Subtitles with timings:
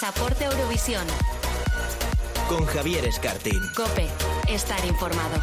[0.00, 1.04] Pasaporte Eurovisión.
[2.48, 3.60] Con Javier Escartín.
[3.76, 4.06] Cope,
[4.46, 5.40] estar informado.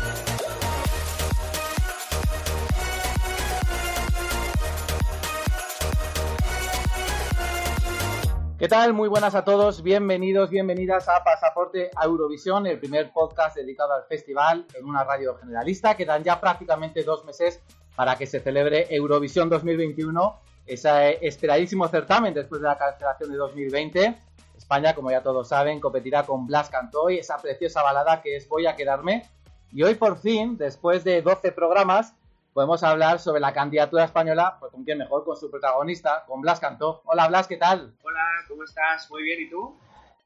[8.58, 8.94] ¿Qué tal?
[8.94, 14.06] Muy buenas a todos, bienvenidos, bienvenidas a Pasaporte a Eurovisión, el primer podcast dedicado al
[14.06, 15.98] festival en una radio generalista.
[15.98, 17.62] Quedan ya prácticamente dos meses
[17.98, 24.25] para que se celebre Eurovisión 2021, ese esperadísimo certamen después de la cancelación de 2020.
[24.58, 28.68] España, como ya todos saben, competirá con Blas Cantoy, esa preciosa balada que es Voy
[28.68, 29.30] a quedarme.
[29.72, 32.16] Y hoy por fin, después de 12 programas,
[32.54, 36.60] podemos hablar sobre la candidatura española, pues con quién mejor, con su protagonista, con Blas
[36.60, 37.02] Cantó.
[37.06, 37.94] Hola Blas, ¿qué tal?
[38.04, 39.10] Hola, ¿cómo estás?
[39.12, 39.76] Muy bien, ¿y tú?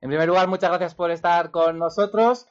[0.02, 2.48] En primer lugar, muchas gracias por estar con nosotros.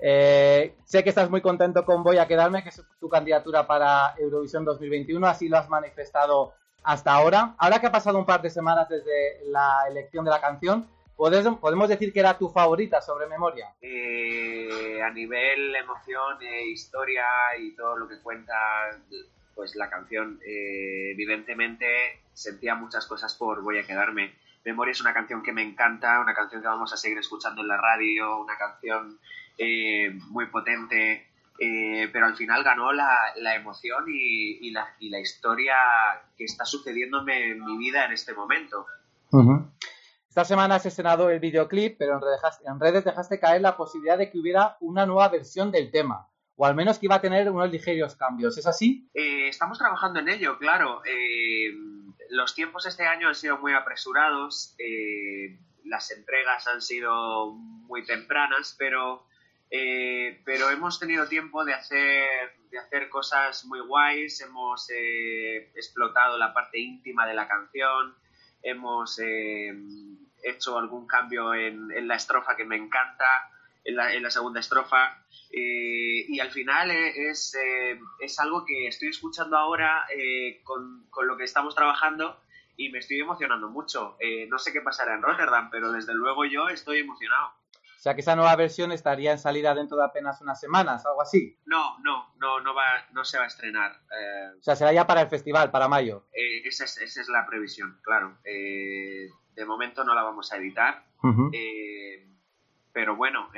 [0.00, 4.14] Eh, sé que estás muy contento con Voy a quedarme, que es tu candidatura para
[4.18, 7.54] Eurovisión 2021, así lo has manifestado hasta ahora.
[7.58, 10.88] Ahora que ha pasado un par de semanas desde la elección de la canción,
[11.60, 13.74] ¿podemos decir que era tu favorita sobre memoria?
[13.80, 17.26] Eh, a nivel emoción, e historia
[17.58, 18.54] y todo lo que cuenta
[19.54, 21.86] pues la canción, eh, evidentemente
[22.32, 24.34] sentía muchas cosas por Voy a quedarme.
[24.64, 27.68] Memoria es una canción que me encanta, una canción que vamos a seguir escuchando en
[27.68, 29.18] la radio, una canción
[29.58, 35.20] eh, muy potente, eh, pero al final ganó la, la emoción y, la, y, la,
[35.20, 35.74] historia
[36.36, 38.86] que está sucediéndome en mi vida en este momento.
[40.32, 42.18] Esta semana has estrenado el videoclip, pero
[42.64, 46.64] en redes, dejaste caer la posibilidad de que hubiera una nueva versión del tema, o
[46.64, 48.56] al menos que iba a tener unos ligeros cambios.
[48.56, 49.10] ¿Es así?
[49.12, 51.02] Eh, estamos trabajando en ello, claro.
[52.30, 54.74] los tiempos este año han sido muy apresurados,
[55.84, 59.26] las entregas han sido muy tempranas, pero
[59.74, 66.36] eh, pero hemos tenido tiempo de hacer, de hacer cosas muy guays, hemos eh, explotado
[66.36, 68.14] la parte íntima de la canción,
[68.62, 69.72] hemos eh,
[70.42, 73.50] hecho algún cambio en, la estrofa que me encanta,
[73.84, 75.18] en la, segunda estrofa,
[75.50, 77.56] y al final es,
[78.20, 80.06] es, algo que estoy escuchando ahora
[80.62, 82.40] con, con, lo que estamos trabajando
[82.76, 84.16] y me estoy emocionando mucho.
[84.48, 87.52] no sé qué pasará en Rotterdam, pero desde luego yo estoy emocionado.
[88.02, 91.22] O sea que esa nueva versión estaría en salida dentro de apenas unas semanas, algo
[91.22, 91.56] así.
[91.66, 93.92] No, no, no, no, va, no se va a estrenar.
[93.92, 96.26] Eh, o sea, será ya para el festival, para mayo.
[96.32, 98.38] Eh, esa, es, la previsión, claro.
[98.42, 101.04] Eh, de momento no la vamos a editar.
[102.92, 103.52] pero bueno,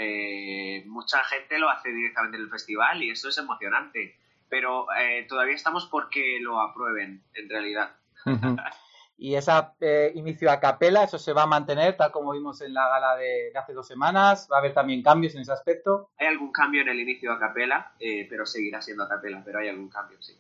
[0.89, 4.19] mucha gente lo hace directamente en el festival y eso es emocionante.
[4.51, 4.87] Pero
[5.27, 7.97] todavía estamos porque lo aprueben, en realidad.
[9.17, 12.75] Y ese eh, inicio a capela, eso se va a mantener tal como vimos en
[12.75, 14.49] la gala de, hace dos semanas.
[14.51, 16.11] ¿Va a haber también cambios en ese aspecto?
[16.19, 19.61] Hay algún cambio en el inicio a capela, eh, pero seguirá siendo a capela, pero
[19.61, 20.39] hay algún cambio, sí.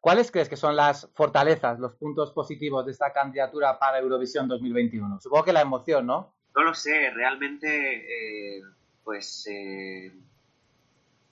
[0.00, 5.18] ¿Cuáles crees que son las fortalezas, los puntos positivos de esta candidatura para Eurovisión 2021?
[5.18, 6.34] Supongo que la emoción, ¿no?
[6.54, 8.62] No lo sé, realmente, eh,
[9.02, 9.48] pues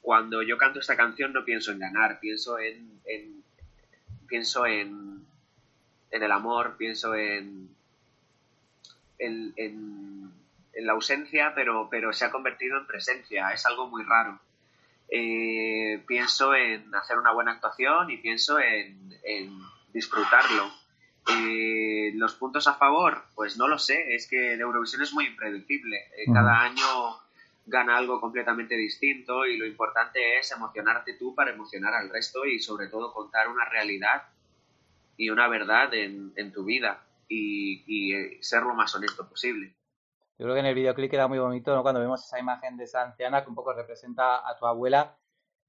[0.01, 3.03] cuando yo canto esta canción no pienso en ganar, pienso en
[4.27, 5.22] pienso en
[6.13, 7.75] en el amor, pienso en,
[9.19, 10.33] en,
[10.75, 14.39] la ausencia, pero, pero se ha convertido en presencia, es algo muy raro.
[15.09, 19.11] Eh, pienso en hacer una buena actuación y pienso en,
[19.93, 20.71] disfrutarlo.
[21.29, 25.27] Eh, los puntos a favor, pues no lo sé, es que la Eurovisión es muy
[25.27, 25.97] impredecible.
[26.17, 27.21] Eh, cada año
[27.67, 32.59] gana algo completamente distinto y lo importante es emocionarte tú para emocionar al resto y
[32.59, 34.25] sobre todo contar una realidad
[35.17, 39.75] y una verdad en, tu vida y, eh, ser lo más honesto posible.
[40.39, 43.03] Yo creo que en el videoclip queda muy bonito cuando vemos esa imagen de esa
[43.03, 45.17] anciana que un poco representa a tu abuela.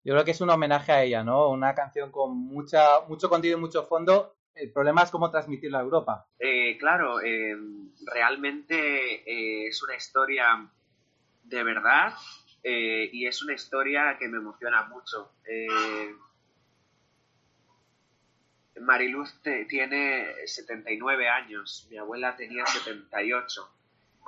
[0.03, 1.49] Yo creo que es un homenaje a ella, ¿no?
[1.49, 4.35] Una canción con mucha, mucho contenido y mucho fondo.
[4.55, 6.27] El problema es cómo transmitirla a Europa.
[6.39, 7.55] Eh, claro, eh,
[8.05, 10.69] realmente es una historia
[11.43, 12.13] de verdad
[12.63, 15.31] y es una historia que me emociona mucho.
[18.83, 23.69] Mariluz tiene 79 años, mi abuela tenía 78.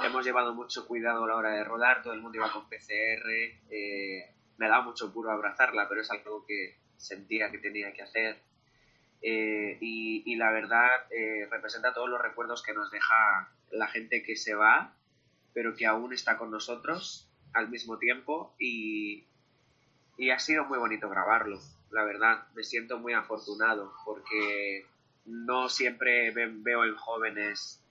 [0.01, 3.29] Hemos llevado mucho cuidado a la hora de rodar, todo el mundo iba con PCR.
[3.69, 8.37] Eh, me da mucho puro abrazarla, pero es algo que sentía que tenía que hacer.
[9.21, 14.35] Eh, y, la verdad eh, representa todos los recuerdos que nos deja la gente que
[14.35, 14.93] se va,
[15.53, 19.25] pero que aún está con nosotros al mismo tiempo y
[20.31, 21.59] ha sido muy bonito grabarlo
[21.91, 22.47] la verdad.
[22.55, 24.85] Me siento muy afortunado porque
[25.25, 27.81] no siempre veo en jóvenes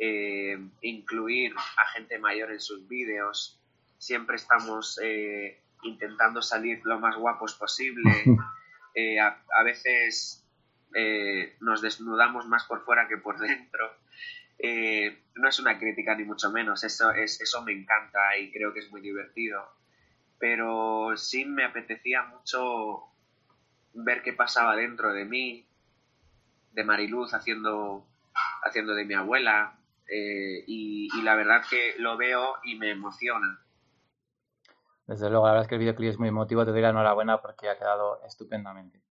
[0.00, 3.58] eh, incluir a gente mayor en sus vídeos.
[3.98, 8.24] Siempre estamos eh, intentando salir lo más guapos posible.
[8.94, 10.44] Eh, a, veces
[11.60, 13.94] nos desnudamos más por fuera que por dentro.
[15.36, 18.80] No es una crítica ni mucho menos, eso, es, eso me encanta y creo que
[18.80, 19.62] es muy divertido.
[20.40, 23.04] Pero sí me apetecía mucho
[23.94, 25.66] ver qué pasaba dentro de mí,
[26.72, 28.06] de Mariluz haciendo,
[28.62, 33.60] haciendo de mi abuela, eh, y, la verdad que lo veo y me emociona.
[35.06, 37.40] Desde luego, la verdad es que el videoclip es muy emotivo, te doy la enhorabuena
[37.40, 39.02] porque ha quedado estupendamente.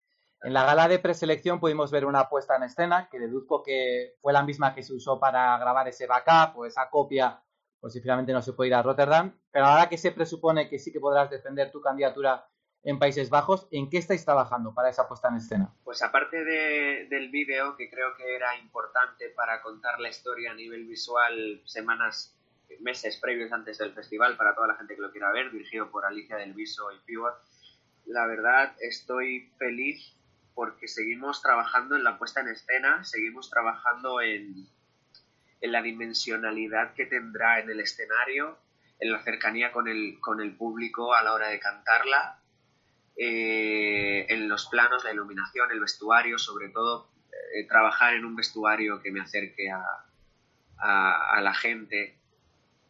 [0.43, 4.33] En la gala de preselección pudimos ver una puesta en escena que deduzco que fue
[4.33, 7.41] la misma que se usó para grabar ese backup o esa copia,
[7.79, 9.35] por si finalmente no se puede ir a Rotterdam.
[9.51, 12.47] Pero ahora que se presupone que sí que podrás defender tu candidatura
[12.83, 15.73] en Países Bajos, ¿en qué estáis trabajando para esa puesta en escena?
[15.83, 20.85] Pues aparte del vídeo, que creo que era importante para contar la historia a nivel
[20.85, 22.33] visual semanas,
[22.79, 26.05] meses previos antes del festival, para toda la gente que lo quiera ver, dirigido por
[26.05, 27.35] Alicia del Viso y Pivot,
[28.05, 30.13] la verdad estoy feliz
[30.55, 34.67] porque seguimos trabajando en la puesta en escena, seguimos trabajando en,
[35.61, 38.57] en la dimensionalidad que tendrá en el escenario,
[38.99, 42.39] en la cercanía con el, con el público a la hora de cantarla,
[43.19, 47.09] eh, en los planos, la iluminación, el vestuario, sobre todo
[47.55, 49.83] eh, trabajar en un vestuario que me acerque a,
[50.77, 52.15] a, la gente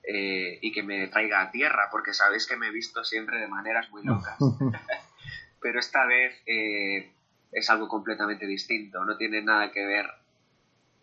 [0.03, 3.47] eh, y que me traiga a tierra, porque sabéis que me he visto siempre de
[3.47, 4.37] maneras muy locas.
[5.61, 10.07] Pero esta vez es algo completamente distinto, no tiene nada que ver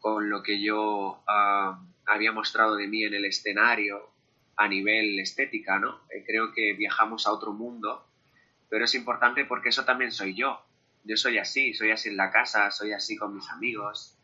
[0.00, 4.11] con lo que yo ah, había mostrado de mí en el escenario
[4.56, 6.00] a nivel estética, ¿no?
[6.26, 8.06] Creo que viajamos a otro mundo,
[8.69, 10.64] pero es importante porque eso también soy yo.
[11.05, 14.19] Yo soy así, soy así en la casa, soy así con mis amigos.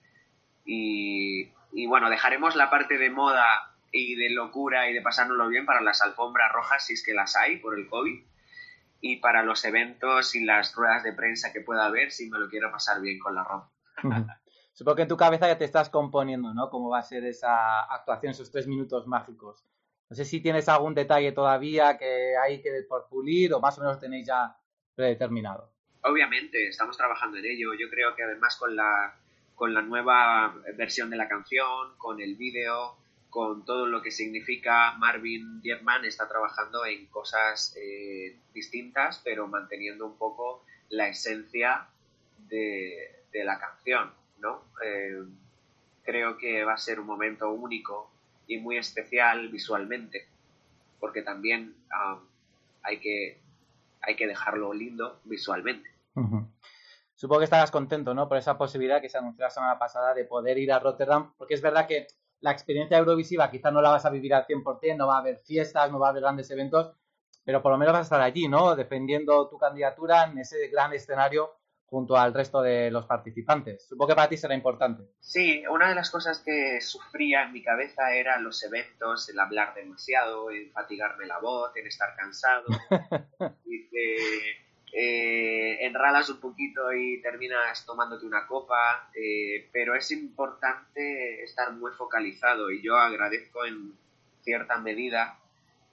[0.64, 5.66] Y, y bueno, dejaremos la parte de moda y de locura y de pasárnoslo bien
[5.66, 8.22] para las alfombras rojas, si es que las hay por el COVID
[9.00, 12.48] y para los eventos y las ruedas de prensa que pueda haber si me lo
[12.48, 13.70] quiero pasar bien con la ropa.
[14.72, 16.70] Supongo que en tu cabeza ya te estás componiendo, ¿no?
[16.70, 19.64] Cómo va a ser esa actuación, esos tres minutos mágicos.
[20.10, 23.82] No sé si tienes algún detalle todavía que hay que por pulir o más o
[23.82, 24.56] menos tenéis ya
[24.96, 25.70] predeterminado.
[26.02, 27.74] Obviamente, estamos trabajando en ello.
[27.74, 29.14] Yo creo que además con la,
[29.54, 32.96] con la nueva versión de la canción, con el vídeo,
[33.28, 40.06] con todo lo que significa Marvin Dietman está trabajando en cosas eh, distintas, pero manteniendo
[40.06, 41.86] un poco la esencia
[42.48, 44.64] de, la canción, ¿no?
[44.84, 45.22] Eh,
[46.02, 48.10] creo que va a ser un momento único
[48.50, 50.26] y muy especial visualmente,
[50.98, 51.76] porque también
[52.82, 53.40] hay, que,
[54.02, 55.88] hay que dejarlo lindo visualmente.
[57.14, 58.28] Supongo que estarás contento, ¿no?
[58.28, 61.54] Por esa posibilidad que se anunció la semana pasada de poder ir a Rotterdam, porque
[61.54, 62.08] es verdad que
[62.40, 65.36] la experiencia eurovisiva quizás no la vas a vivir al 100%, no va a haber
[65.38, 66.92] fiestas, no va a haber grandes eventos,
[67.44, 68.74] pero por lo menos vas a estar allí, ¿no?
[68.74, 71.52] Defendiendo tu candidatura en ese gran escenario
[71.90, 73.84] junto al resto de los participantes.
[73.88, 75.02] Supongo que para ti será importante.
[75.18, 79.74] Sí, una de las cosas que sufría en mi cabeza eran los eventos, el hablar
[79.74, 82.66] demasiado, el fatigarme la voz, el estar cansado.
[83.66, 83.88] y
[84.92, 91.92] eh, enralas un poquito y terminas tomándote una copa, eh, pero es importante estar muy
[91.92, 93.94] focalizado y yo agradezco en
[94.42, 95.38] cierta medida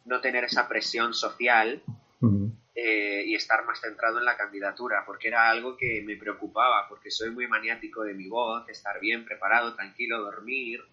[0.05, 1.83] no tener esa presión social
[2.79, 7.09] eh, y estar más centrado en la candidatura, porque era algo que me preocupaba, porque
[7.09, 10.83] soy muy maniático de mi voz, estar bien preparado, tranquilo, dormir,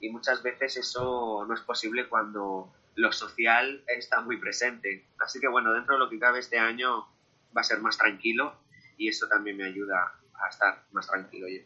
[0.00, 5.04] y muchas veces eso no es posible cuando lo social está muy presente.
[5.18, 7.06] Así que bueno, dentro de lo que cabe este año
[7.54, 8.54] va a ser más tranquilo
[8.96, 11.60] y eso también me ayuda a estar más tranquilo yo.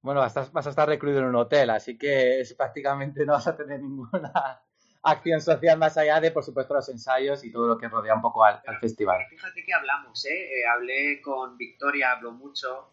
[0.00, 3.56] Bueno, vas a, estar recluido en un hotel, así que es, prácticamente no vas a
[3.56, 4.62] tener ninguna
[5.02, 8.22] acción social más allá de, por supuesto, los ensayos y todo lo que rodea un
[8.22, 9.24] poco al, festival.
[9.30, 10.60] Fíjate que hablamos, ¿eh?
[10.60, 10.66] ¿eh?
[10.66, 12.90] Hablé con Victoria, hablo mucho,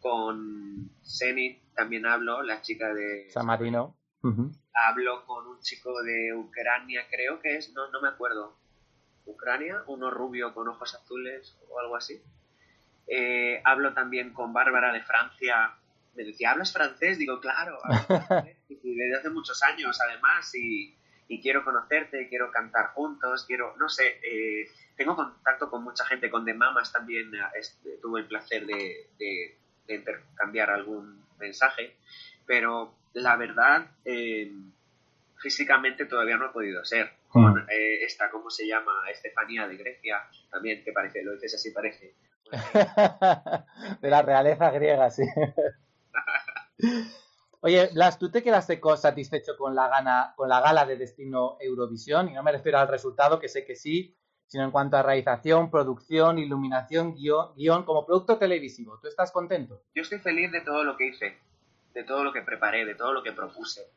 [0.00, 3.28] con Seni también hablo, la chica de...
[3.30, 3.94] San Marino.
[4.72, 8.56] Hablo con un chico de Ucrania, creo que es, no, no me acuerdo,
[9.26, 12.20] Ucrania, uno rubio con ojos azules o algo así.
[13.06, 15.74] Eh, hablo también con Bárbara de Francia.
[16.16, 17.18] Me decía, ¿hablas francés?
[17.18, 17.78] Digo, claro,
[18.68, 20.96] desde hace muchos años además y,
[21.42, 26.44] quiero conocerte, quiero cantar juntos, quiero, no sé, eh, tengo contacto con mucha gente, con
[26.44, 29.56] The Mamas también eh, tuve el placer de, de,
[29.88, 31.96] intercambiar algún mensaje,
[32.44, 33.86] pero la verdad,
[35.38, 38.92] físicamente todavía no he podido ser con eh, esta, ¿cómo se llama?
[39.10, 42.14] Estefanía de Grecia, también, que parece, lo dices así, parece.
[44.00, 45.24] de la realeza griega, sí.
[47.66, 52.28] Oye, Blas, ¿tú te quedaste satisfecho con la, gana, con la gala de Destino Eurovisión?
[52.28, 55.68] Y no me refiero al resultado, que sé que sí, sino en cuanto a realización,
[55.68, 59.00] producción, iluminación, guion, guion como producto televisivo.
[59.02, 59.82] ¿Tú estás contento?
[59.96, 61.38] Yo estoy feliz de todo lo que hice,
[61.92, 63.90] de todo lo que preparé, de todo lo que propuse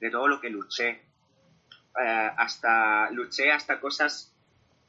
[0.00, 0.90] de todo lo que luché.
[0.90, 4.36] Eh, hasta luché hasta cosas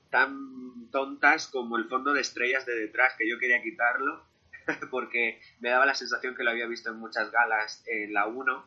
[0.09, 4.25] tan tontas como el fondo de estrellas de detrás, que yo quería quitarlo,
[4.91, 8.65] porque me daba la sensación que lo había visto en muchas galas en la 1,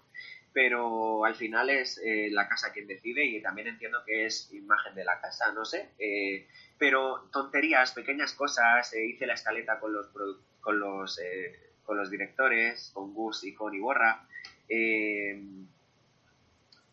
[0.52, 4.94] pero al final es eh, la casa quien decide y también entiendo que es imagen
[4.94, 5.90] de la casa, no sé.
[5.98, 10.08] Eh, pero tonterías, pequeñas cosas, eh, hice la escaleta con los,
[10.60, 11.20] con los,
[11.84, 14.26] con los directores, con Gus y con Iborra.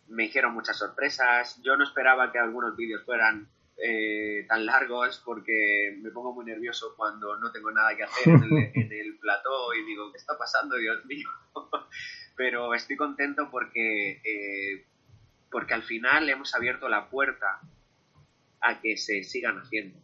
[0.07, 1.61] me hicieron muchas sorpresas.
[1.63, 6.93] Yo no esperaba que algunos vídeos fueran eh, tan largos porque me pongo muy nervioso
[6.95, 11.03] cuando no tengo nada que hacer en el, plató y digo, ¿qué está pasando, Dios
[11.05, 11.27] mío?
[12.35, 14.85] Pero estoy contento porque, eh,
[15.51, 17.61] porque al final hemos abierto la puerta
[18.61, 19.99] a que se sigan haciendo.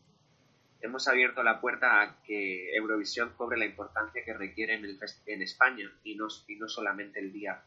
[0.82, 5.42] Hemos abierto la puerta a que Eurovisión cobre la importancia que requiere en, el en
[5.42, 7.62] España y no, y no solamente el día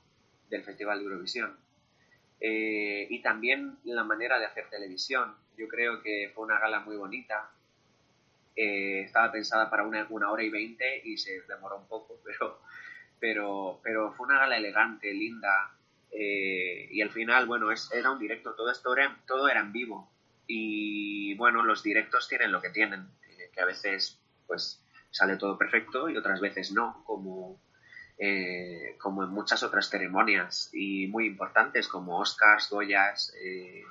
[0.50, 1.56] del Festival de Eurovisión.
[2.40, 5.34] Eh, y también la manera de hacer televisión.
[5.56, 7.50] Yo creo que fue una gala muy bonita.
[8.56, 12.60] Eh, estaba pensada para una, una, hora y veinte y se demoró un poco, pero,
[13.18, 15.72] pero, pero fue una gala elegante, linda.
[16.10, 19.72] Eh, y al final, bueno, es, era un directo, todo esto era, todo era en
[19.72, 20.10] vivo.
[20.46, 23.08] Y bueno, los directos tienen lo que tienen,
[23.52, 27.60] que a veces pues sale todo perfecto y otras veces no, como,
[28.18, 33.84] eh, como en muchas otras ceremonias y muy importantes como Oscars, Goyas, eh,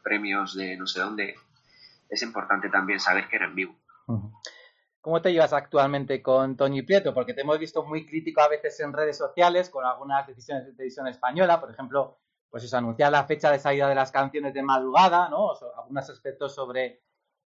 [0.00, 1.34] premios de no sé dónde,
[2.08, 3.76] es importante también saber que era en vivo.
[5.00, 7.14] ¿Cómo te llevas actualmente con Toñi Prieto?
[7.14, 10.72] Porque te hemos visto muy crítico a veces en redes sociales con algunas decisiones de
[10.72, 12.18] televisión española, por ejemplo,
[12.50, 15.52] pues eso, anunciar la fecha de salida de las canciones de madrugada, ¿no?
[15.76, 17.00] algunos aspectos sobre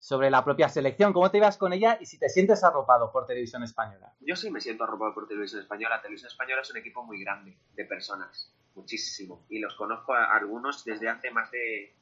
[0.01, 1.13] sobre la propia selección.
[1.13, 4.12] ¿Cómo te ibas con ella y si te sientes arropado por Televisión Española?
[4.20, 6.01] Yo sí me siento arropado por Televisión Española.
[6.01, 9.46] Televisión Española es un equipo muy grande de personas, muchísimo.
[9.48, 11.96] Y los conozco a algunos desde hace más de,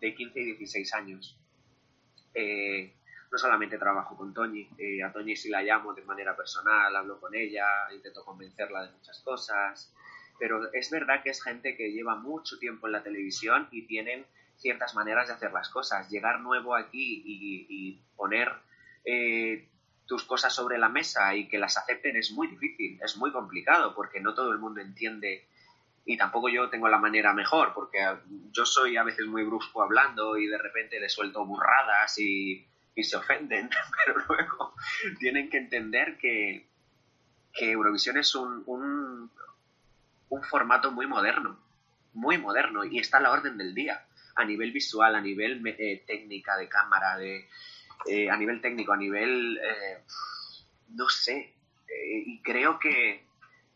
[0.00, 1.38] de 15 y 16 años.
[2.34, 2.92] Eh,
[3.30, 7.18] no solamente trabajo con Toñi, eh, a Toñi sí la llamo de manera personal, hablo
[7.18, 9.92] con ella, intento convencerla de muchas cosas,
[10.38, 14.24] pero es verdad que es gente que lleva mucho tiempo en la televisión y tienen
[14.56, 16.08] ciertas maneras de hacer las cosas.
[16.10, 18.52] Llegar nuevo aquí y, poner
[19.04, 19.68] eh,
[20.06, 23.94] tus cosas sobre la mesa y que las acepten es muy difícil, es muy complicado
[23.94, 25.48] porque no todo el mundo entiende
[26.04, 27.98] y tampoco yo tengo la manera mejor porque
[28.50, 32.66] yo soy a veces muy brusco hablando y de repente le suelto burradas y,
[33.02, 33.68] se ofenden,
[34.06, 34.74] pero luego
[35.18, 36.68] tienen que entender que,
[37.52, 39.30] que Eurovisión es un, un,
[40.28, 41.58] un formato muy moderno,
[42.12, 44.06] muy moderno y está a la orden del día
[44.36, 47.48] a nivel visual, a nivel eh, técnica de cámara, de,
[48.06, 50.02] eh, a nivel técnico, a nivel, eh,
[50.88, 51.54] no sé,
[52.16, 53.24] y creo que,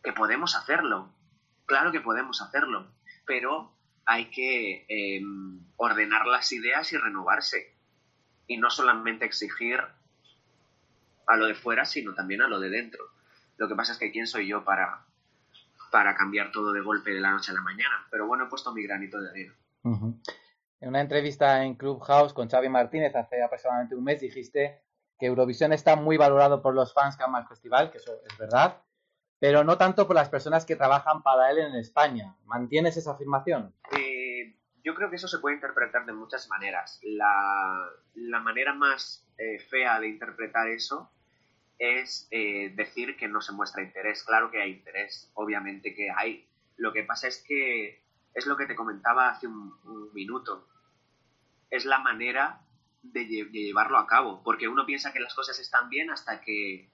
[0.03, 1.13] que, podemos hacerlo,
[1.69, 2.91] claro que podemos hacerlo,
[3.25, 3.73] pero
[4.07, 7.77] hay que em, ordenar las ideas y renovarse,
[8.49, 9.79] y no solamente exigir
[11.27, 13.05] a lo de fuera, sino también a lo de dentro.
[13.59, 15.05] Lo que pasa es que quién soy yo para,
[15.93, 18.73] para cambiar todo de golpe de la noche a la mañana, pero bueno, he puesto
[18.73, 19.55] mi granito de arena.
[19.85, 24.81] En una entrevista en Clubhouse con Xavi Martínez hace aproximadamente un mes dijiste
[25.19, 28.39] que Eurovisión está muy valorado por los fans que aman el festival, que eso es
[28.39, 28.81] verdad,
[29.41, 32.37] pero no tanto por las personas que trabajan para él en España.
[32.45, 33.75] ¿Mantienes esa afirmación?
[34.89, 36.99] Yo creo que eso se puede interpretar de muchas maneras.
[37.03, 41.13] La, manera más eh, fea de interpretar eso
[41.79, 44.23] es eh, decir que no se muestra interés.
[44.25, 46.49] Claro que hay interés, obviamente que hay.
[46.77, 48.03] Lo que pasa es que
[48.33, 49.75] es lo que te comentaba hace un,
[50.15, 50.67] minuto.
[51.69, 52.63] Es la manera
[53.03, 56.89] de, llevarlo a cabo, porque uno piensa que las cosas están bien hasta que,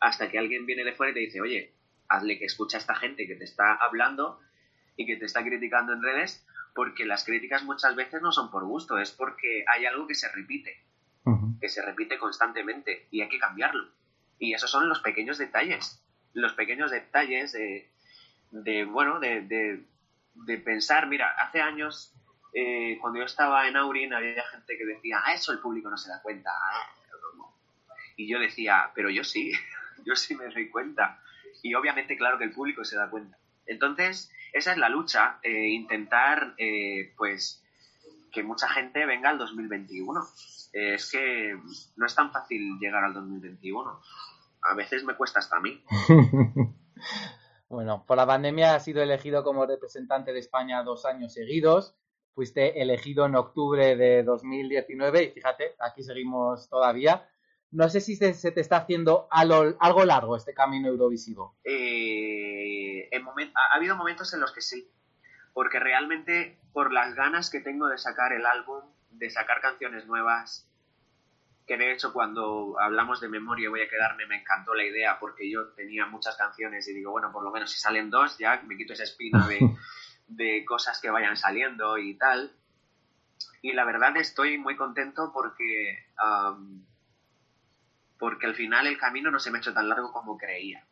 [0.00, 1.75] hasta que alguien viene de fuera y te dice, oye,
[2.08, 4.40] hazle que escucha a esta gente que te está hablando
[4.96, 8.64] y que te está criticando en redes, porque las críticas muchas veces no son por
[8.64, 10.82] gusto, es porque hay algo que se repite,
[11.60, 13.88] que se repite constantemente y hay que cambiarlo.
[14.38, 16.02] Y esos son los pequeños detalles,
[16.34, 17.90] los pequeños detalles de,
[18.50, 19.42] de bueno, de,
[20.44, 22.12] de pensar, mira, hace años,
[22.52, 25.96] eh, cuando yo estaba en Aurin, había gente que decía, ah, eso el público no
[25.96, 26.50] se da cuenta.
[28.16, 29.52] Y yo decía, pero yo sí,
[30.04, 31.20] yo sí me doy cuenta.
[31.66, 33.38] Y obviamente, claro que el público se da cuenta.
[33.66, 37.62] Entonces, esa es la lucha, eh, intentar, eh, pues,
[38.32, 40.20] que mucha gente venga al 2021.
[40.72, 41.58] es que
[41.96, 44.00] no es tan fácil llegar al 2021.
[44.62, 45.82] A veces me cuesta hasta a mí.
[47.68, 51.96] Bueno, por la pandemia has sido elegido como representante de España dos años seguidos.
[52.32, 57.28] Fuiste elegido en octubre de 2019 y fíjate, aquí seguimos todavía.
[57.72, 61.56] No sé si se, te está haciendo algo, largo este camino eurovisivo.
[61.64, 64.88] Eh, ha, habido momentos en los que sí.
[65.52, 70.68] porque realmente por las ganas que tengo de sacar el álbum, de sacar canciones nuevas,
[71.66, 75.50] que de hecho cuando hablamos de memoria voy a quedarme, me encantó la idea porque
[75.50, 78.76] yo tenía muchas canciones y digo, bueno, por lo menos si salen dos ya me
[78.76, 79.58] quito esa espina de,
[80.28, 82.52] de cosas que vayan saliendo y tal.
[83.62, 86.06] Y la verdad estoy muy contento porque,
[88.18, 90.84] porque al final el camino no se me ha hecho tan largo como creía.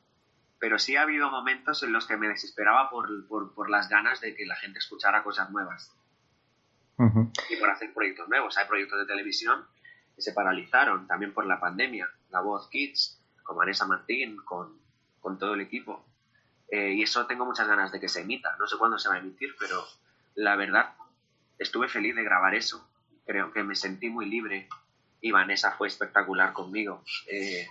[0.58, 4.20] Pero sí ha habido momentos en los que me desesperaba por, por, por las ganas
[4.20, 5.92] de que la gente escuchara cosas nuevas.
[7.50, 8.56] Y por hacer proyectos nuevos.
[8.56, 9.66] Hay proyectos de televisión
[10.14, 12.08] que se paralizaron también por la pandemia.
[12.30, 14.78] La Voz Kids, con Vanessa Martín, con,
[15.20, 16.04] con todo el equipo.
[16.68, 18.56] Eh, y eso tengo muchas ganas de que se emita.
[18.58, 19.84] No sé cuándo se va a emitir, pero
[20.34, 20.94] la verdad
[21.58, 22.88] estuve feliz de grabar eso.
[23.26, 24.68] Creo que me sentí muy libre
[25.24, 27.02] y Vanessa fue espectacular conmigo.
[27.26, 27.66] Eh,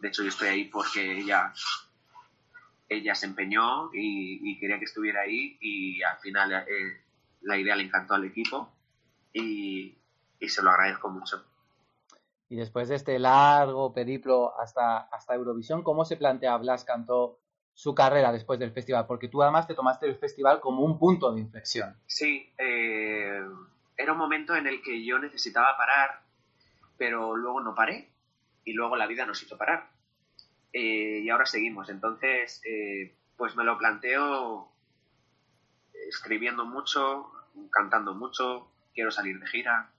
[0.00, 1.52] de hecho, yo estoy ahí porque ella,
[2.88, 7.02] ella se empeñó y, quería que estuviera ahí y al final eh,
[7.42, 8.72] la idea le encantó al equipo
[9.34, 9.94] y,
[10.40, 11.44] y se lo agradezco mucho.
[12.48, 17.38] Y después de este largo periplo hasta, hasta Eurovisión, ¿cómo se plantea Blas Cantó
[17.74, 19.06] su carrera después del festival?
[19.06, 21.98] Porque tú además te tomaste el festival como un punto de inflexión.
[22.06, 23.42] Sí, eh,
[23.94, 26.23] era un momento en el que yo necesitaba parar,
[26.96, 28.10] pero luego no paré
[28.64, 29.90] y luego la vida nos hizo parar.
[30.72, 31.88] Eh, y ahora seguimos.
[31.88, 34.72] Entonces, eh, pues me lo planteo
[36.08, 37.30] escribiendo mucho,
[37.70, 39.90] cantando mucho, quiero salir de gira,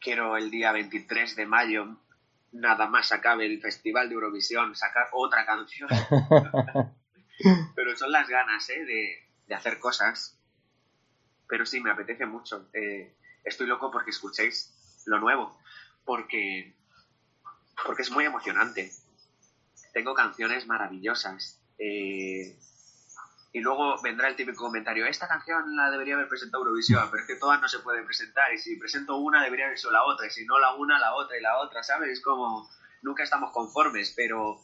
[0.00, 1.96] quiero el día 23 de mayo,
[2.52, 5.88] nada más acabe el Festival de Eurovisión, sacar otra canción.
[7.74, 8.84] Pero son las ganas ¿eh?
[8.84, 10.38] de, hacer cosas.
[11.48, 12.68] Pero sí, me apetece mucho.
[12.72, 14.75] Eh, estoy loco porque escuchéis
[15.06, 15.58] lo nuevo,
[16.04, 16.74] porque,
[17.84, 18.90] porque es muy emocionante.
[19.94, 21.60] Tengo canciones maravillosas.
[21.78, 22.54] Eh,
[23.52, 27.26] y luego vendrá el típico comentario, esta canción la debería haber presentado Eurovisión, pero es
[27.26, 30.26] que todas no se pueden presentar, y si presento una debería haber sido la otra,
[30.26, 32.10] y si no la una, la otra y la otra, ¿sabes?
[32.10, 32.68] Es como,
[33.00, 34.60] nunca estamos conformes, pero,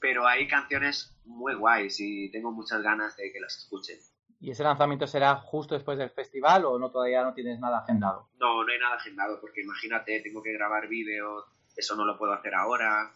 [0.00, 3.98] pero hay canciones muy guays y tengo muchas ganas de que las escuchen.
[4.46, 8.28] ¿Y ese lanzamiento será justo después del festival o no todavía no tienes nada agendado?
[8.38, 12.32] No, no hay nada agendado, porque imagínate, tengo que grabar vídeo, eso no lo puedo
[12.32, 13.10] hacer ahora.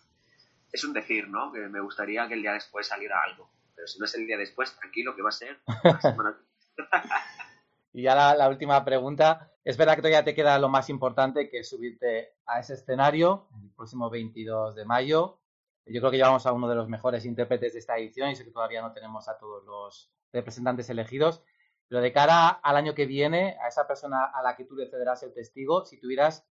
[0.73, 1.53] Es un decir, ¿no?
[1.53, 3.49] Que me gustaría que el día después saliera algo
[3.81, 5.59] pero si no es el día después, tranquilo que va a ser
[7.95, 9.51] y ya la, última pregunta.
[9.65, 13.49] Es verdad que todavía te queda lo más importante, que es subirte a ese escenario
[13.63, 15.39] el próximo 22 de mayo.
[15.87, 18.45] Yo creo que llevamos a uno de los mejores intérpretes de esta edición y sé
[18.45, 21.43] que todavía no tenemos a todos los representantes elegidos.
[21.89, 24.89] Pero de cara al año que viene, a esa persona a la que tú le
[24.89, 26.47] cederás el testigo, si tuvieras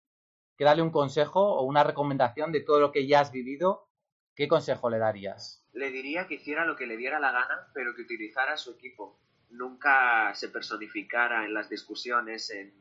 [0.58, 3.88] que darle un consejo o una recomendación de todo lo que ya has vivido,
[4.36, 5.60] ¿qué consejo le darías?
[5.74, 9.20] le diría que hiciera lo que le diera la gana, pero que utilizara su equipo.
[9.50, 12.74] Nunca se personificara en las discusiones, en...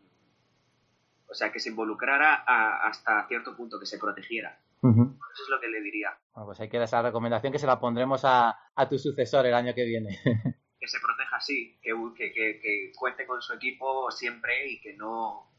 [1.29, 4.61] o sea, que se involucrara hasta cierto punto, que se protegiera.
[4.81, 6.17] Eso es lo que le diría.
[6.35, 8.57] Bueno, pues hay que dar esa recomendación que se la pondremos a,
[8.89, 10.19] tu sucesor el año que viene.
[10.79, 15.51] que se proteja así, que, que, que, cuente con su equipo siempre y que no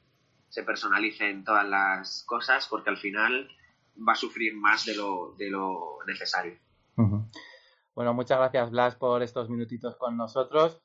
[0.48, 3.50] se personalice en todas las cosas, porque al final
[4.08, 6.58] va a sufrir más de lo, de lo necesario.
[7.94, 10.82] Bueno, muchas gracias Blas por estos minutitos con nosotros.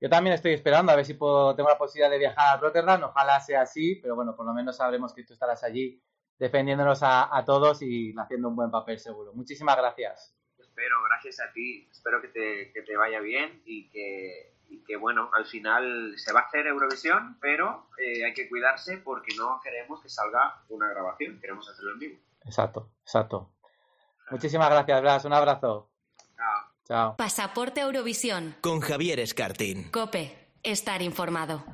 [0.00, 3.04] Yo también estoy esperando a ver si puedo, tengo la posibilidad de viajar a Rotterdam,
[3.04, 6.02] ojalá sea así, pero bueno, por lo menos sabremos que tú estarás allí
[6.38, 9.32] defendiéndonos a, todos y haciendo un buen papel seguro.
[9.32, 10.34] Muchísimas gracias.
[10.76, 14.96] Espero, gracias a ti, espero que te, que te vaya bien y que, y que,
[14.96, 19.58] bueno, al final se va a hacer Eurovisión, pero eh, hay que cuidarse porque no
[19.64, 22.18] queremos que salga una grabación, queremos hacerlo en vivo.
[22.44, 23.54] Exacto, exacto.
[24.30, 25.24] Muchísimas gracias, Blas.
[25.24, 25.88] Un abrazo.
[26.36, 26.72] Chao.
[26.86, 27.16] Chao.
[27.16, 28.54] Pasaporte Eurovisión.
[28.60, 29.90] Con Javier Escartín.
[29.90, 30.50] Cope.
[30.62, 31.64] Estar informado.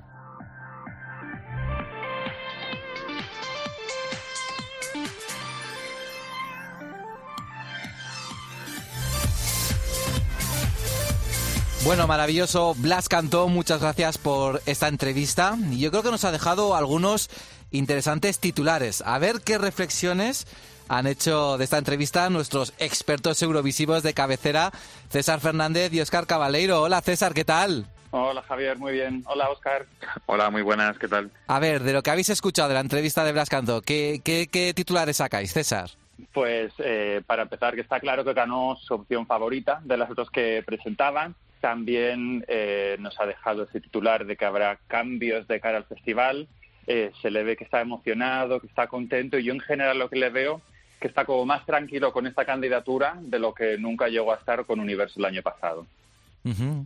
[11.85, 12.75] Bueno, maravilloso.
[12.77, 15.57] Blas Cantó, muchas gracias por esta entrevista.
[15.73, 17.29] Y yo creo que nos ha dejado algunos
[17.73, 19.03] interesantes titulares.
[19.05, 20.47] A ver qué reflexiones
[20.89, 24.71] han hecho de esta entrevista nuestros expertos eurovisivos de cabecera,
[25.09, 26.83] César Fernández y Oscar Cabaleiro.
[26.83, 27.87] Hola César, ¿qué tal?
[28.13, 29.25] Hola Javier, muy bien.
[29.27, 29.87] Hola Oscar.
[30.27, 31.33] Hola, muy buenas, ¿qué tal?
[31.49, 34.73] A ver, de lo que habéis escuchado de la entrevista de Blas Canto, ¿qué, qué,
[34.75, 35.91] titulares sacáis, César?
[36.33, 40.31] Pues eh, para empezar, que está claro que ganó su opción favorita de las otras
[40.31, 41.35] que presentaban.
[41.63, 46.49] También eh, nos ha dejado ese titular de que habrá cambios de cara al festival.
[46.89, 50.11] Eh, se le ve que está emocionado, que está contento y yo en general lo
[50.11, 50.61] que le veo
[51.01, 54.65] que está como más tranquilo con esta candidatura de lo que nunca llegó a estar
[54.65, 55.87] con Universo el año pasado.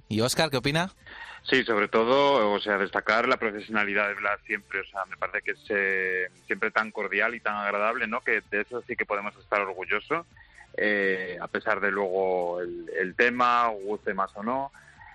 [0.08, 0.90] ¿Y Oscar, qué opina?
[1.44, 5.42] Sí, sobre todo, o sea, destacar la profesionalidad de Blas siempre, o sea, me parece
[5.42, 8.20] que es eh, siempre tan cordial y tan agradable, ¿no?
[8.20, 10.26] Que de eso sí que podemos estar orgullosos,
[10.76, 14.72] eh, a pesar de luego el, tema, guste más o no,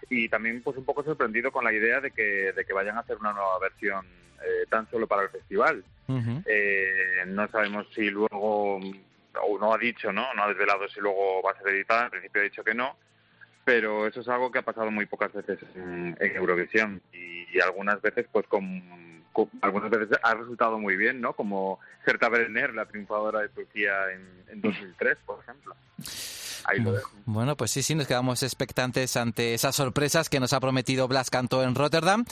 [0.10, 3.02] y también pues un poco sorprendido con la idea de que, de que vayan a
[3.02, 4.06] hacer una nueva versión
[4.42, 5.84] eh, tan solo para el festival.
[6.08, 10.34] no sabemos si luego, o no ha dicho, ¿no?
[10.34, 12.98] No ha desvelado si luego va a ser editada, en principio ha dicho que no,
[13.64, 17.02] pero eso es algo que ha pasado muy pocas veces en, Eurovisión.
[17.14, 19.21] Y, algunas veces pues con,
[19.62, 21.34] algunas veces ha resultado muy bien, ¿no?
[21.34, 25.76] Como Serta Brenner, la triunfadora de Turquía en, 2003, por ejemplo.
[26.66, 27.12] Ahí lo dejo.
[27.26, 31.30] Bueno, pues sí, sí, nos quedamos expectantes ante esas sorpresas que nos ha prometido Blas
[31.30, 32.26] Canto en Rotterdam.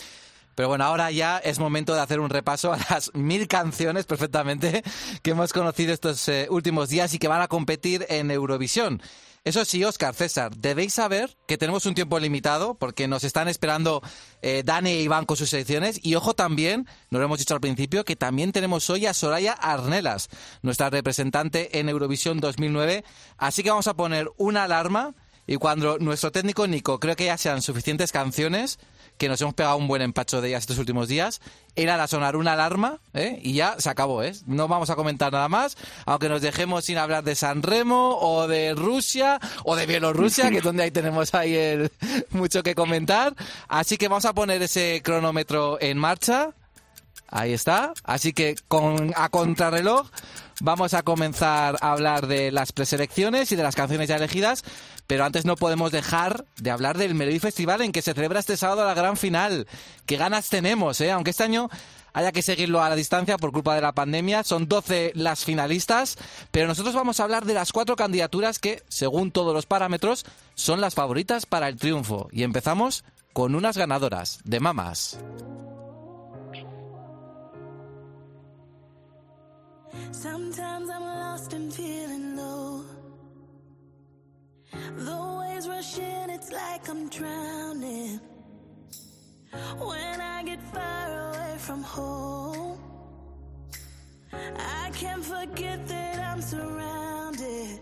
[0.55, 4.83] Pero bueno, ahora ya es momento de hacer un repaso a las mil canciones perfectamente
[5.23, 9.01] que hemos conocido estos eh, últimos días y que van a competir en Eurovisión.
[9.45, 14.01] Eso sí, Oscar, César, debéis saber que tenemos un tiempo limitado porque nos están esperando
[14.41, 15.99] eh, Dani e Iván con sus secciones.
[16.03, 19.53] Y ojo también, nos lo hemos dicho al principio, que también tenemos hoy a Soraya
[19.53, 20.29] Arnelas,
[20.61, 23.05] nuestra representante en Eurovisión 2009.
[23.37, 25.15] Así que vamos a poner una alarma
[25.47, 28.77] y cuando nuestro técnico Nico creo que ya sean suficientes canciones,
[29.19, 31.41] que nos hemos pegado un buen empacho de ellas estos últimos días,
[31.75, 33.37] era a sonar una alarma ¿eh?
[33.43, 34.23] y ya se acabó.
[34.23, 34.33] ¿eh?
[34.47, 38.47] No vamos a comentar nada más, aunque nos dejemos sin hablar de San Remo o
[38.47, 41.89] de Rusia o de Bielorrusia, que es donde ahí tenemos ahí
[42.31, 43.35] mucho que comentar.
[43.67, 46.51] Así que vamos a poner ese cronómetro en marcha.
[47.27, 47.93] Ahí está.
[48.05, 50.09] Así que con, a contrarreloj
[50.61, 54.63] vamos a comenzar a hablar de las preselecciones y de las canciones ya elegidas.
[55.09, 58.57] Pero antes no podemos dejar de hablar del Melody Festival en que se celebra este
[58.57, 59.65] sábado la gran final.
[60.05, 61.09] Qué ganas tenemos, ¿eh?
[61.09, 61.67] Aunque este año
[62.13, 64.43] haya que seguirlo a la distancia por culpa de la pandemia.
[64.43, 66.19] Son 12 las finalistas,
[66.51, 70.79] pero nosotros vamos a hablar de las cuatro candidaturas que, según todos los parámetros, son
[70.79, 72.29] las favoritas para el triunfo.
[72.31, 75.17] Y empezamos con unas ganadoras de mamas.
[84.71, 88.19] The waves rush in, it's like I'm drowning.
[89.77, 92.79] When I get far away from home,
[94.33, 97.79] I can't forget that I'm surrounded.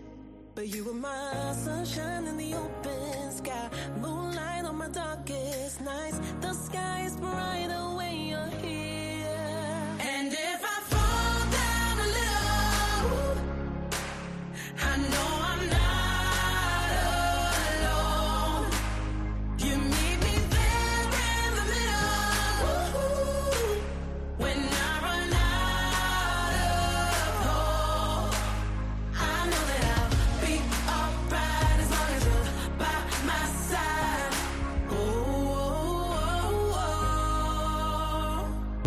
[0.54, 3.68] But you were my sunshine in the open sky,
[4.00, 6.20] moonlight on my darkest nights.
[6.40, 7.78] The sky is brighter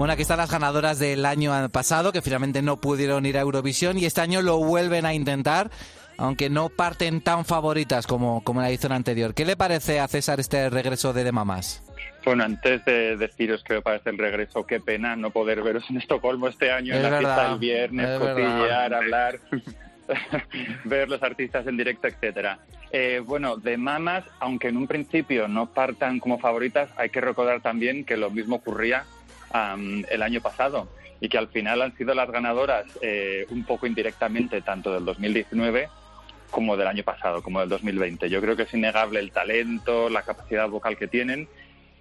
[0.01, 3.99] Bueno, aquí están las ganadoras del año pasado, que finalmente no pudieron ir a Eurovisión
[3.99, 5.69] y este año lo vuelven a intentar,
[6.17, 9.35] aunque no parten tan favoritas como, como la edición anterior.
[9.35, 11.83] ¿Qué le parece a César este regreso de The Mamas?
[12.25, 15.97] Bueno, antes de deciros que me parece el regreso, qué pena no poder veros en
[15.97, 19.39] Estocolmo este año, en la fiesta del viernes, cotillear, hablar,
[20.83, 22.57] ver los artistas en directo, etcétera.
[22.91, 27.61] Eh, bueno, de mamas, aunque en un principio no partan como favoritas, hay que recordar
[27.61, 29.05] también que lo mismo ocurría
[29.53, 30.87] el año pasado
[31.21, 35.87] y que al final han sido las ganadoras eh, un poco indirectamente tanto del 2019
[36.49, 38.29] como del año pasado, como del 2020.
[38.29, 41.47] Yo creo que es innegable el talento, la capacidad vocal que tienen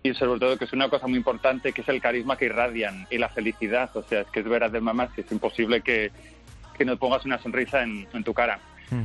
[0.02, 3.06] y sobre todo que es una cosa muy importante que es el carisma que irradian
[3.10, 3.94] y la felicidad.
[3.94, 6.10] O sea, es que es veras de mamás que es imposible que,
[6.76, 8.58] que no pongas una sonrisa en, tu cara.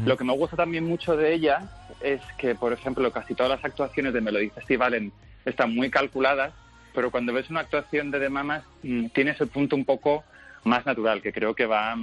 [0.04, 1.70] Lo que me gusta también mucho de ella
[2.02, 5.12] es que, por ejemplo, casi todas las actuaciones de Melody Festival
[5.46, 6.54] están muy calculadas
[6.96, 10.24] pero cuando ves una actuación de The Mamas mm, tiene ese punto un poco
[10.64, 11.96] más natural que creo que va,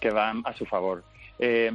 [0.00, 1.04] que va a su favor.
[1.38, 1.70] Eh,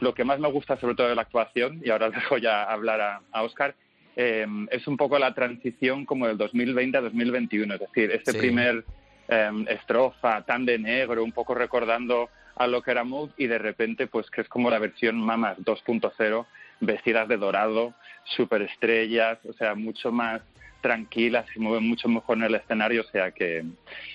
[0.00, 3.22] lo que más me gusta sobre todo de la actuación, y ahora dejo ya hablar
[3.32, 3.74] a, Oscar,
[4.14, 8.84] eh, es un poco la transición como del 2020 a 2021, es decir, este primer
[9.28, 13.58] eh, estrofa tan de negro, un poco recordando a lo que era Mood y de
[13.58, 16.46] repente pues que es como la versión Mamas 2.0
[16.80, 20.42] vestidas de dorado, superestrellas, o sea, mucho más
[20.80, 23.64] tranquila, se mueve mucho mejor en el escenario, o sea que,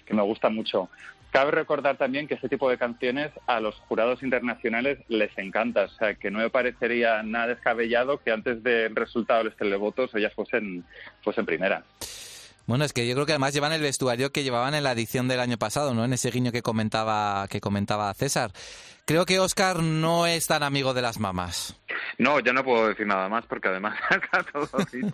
[0.09, 0.89] me gusta mucho.
[1.31, 5.89] Cabe recordar también que este tipo de canciones a los jurados internacionales les encanta, o
[5.89, 10.33] sea que no me parecería nada descabellado que antes del resultado de los televotos ellas
[10.33, 10.85] fuesen,
[11.23, 11.83] fuesen primera.
[12.65, 15.27] Bueno, es que yo creo que además llevan el vestuario que llevaban en la edición
[15.27, 16.05] del año pasado, ¿no?
[16.05, 18.51] En ese guiño que comentaba, que comentaba César.
[19.05, 21.77] Creo que Oscar no es tan amigo de las mamás.
[22.17, 25.13] No, yo no puedo decir nada más porque además está todo dicho.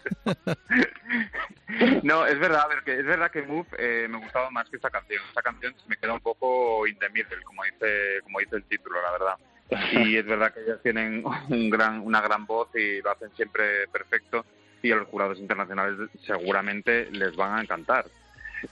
[2.04, 5.24] no, es verdad, es verdad que Move eh, me gustaba más que esta canción.
[5.30, 7.00] Esta canción me queda un poco in
[7.44, 10.04] como dice, como dice el título, la verdad.
[10.06, 13.88] Y es verdad que ellas tienen un gran, una gran voz y lo hacen siempre
[13.88, 14.46] perfecto
[14.84, 18.06] y a los jurados internacionales seguramente les van a encantar.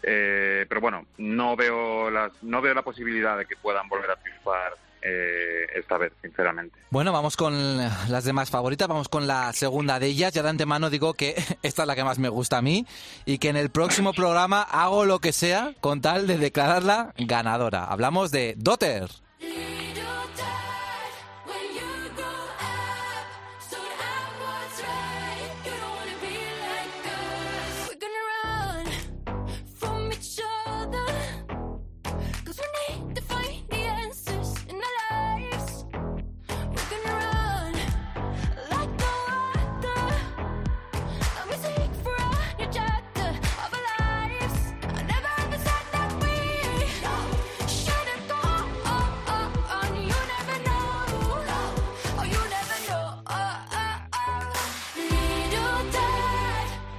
[0.04, 4.16] Eh, pero bueno, no veo las, no veo la posibilidad de que puedan volver a
[4.18, 4.74] triunfar
[5.08, 6.78] eh, esta vez, sinceramente.
[6.90, 10.34] Bueno, vamos con las demás favoritas, vamos con la segunda de ellas.
[10.34, 12.86] Ya de antemano digo que esta es la que más me gusta a mí
[13.26, 17.86] y que en el próximo programa hago lo que sea con tal de declararla ganadora.
[17.86, 19.08] Hablamos de Dotter.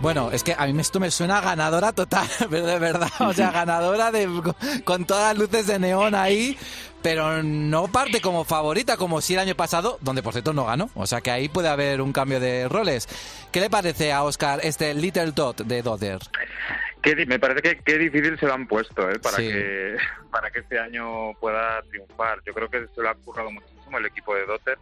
[0.09, 3.51] Bueno, es que a mí esto me suena ganadora total, pero de verdad, o sea,
[3.51, 4.27] ganadora de
[4.83, 6.57] con todas las luces de neón ahí,
[7.03, 10.89] pero no parte como favorita como si el año pasado, donde por cierto no ganó,
[10.95, 13.07] o sea que ahí puede haber un cambio de roles.
[13.53, 16.21] ¿Qué le parece a Oscar este Little Dot de Dodder?
[17.27, 19.19] me parece que qué difícil se lo han puesto ¿eh?
[19.19, 19.95] para que
[20.31, 22.39] para que este año pueda triunfar.
[22.47, 24.79] Yo creo que se lo ha currado muchísimo el equipo de Dotter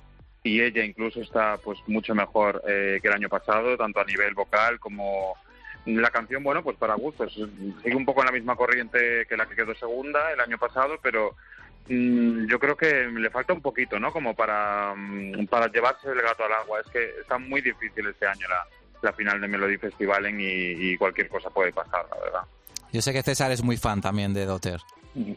[0.47, 4.33] y ella incluso está pues mucho mejor eh, que el año pasado, tanto a nivel
[4.33, 5.35] vocal como
[5.87, 7.35] la canción, bueno, pues para gustos.
[7.35, 10.99] Sigue un poco en la misma corriente que la que quedó segunda el año pasado,
[11.03, 11.35] pero
[11.89, 14.13] mm, yo creo que le falta un poquito, ¿no?
[14.13, 16.81] Como para, mm, para llevarse el gato al agua.
[16.81, 18.67] Es que está muy difícil este año la,
[19.03, 22.43] la final de Melody Festival y, y cualquier cosa puede pasar, la verdad.
[22.93, 24.81] Yo sé que César es muy fan también de Dotter.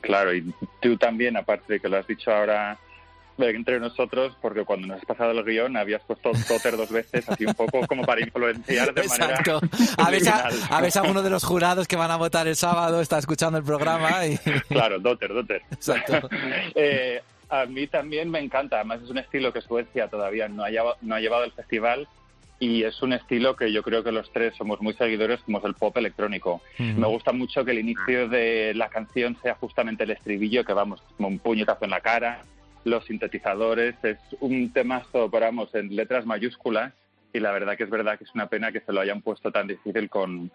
[0.02, 2.78] Claro, y tú también, aparte de que lo has dicho ahora
[3.41, 7.45] entre nosotros, porque cuando nos has pasado el guion habías puesto Dotter dos veces, así
[7.45, 9.60] un poco como para influenciar de Exacto.
[9.97, 10.34] A veces,
[10.69, 13.63] a, veces alguno de los jurados que van a votar el sábado está escuchando el
[13.63, 14.38] programa y...
[14.69, 15.62] Claro, Dotter, Dotter.
[15.71, 16.30] Exacto.
[16.75, 20.69] eh, a mí también me encanta, además es un estilo que Suecia todavía no ha
[20.69, 22.08] llevado, no ha llevado el festival
[22.60, 25.63] y es un estilo que yo creo que los tres somos muy seguidores, como es
[25.63, 26.62] el pop electrónico.
[26.78, 31.02] Me gusta mucho que el inicio de la canción sea justamente el estribillo, que vamos,
[31.15, 32.43] como un puñetazo en la cara,
[32.84, 36.94] los sintetizadores, es un temazo, paramos, en letras mayúsculas
[37.34, 39.52] y la verdad que es verdad que es una pena que se lo hayan puesto
[39.52, 40.52] tan difícil con,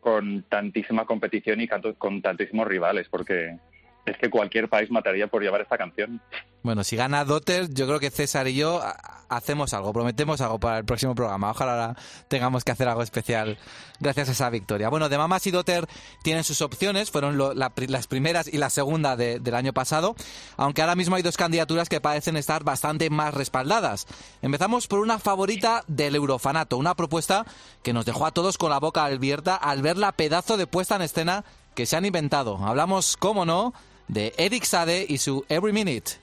[0.00, 3.58] con tantísima competición y con tantísimos rivales, porque
[4.06, 6.20] es que cualquier país mataría por llevar esta canción.
[6.62, 8.82] Bueno, si gana Dotter, yo creo que César y yo
[9.28, 11.50] hacemos algo, prometemos algo para el próximo programa.
[11.50, 11.96] Ojalá
[12.28, 13.58] tengamos que hacer algo especial
[14.00, 14.88] gracias a esa victoria.
[14.88, 15.86] Bueno, de Mamas y Dotter
[16.22, 20.16] tienen sus opciones, fueron las primeras y la segunda del año pasado,
[20.56, 24.06] aunque ahora mismo hay dos candidaturas que parecen estar bastante más respaldadas.
[24.42, 27.44] Empezamos por una favorita del Eurofanato, una propuesta
[27.82, 30.96] que nos dejó a todos con la boca abierta al ver la pedazo de puesta
[30.96, 32.56] en escena que se han inventado.
[32.64, 33.74] Hablamos, cómo no,
[34.08, 36.18] de Eric Sade y su Every Minute.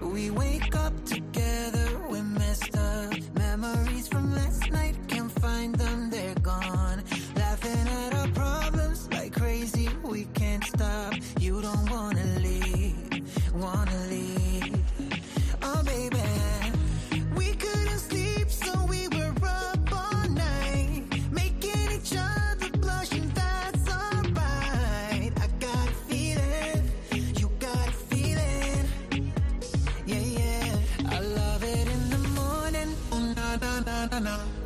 [0.00, 3.09] We wake up together, we messed up.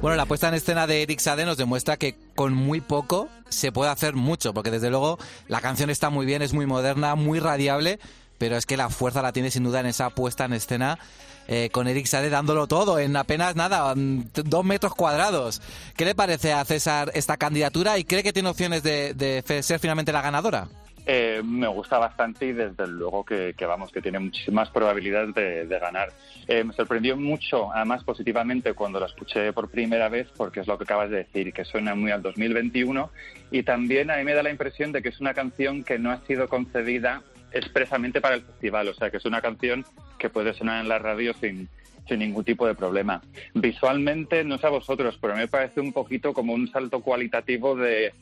[0.05, 3.73] Bueno, la puesta en escena de Eric Sade nos demuestra que con muy poco se
[3.73, 7.41] puede hacer mucho, porque desde luego la canción está muy bien, es muy moderna, muy
[7.41, 7.99] radiable,
[8.37, 10.99] pero es que la fuerza la tiene sin duda en esa puesta en escena
[11.49, 15.63] eh, con Eric Sade dándolo todo en apenas nada, dos metros cuadrados.
[15.97, 20.13] ¿Qué le parece a César esta candidatura y cree que tiene opciones de ser finalmente
[20.13, 20.69] la ganadora?
[21.07, 25.35] Eh, me gusta bastante y desde luego que, vamos que tiene muchísimas probabilidades
[25.69, 26.11] de, ganar.
[26.49, 30.79] Eh, me sorprendió mucho, además positivamente, cuando la escuché por primera vez, porque es lo
[30.79, 33.11] que acabas de decir, que suena muy al 2021
[33.51, 36.11] y también a mí me da la impresión de que es una canción que no
[36.11, 39.85] ha sido concedida expresamente para el festival, o sea que es una canción
[40.19, 41.69] que puede sonar en la radio sin,
[42.09, 43.21] sin ningún tipo de problema.
[43.53, 47.01] Visualmente, no sé a vosotros, pero a mí me parece un poquito como un salto
[47.01, 48.15] cualitativo de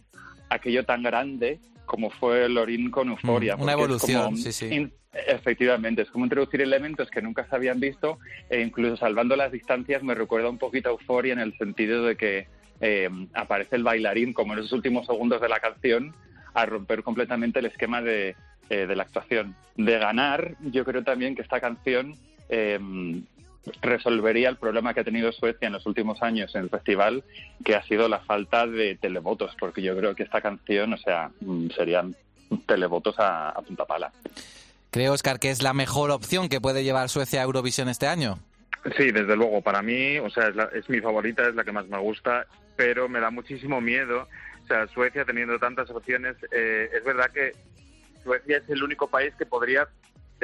[0.51, 1.61] aquello tan grande
[1.93, 3.55] como fue Lorin con Euforia.
[3.55, 4.91] Mm, una evolución, sí, sí.
[5.13, 10.03] Efectivamente, es como introducir elementos que nunca se habían visto e incluso salvando las distancias
[10.03, 12.47] me recuerda un poquito a Euforia en el sentido de que
[12.81, 16.15] eh, aparece el bailarín como en esos últimos segundos de la canción
[16.55, 18.37] a romper completamente el esquema de,
[18.71, 19.55] eh, de la actuación.
[19.77, 22.15] De ganar, yo creo también que esta canción
[22.49, 22.81] eh,
[23.81, 27.25] resolvería el problema que ha tenido Suecia en los últimos años en el festival,
[27.65, 31.31] que ha sido la falta de televotos, porque yo creo que esta canción, o sea,
[31.41, 32.17] mm, serían
[32.67, 34.13] televotos a, punta pala.
[34.91, 38.39] ¿Cree, Oscar, que es la mejor opción que puede llevar Suecia a Eurovisión este año?
[38.97, 39.63] Sí, desde luego.
[39.63, 42.47] Para mí, o sea, es, mi favorita, es la que más me gusta,
[42.77, 44.29] pero me da muchísimo miedo.
[44.65, 47.53] O sea, Suecia teniendo tantas opciones, eh, es verdad que
[48.23, 49.89] Suecia es el único país que podría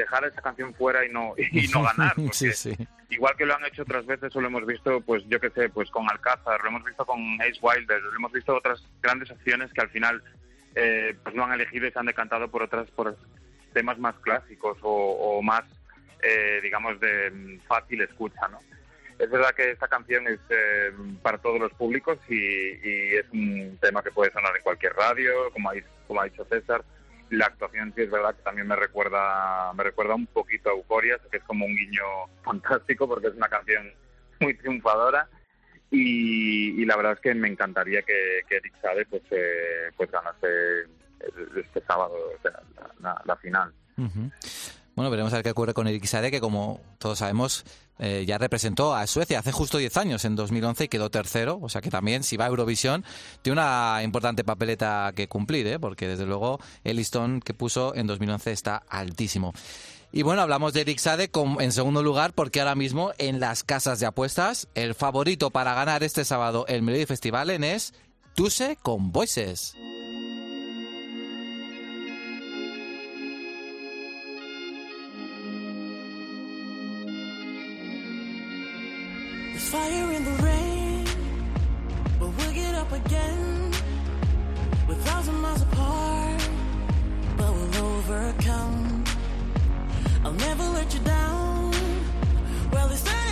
[0.03, 2.15] dejar esa canción fuera y no y no ganar.
[2.33, 2.75] sí, sí.
[3.11, 5.69] Igual que lo han hecho otras veces, o lo hemos visto, pues yo qué sé,
[5.71, 9.73] pues con Alcázar, lo hemos visto con Ace Wilder, lo hemos visto otras grandes opciones
[9.73, 10.23] que al final
[10.75, 13.17] eh, pues no han elegido y se han decantado por otras por
[13.73, 15.65] temas más clásicos o, más,
[16.23, 18.61] eh, digamos, de fácil escucha, ¿no?
[19.19, 23.77] Es verdad que esta canción es eh, para todos los públicos y, y, es un
[23.81, 25.75] tema que puede sonar en cualquier radio, como ha,
[26.07, 26.85] como ha dicho César
[27.31, 31.19] la actuación sí es verdad que también me recuerda me recuerda un poquito a Euforia,
[31.31, 32.03] que es como un guiño
[32.45, 33.93] fantástico porque es una canción
[34.41, 35.29] muy triunfadora
[35.91, 40.47] y, la verdad es que me encantaría que, que Eric Sade pues, eh, pues ganase
[41.57, 42.15] este sábado
[43.01, 43.73] la, final.
[44.95, 47.65] Bueno, veremos a ver qué ocurre con Eric Sade, que como todos sabemos
[47.99, 51.59] eh, ya representó a Suecia hace justo 10 años, en 2011, y quedó tercero.
[51.63, 53.05] O sea que también, si va a Eurovisión,
[53.43, 55.79] tiene una importante papeleta que cumplir, ¿eh?
[55.79, 59.53] porque desde luego el listón que puso en 2011 está altísimo.
[60.11, 61.31] Y bueno, hablamos de Eric Sade
[61.61, 66.03] en segundo lugar porque ahora mismo en las casas de apuestas el favorito para ganar
[66.03, 67.93] este sábado el Melody Festival es
[68.35, 69.75] Tuse con Voices.
[79.69, 81.05] Fire in the rain,
[82.19, 83.71] but we'll get up again.
[84.89, 86.49] We're thousand miles apart,
[87.37, 89.05] but we'll overcome.
[90.25, 91.73] I'll never let you down.
[92.73, 93.28] Well, it's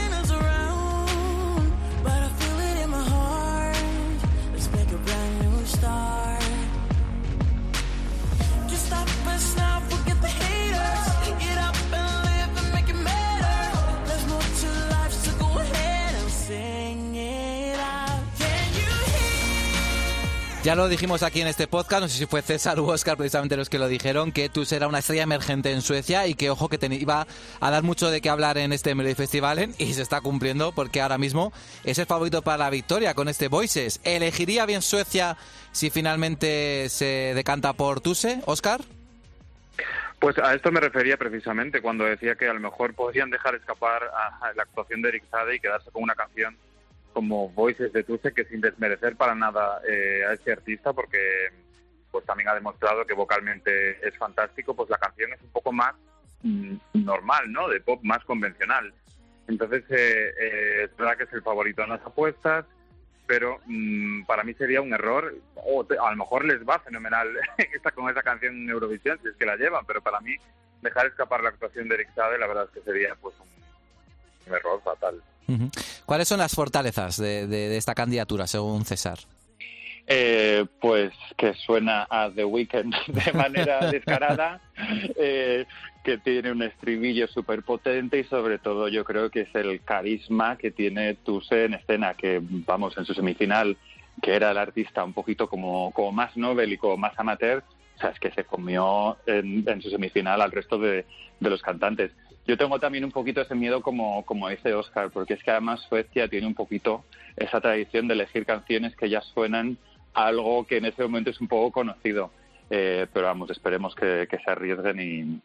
[20.67, 23.57] Ya lo dijimos aquí en este podcast, no sé si fue César u Oscar precisamente
[23.57, 26.69] los que lo dijeron, que tú serás una estrella emergente en Suecia y que ojo
[26.69, 27.25] que te iba
[27.61, 31.01] a dar mucho de qué hablar en este Melody Festival y se está cumpliendo porque
[31.01, 31.53] ahora mismo
[31.85, 34.01] es el favorito para la victoria con este Voices.
[34.03, 35.37] ¿Elegiría bien Suecia
[35.71, 38.81] si finalmente se decanta por Tuse, Oscar?
[40.19, 44.03] Pues a esto me refería precisamente cuando decía que a lo mejor podrían dejar escapar
[44.03, 46.57] a la actuación de Eric Sade y quedarse con una canción
[47.17, 51.19] como Voices de Tuse que sin desmerecer para nada eh, a ese artista porque
[52.11, 55.95] pues también ha demostrado que vocalmente es fantástico, pues la canción es un poco más
[56.43, 57.69] mm, normal, ¿no?
[57.69, 58.93] De pop más convencional.
[59.49, 62.67] Entonces, eh, eh, es verdad que es el favorito en las apuestas,
[63.27, 67.29] pero mm, para mí sería un error, o a lo mejor les va fenomenal
[67.75, 70.37] esta, con esa canción en Eurovisión, si es que la llevan, pero para mí
[70.83, 74.83] dejar escapar la actuación de Eric Sade, la verdad es que sería pues un, error
[74.83, 75.23] fatal.
[76.05, 79.19] ¿Cuáles son las fortalezas de, esta candidatura, según César?
[80.09, 84.61] Eh, pues que suena a The Weeknd de manera descarada,
[85.17, 85.67] eh,
[86.05, 90.57] que tiene un estribillo súper potente y sobre todo yo creo que es el carisma
[90.57, 93.77] que tiene Tuse en escena, que vamos en su semifinal,
[94.23, 97.65] que era el artista un poquito como, como más novel y como más amateur,
[97.97, 101.05] o sea, es que se comió en, en su semifinal al resto de,
[101.41, 102.13] de los cantantes.
[102.47, 105.81] Yo tengo también un poquito ese miedo como, como dice Oscar, porque es que además
[105.89, 107.05] Suecia tiene un poquito
[107.37, 109.79] esa tradición de elegir canciones que ya suenan
[110.15, 112.31] algo que en ese momento es un poco conocido.
[112.71, 115.41] Eh, pero vamos, esperemos que, que se arriesguen y,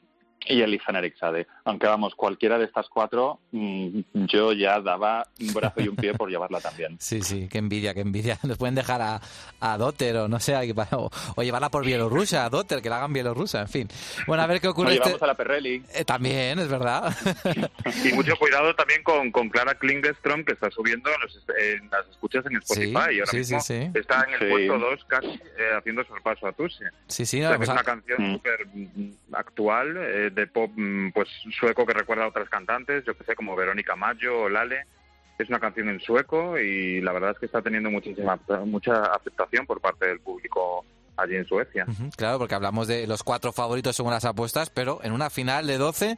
[0.47, 1.47] y elijan Eric Sade.
[1.65, 6.13] Aunque vamos, cualquiera de estas cuatro, mm, yo ya daba un brazo y un pie
[6.13, 6.97] por llevarla también.
[7.11, 8.38] Sí, sí, qué envidia, qué envidia.
[8.43, 9.22] Nos pueden dejar a,
[9.59, 13.11] a Dotter o no sé, o, o, llevarla por Bielorrusia, a Dotter, que la hagan
[13.11, 13.88] bielorrusa, en fin.
[14.28, 14.93] Bueno, a ver qué ocurre.
[14.93, 15.84] Llevamos este a la Perrelli.
[15.93, 17.13] Eh, también, es verdad.
[18.05, 21.09] y mucho cuidado también con, con Clara Klingenstrom, que está subiendo
[21.57, 23.15] en, las escuchas en Spotify.
[23.15, 26.53] y ahora sí, mismo sí, está en el puesto 2 casi eh, haciendo sorpaso a
[26.53, 26.84] Tusi.
[27.07, 29.97] Sí, sí, o no, sea, es una canción súper mm, actual.
[29.97, 31.27] Eh, de pop mm, pues
[31.59, 34.86] sueco que recuerda a otras cantantes, yo que sé, como Verónica Maggio o Lale.
[35.38, 39.65] Es una canción en sueco y la verdad es que está teniendo muchísima mucha aceptación
[39.65, 40.86] por parte del público
[41.17, 41.86] allí en Suecia.
[42.15, 45.77] Claro, porque hablamos de los cuatro favoritos según las apuestas, pero en una final de
[45.77, 46.17] 12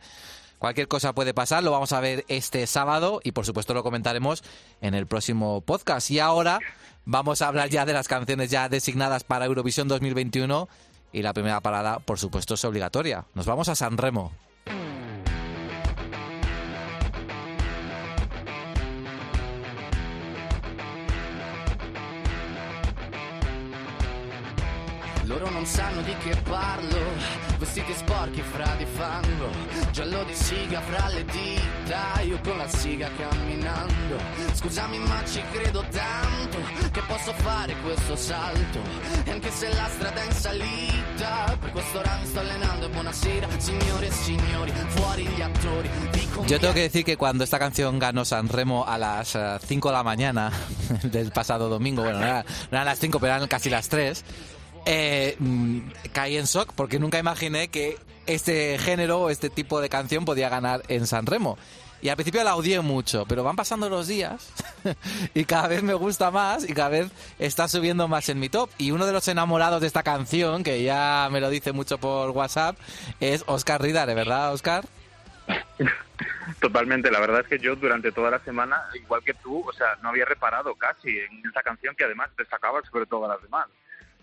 [0.64, 1.64] cualquier cosa puede pasar.
[1.64, 4.44] Lo vamos a ver este sábado y por supuesto lo comentaremos
[4.82, 6.10] en el próximo podcast.
[6.12, 6.60] Y ahora
[7.06, 10.70] vamos a hablar ya de las canciones ya designadas para Eurovisión 2021
[11.14, 13.26] y la primera parada, por supuesto, es obligatoria.
[13.36, 14.34] Nos vamos a San Remo.
[27.64, 29.48] Vestiti sporchi fra di fango,
[29.92, 34.18] giallo di siga fra le dita, io con la siga camminando.
[34.54, 36.58] Scusami ma ci credo tanto
[36.92, 38.80] che posso fare questo salto,
[39.24, 42.90] e anche se la strada è in salita, per questo ora mi sto allenando e
[42.90, 45.90] buonasera signore e signori, fuori gli attori.
[46.12, 49.88] dico Yo tengo que decir que cuando esta canción ganó San Remo a las 5
[49.88, 50.52] de la mañana
[51.04, 54.24] del pasado domingo, bueno, no, no eran las 5, pero eran casi las 3,
[54.86, 55.80] eh, mm,
[56.12, 60.50] caí en shock porque nunca imaginé que este género o este tipo de canción podía
[60.50, 61.58] ganar en San Remo.
[62.02, 64.52] Y al principio la odié mucho, pero van pasando los días
[65.34, 67.10] y cada vez me gusta más y cada vez
[67.40, 68.70] está subiendo más en mi top.
[68.78, 72.32] Y uno de los enamorados de esta canción, que ya me lo dice mucho por
[72.32, 72.78] WhatsApp,
[73.22, 74.84] es Oscar Ridare, ¿verdad, Oscar?
[76.60, 79.96] Totalmente, la verdad es que yo durante toda la semana, igual que tú, o sea,
[80.02, 83.68] no había reparado casi en esa canción que además destacaba sobre todas las demás.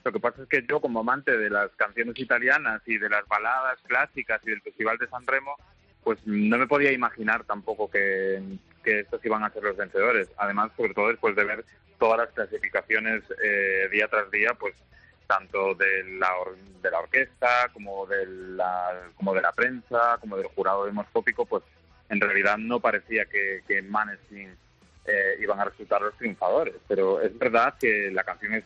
[0.05, 3.26] Lo que pasa es que yo, como amante de las canciones italianas y de las
[3.28, 5.57] baladas clásicas y del Festival de San Remo,
[6.03, 8.40] pues no me podía imaginar tampoco que,
[8.82, 10.28] que estos iban a ser los vencedores.
[10.38, 11.64] Además, sobre todo después de ver
[11.98, 14.74] todas las clasificaciones eh, día tras día, pues
[15.26, 20.36] tanto de la, or- de la orquesta como de la, como de la prensa, como
[20.38, 21.62] del jurado demoscópico, pues
[22.09, 24.57] en realidad no parecía que, que Maneskin
[25.05, 26.74] eh, iban a resultar los triunfadores.
[26.88, 28.64] Pero es verdad que la canción es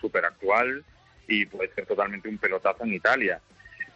[0.00, 0.84] súper actual
[1.28, 3.40] y puede ser totalmente un pelotazo en Italia.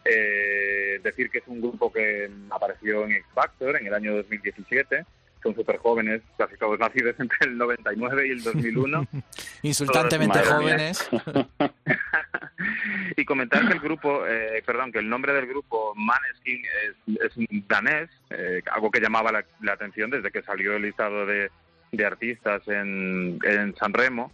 [0.04, 5.04] Eh, decir que es un grupo que apareció en X Factor en el año 2017.
[5.42, 9.06] Son súper jóvenes, casi todos nacidos entre el 99 y el 2001.
[9.62, 11.08] Insultantemente jóvenes.
[13.16, 17.32] y comentar que el grupo, eh, perdón, que el nombre del grupo Maneskin es, es
[17.68, 21.50] danés, eh, algo que llamaba la, la atención desde que salió el listado de,
[21.92, 24.32] de artistas en, en San Remo.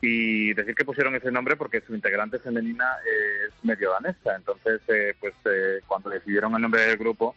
[0.00, 4.36] Y decir que pusieron ese nombre porque su integrante femenina es medio danesa.
[4.36, 7.34] Entonces, eh, pues eh, cuando decidieron el nombre del grupo,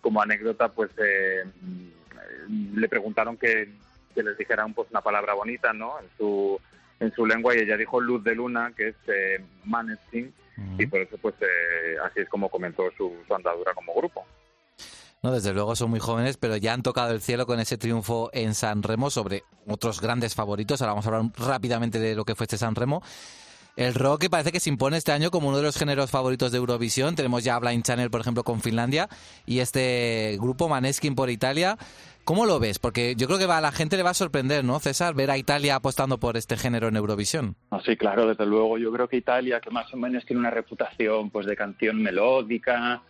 [0.00, 3.68] como anécdota, pues eh, mm, le preguntaron que,
[4.14, 5.98] que les dijeran pues una palabra bonita, ¿no?
[5.98, 6.60] En su
[7.00, 10.32] en su lengua y ella dijo luz de luna, que es eh, Maneskin,
[10.78, 14.24] y por eso pues eh, así es como comenzó su, su andadura como grupo.
[15.32, 18.54] Desde luego son muy jóvenes, pero ya han tocado el cielo con ese triunfo en
[18.54, 20.80] San Remo sobre otros grandes favoritos.
[20.82, 23.02] Ahora vamos a hablar rápidamente de lo que fue este San Remo.
[23.76, 26.58] El rock parece que se impone este año como uno de los géneros favoritos de
[26.58, 27.16] Eurovisión.
[27.16, 29.08] Tenemos ya Blind Channel, por ejemplo, con Finlandia
[29.46, 31.76] y este grupo Maneskin por Italia.
[32.24, 32.78] ¿Cómo lo ves?
[32.78, 35.14] Porque yo creo que a la gente le va a sorprender, ¿no, César?
[35.14, 37.56] Ver a Italia apostando por este género en Eurovisión.
[37.84, 38.78] Sí, claro, desde luego.
[38.78, 43.02] Yo creo que Italia, que más o menos tiene una reputación pues de canción melódica,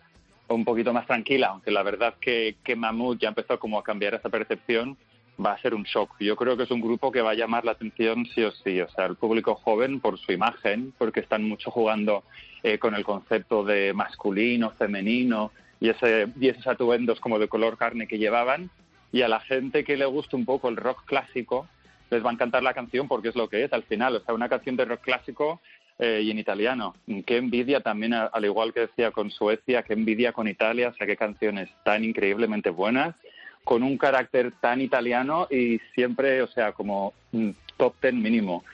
[0.48, 4.14] un poquito más tranquila, aunque la verdad que, que Mamut ya empezó como a cambiar
[4.14, 4.96] esa percepción,
[5.44, 6.16] va a ser un shock.
[6.20, 8.80] Yo creo que es un grupo que va a llamar la atención sí o sí,
[8.80, 12.24] o sea, el público joven por su imagen, porque están mucho jugando
[12.62, 17.76] eh, con el concepto de masculino, femenino y, ese, y esos atuendos como de color
[17.76, 18.70] carne que llevaban,
[19.12, 21.68] y a la gente que le gusta un poco el rock clásico,
[22.10, 24.34] les va a encantar la canción porque es lo que es al final, o sea,
[24.34, 25.60] una canción de rock clásico
[25.98, 26.94] eh, y en italiano.
[27.26, 31.06] Qué envidia también, al igual que decía con Suecia, qué envidia con Italia, o sea,
[31.06, 33.14] qué canciones tan increíblemente buenas,
[33.62, 38.64] con un carácter tan italiano y siempre, o sea, como mm, top ten mínimo.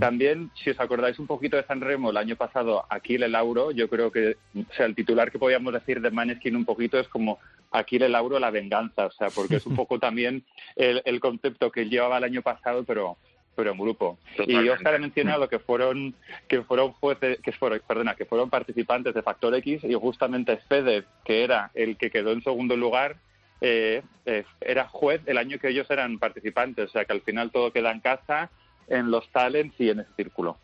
[0.00, 3.88] También, si os acordáis un poquito de San Remo, el año pasado, Aquile Lauro, yo
[3.88, 7.38] creo que, o sea, el titular que podíamos decir de Maneskin un poquito es como
[7.70, 10.42] Aquile Lauro la venganza, o sea, porque es un poco también
[10.74, 13.18] el, el concepto que llevaba el año pasado, pero
[13.58, 14.20] pero en grupo.
[14.34, 14.70] Y Totalmente.
[14.70, 16.14] Oscar ha mencionado que fueron
[16.46, 21.02] que fueron jueces, que fueron, perdona, que fueron participantes de Factor X y justamente Fede,
[21.24, 23.16] que era el que quedó en segundo lugar,
[23.60, 27.50] eh, eh, era juez el año que ellos eran participantes, o sea que al final
[27.50, 28.48] todo queda en casa,
[28.86, 30.58] en los talents y en ese círculo.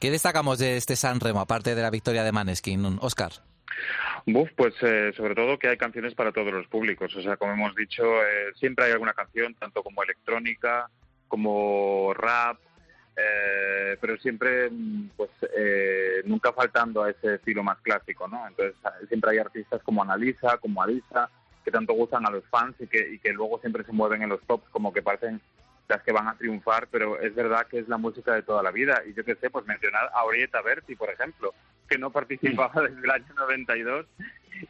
[0.00, 3.30] ¿Qué destacamos de este San Remo, aparte de la victoria de Maneskin, Oscar?
[4.26, 7.14] Buf, pues eh, sobre todo que hay canciones para todos los públicos.
[7.14, 10.90] O sea, como hemos dicho, eh, siempre hay alguna canción, tanto como electrónica,
[11.28, 12.58] como rap,
[13.16, 18.46] eh, pero siempre, mm, pues, eh, nunca faltando a ese estilo más clásico, ¿no?
[18.46, 21.28] Entonces, eh, siempre hay artistas como Analisa, como Alisa,
[21.64, 24.28] que tanto gustan a los fans y que, y que luego siempre se mueven en
[24.28, 25.40] los tops como que parecen
[25.88, 28.70] las que van a triunfar, pero es verdad que es la música de toda la
[28.70, 29.02] vida.
[29.06, 31.54] Y yo qué sé, pues mencionar a Orieta Berti, por ejemplo,
[31.88, 34.06] que no participaba desde el año 92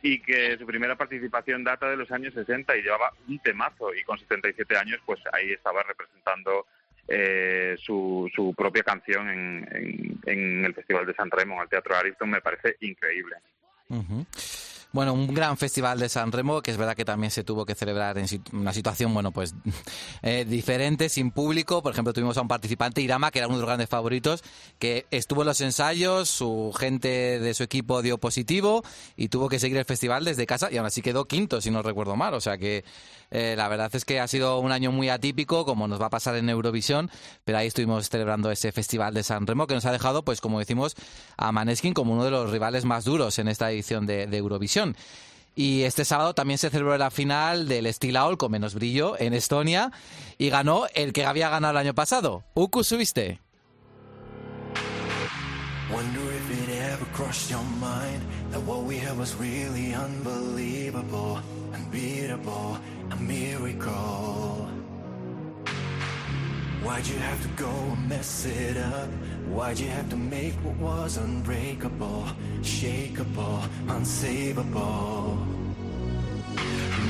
[0.03, 4.03] y que su primera participación data de los años 60 y llevaba un temazo y
[4.03, 6.67] con 77 años pues ahí estaba representando
[7.07, 11.97] eh, su, su propia canción en, en, el Festival de San Remo, en el Teatro
[11.97, 13.37] Ariston, me parece increíble.
[13.89, 14.27] Ujú.
[14.91, 17.75] Bueno, un gran festival de San Remo, que es verdad que también se tuvo que
[17.75, 19.55] celebrar en una situación, bueno, pues
[20.23, 21.83] eh, diferente, sin público.
[21.83, 24.43] Por ejemplo, tuvimos a un participante, Irama, que era uno de los grandes favoritos,
[24.79, 28.83] que estuvo en los ensayos, su gente de su equipo dio positivo
[29.15, 31.83] y tuvo que seguir el festival desde casa y aún así quedó quinto, si no
[31.83, 32.33] recuerdo mal.
[32.33, 32.85] O sea que
[33.31, 36.11] eh, la verdad es que ha sido un año muy atípico, como nos va a
[36.11, 37.11] pasar en Eurovisión,
[37.45, 40.59] pero ahí estuvimos celebrando ese festival de San Remo que nos ha dejado, pues como
[40.59, 40.95] decimos,
[41.37, 44.97] a Maneskin como uno de los rivales más duros en esta edición de, Eurovisión.
[45.55, 49.35] Y este sábado también se celebró la final del Steel Owl con menos brillo en
[49.35, 49.91] Estonia
[50.39, 53.41] y ganó el que había ganado el año pasado, Uku Subiste.
[59.95, 61.43] Unbelievable,
[61.75, 62.79] unbeatable,
[63.11, 64.69] a miracle.
[66.83, 69.09] Why'd you have to go and mess it up?
[69.49, 72.27] Why'd you have to make what was unbreakable,
[72.61, 75.39] shakeable, unsavable?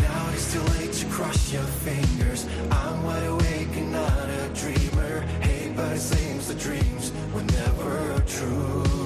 [0.00, 2.46] Now it's too late to cross your fingers.
[2.70, 5.20] I'm wide awake and not a dreamer.
[5.40, 8.97] Hey, but it seems the dreams were never true.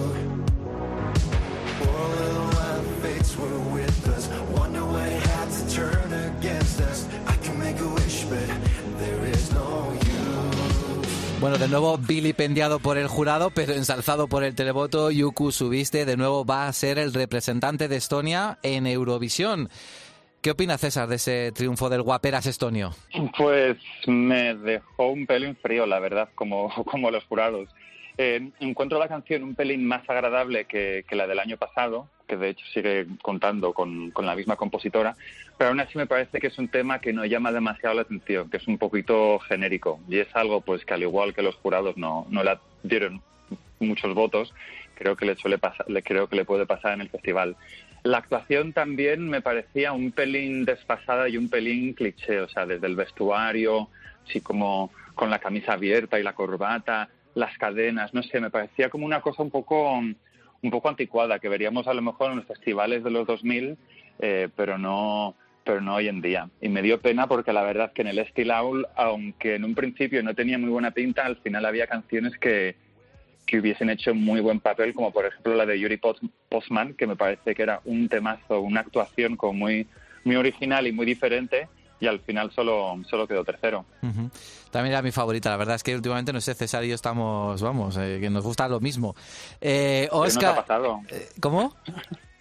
[11.42, 16.16] Bueno, de nuevo vilipendiado por el jurado, pero ensalzado por el televoto, Yuku Subiste de
[16.16, 19.68] nuevo va a ser el representante de Estonia en Eurovisión.
[20.40, 22.92] ¿Qué opina César de ese triunfo del guaperas estonio?
[23.36, 23.76] Pues
[24.06, 27.68] me dejó un pelín frío, la verdad, como, como los jurados.
[28.18, 32.38] Eh, encuentro la canción un pelín más agradable que, que la del año pasado, que
[32.38, 35.14] de hecho sigue contando con, con la misma compositora,
[35.58, 38.48] pero aún así me parece que es un tema que no llama demasiado la atención,
[38.48, 41.98] que es un poquito genérico y es algo pues que al igual que los jurados
[41.98, 43.20] no, no le dieron
[43.80, 44.54] muchos votos,
[44.94, 47.54] creo que le suele pasar, le creo que le puede pasar en el festival.
[48.02, 52.86] La actuación también me parecía un pelín desfasada y un pelín cliché, o sea, desde
[52.86, 53.90] el vestuario,
[54.26, 58.88] así como con la camisa abierta y la corbata, las cadenas, no sé, me parecía
[58.88, 60.00] como una cosa un poco
[60.62, 63.76] un poco anticuada que veríamos a lo mejor en los festivales de los 2000,
[64.20, 65.34] eh, pero no
[65.64, 66.48] pero no hoy en día.
[66.60, 69.76] Y me dio pena porque la verdad que en el Steel Owl, aunque en un
[69.76, 72.74] principio no tenía muy buena pinta, al final había canciones que,
[73.46, 77.06] que hubiesen hecho muy buen papel, como por ejemplo la de Yuri Post- Postman, que
[77.06, 79.86] me parece que era un temazo, una actuación muy,
[80.24, 81.68] muy original y muy diferente,
[82.02, 83.84] y al final solo, solo quedó tercero.
[84.72, 87.62] También era mi favorita, la verdad es que últimamente, no sé, César y yo estamos,
[87.62, 89.14] vamos, eh, que nos gusta lo mismo.
[89.60, 91.00] Eh, ¿Qué nos Oscar, ha pasado?
[91.10, 91.76] eh, ¿Cómo?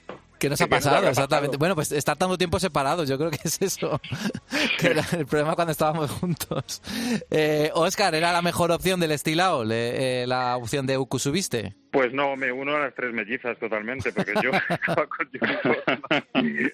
[0.41, 1.07] ¿Qué nos ¿Qué ha pasado?
[1.07, 1.57] Exactamente.
[1.57, 4.01] Bueno, pues estar tanto tiempo separados, yo creo que es eso.
[4.79, 6.81] que era el problema cuando estábamos juntos.
[7.29, 11.75] Eh, Oscar, ¿era la mejor opción del estilao, le- eh, la opción de Uku Subiste?
[11.91, 16.73] Pues no, me uno a las tres mellizas totalmente, porque yo estaba con este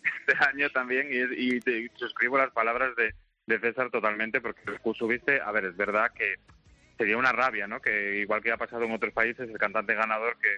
[0.49, 3.13] año también y, y te- suscribo las palabras de,
[3.47, 6.35] de César totalmente, porque tú subiste, a ver, es verdad que
[6.97, 7.81] sería una rabia, ¿no?
[7.81, 10.55] Que igual que ha pasado en otros países, el cantante ganador que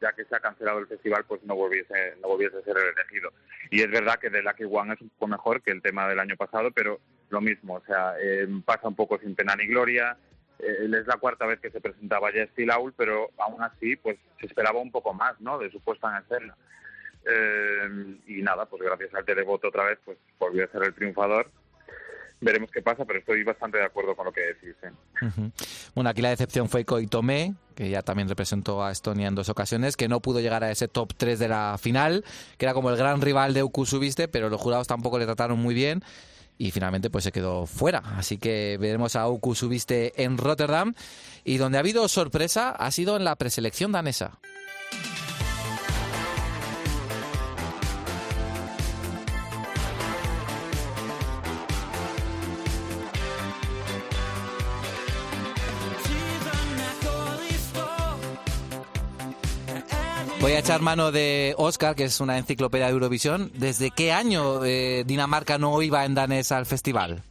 [0.00, 2.94] ya que se ha cancelado el festival, pues no volviese, no volviese a ser el
[2.96, 3.32] elegido.
[3.70, 6.20] Y es verdad que The Lucky One es un poco mejor que el tema del
[6.20, 10.16] año pasado, pero lo mismo, o sea, eh, pasa un poco sin pena ni gloria.
[10.58, 14.18] Eh, es la cuarta vez que se presentaba ya Steel Owl, pero aún así, pues
[14.40, 15.58] se esperaba un poco más, ¿no?
[15.58, 16.56] De su puesta en escena.
[17.26, 21.50] Eh, y nada, pues gracias al televoto otra vez, pues volvió a ser el triunfador.
[22.40, 24.74] Veremos qué pasa, pero estoy bastante de acuerdo con lo que decís.
[24.82, 24.90] ¿eh?
[25.26, 25.50] Ujú.
[25.94, 29.96] Bueno, aquí la decepción fue Koitome, que ya también representó a Estonia en dos ocasiones,
[29.96, 32.24] que no pudo llegar a ese top 3 de la final,
[32.56, 35.58] que era como el gran rival de Uku Subiste, pero los jurados tampoco le trataron
[35.58, 36.02] muy bien
[36.56, 38.02] y finalmente pues se quedó fuera.
[38.16, 40.94] Así que veremos a Uku Subiste en Rotterdam
[41.42, 44.38] y donde ha habido sorpresa ha sido en la preselección danesa.
[60.40, 63.50] Voy a echar mano de Oscar, que es una enciclopedia de Eurovisión.
[63.54, 67.22] ¿Desde qué año eh, Dinamarca no iba en danés al festival?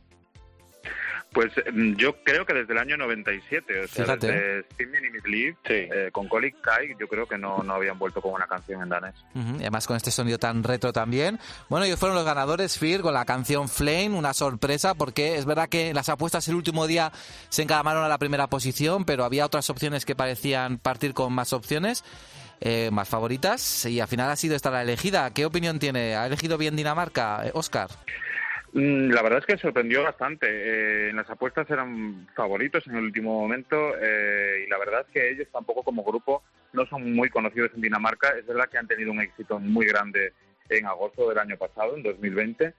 [1.31, 4.27] Pues mm, yo creo que desde el año 97, o sea, Fíjate.
[4.27, 8.47] desde Sleep, eh, con Colic Kai, yo creo que no, no habían vuelto con una
[8.47, 9.15] canción en danés.
[9.35, 11.39] Y además con este sonido tan retro también.
[11.67, 15.67] Bueno, ellos fueron los ganadores, Fear, con la canción Flame, una sorpresa, porque es verdad
[15.67, 17.11] que las apuestas el último día
[17.49, 21.53] se encaramaron a la primera posición, pero había otras opciones que parecían partir con más
[21.53, 22.03] opciones,
[22.61, 25.33] eh, más favoritas, y al final ha sido esta la elegida.
[25.33, 26.15] ¿Qué opinión tiene?
[26.15, 27.89] ¿Ha elegido bien Dinamarca, eh, Oscar?
[28.73, 30.47] Mm, La verdad es que sorprendió bastante.
[30.49, 35.13] Eh, en las apuestas eran favoritos en el último momento eh, y la verdad es
[35.13, 36.43] que ellos tampoco como grupo
[36.73, 38.29] no son muy conocidos en Dinamarca.
[38.37, 40.33] Es verdad que han tenido un éxito muy grande
[40.69, 42.73] en agosto del año pasado, en 2020,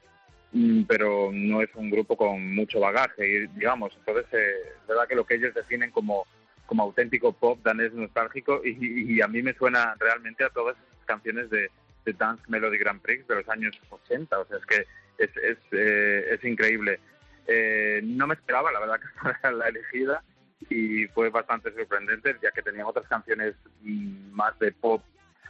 [0.53, 3.93] mm, pero no es un grupo con mucho bagaje, y, digamos.
[3.99, 6.25] Entonces eh, es verdad que lo que ellos definen como,
[6.71, 11.05] como auténtico pop danés nostálgico y, y a mí me suena realmente a todas esas
[11.05, 11.69] canciones de,
[12.05, 14.39] de Dance Melody Grand Prix de los años 80.
[14.39, 14.87] O sea, es que
[15.19, 17.01] es, es, eh, es increíble.
[17.49, 20.23] Eh, no me esperaba, la verdad, que fuera la elegida
[20.69, 25.03] y fue bastante sorprendente, ya que tenían otras canciones mm, más de pop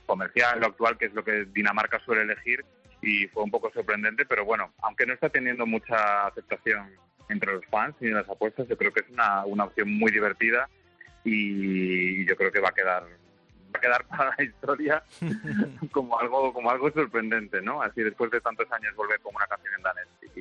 [0.06, 2.64] comercial, lo actual, que es lo que Dinamarca suele elegir,
[3.02, 6.90] y fue un poco sorprendente, pero bueno, aunque no está teniendo mucha aceptación
[7.28, 10.10] entre los fans y en las apuestas, yo creo que es una, una opción muy
[10.10, 10.66] divertida
[11.24, 15.02] y yo creo que va a quedar va a quedar para la historia
[15.92, 17.82] como algo como algo sorprendente, ¿no?
[17.82, 20.06] Así después de tantos años volver con una canción en danés
[20.36, 20.40] y,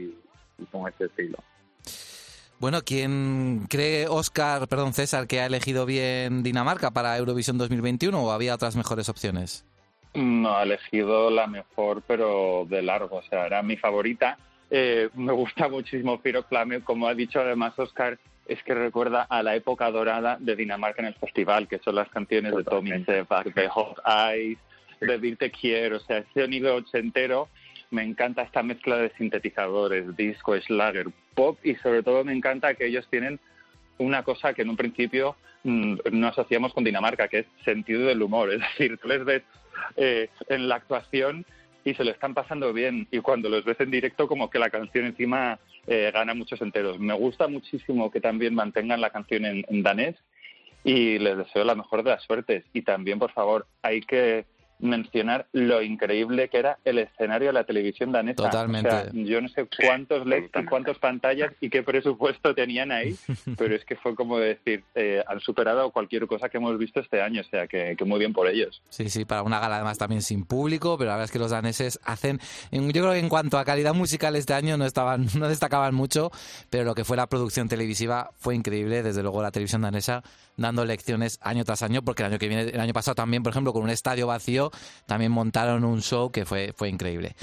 [0.61, 1.37] y con este estilo.
[2.59, 8.31] Bueno, ¿quién cree Oscar, perdón César, que ha elegido bien Dinamarca para Eurovisión 2021 o
[8.31, 9.65] había otras mejores opciones?
[10.13, 14.37] No, ha elegido la mejor, pero de largo, o sea, era mi favorita.
[14.69, 18.19] Eh, me gusta muchísimo Fear of Flame, como ha dicho además Oscar,
[18.49, 22.09] es que recuerda a la época dorada de Dinamarca en el festival, que son las
[22.09, 24.57] canciones de Tommy Sebak, de Hot Eyes,
[24.99, 27.47] de Dirte Quiero, o sea, ese sonido ochentero,
[27.91, 32.87] me encanta esta mezcla de sintetizadores, disco, schlager, pop y sobre todo me encanta que
[32.87, 33.39] ellos tienen
[33.97, 38.21] una cosa que en un principio mm, no asociamos con Dinamarca, que es sentido del
[38.21, 38.51] humor.
[38.51, 39.43] Es decir, tú les ves
[39.95, 41.45] eh, en la actuación
[41.83, 43.07] y se lo están pasando bien.
[43.11, 45.59] Y cuando los ves en directo, como que la canción encima
[45.89, 46.99] eh, gana muchos enteros.
[46.99, 50.15] Me gusta muchísimo que también mantengan la canción en, en danés
[50.83, 52.63] y les deseo la mejor de las suertes.
[52.73, 54.45] Y también, por favor, hay que
[54.79, 58.35] mencionar lo increíble que era el escenario de la televisión danesa.
[58.35, 58.87] Totalmente.
[58.89, 63.15] O sea, yo no sé cuántos LEDs y cuántas pantallas y qué presupuesto tenían ahí,
[63.57, 67.21] pero es que fue como decir, eh, han superado cualquier cosa que hemos visto este
[67.21, 68.81] año, o sea, que, que muy bien por ellos.
[68.89, 71.51] Sí, sí, para una gala además también sin público, pero la verdad es que los
[71.51, 72.39] daneses hacen,
[72.71, 75.93] en- yo creo que en cuanto a calidad musical este año no estaban, no destacaban
[75.93, 76.31] mucho,
[76.69, 80.23] pero lo que fue la producción televisiva fue increíble, desde luego la televisión danesa
[80.59, 83.51] dando lecciones año tras año, porque el año que viene, el año pasado también, por
[83.51, 84.71] ejemplo, con un estadio vacío,
[85.05, 87.35] también montaron un show que fue, fue increíble.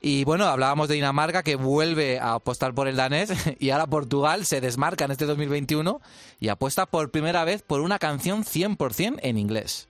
[0.00, 4.46] Y bueno, hablábamos de Dinamarca que vuelve a apostar por el danés y ahora Portugal
[4.46, 6.00] se desmarca en este 2021
[6.40, 9.88] y apuesta por primera vez por una canción 100% en inglés.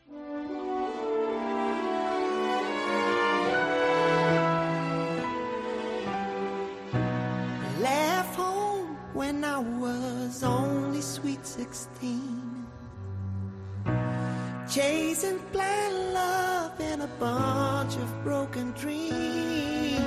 [9.14, 12.51] When I was only sweet 16.
[14.72, 20.00] Chasing blind love in a bunch of broken dreams.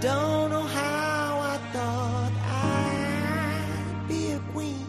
[0.00, 4.86] Don't know how I thought I'd be a queen.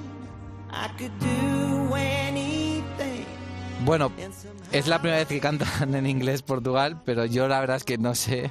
[0.71, 3.25] I could do anything.
[3.83, 4.13] Bueno,
[4.71, 7.97] es la primera vez que cantan en inglés Portugal, pero yo la verdad es que
[7.97, 8.49] no sé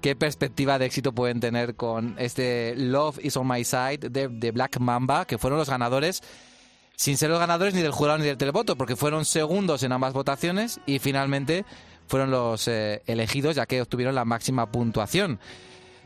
[0.00, 4.50] qué perspectiva de éxito pueden tener con este Love is on my side de, de
[4.50, 6.24] Black Mamba, que fueron los ganadores,
[7.00, 10.12] sin ser los ganadores ni del jurado ni del televoto, porque fueron segundos en ambas
[10.12, 11.64] votaciones y finalmente
[12.06, 15.38] fueron los eh, elegidos ya que obtuvieron la máxima puntuación.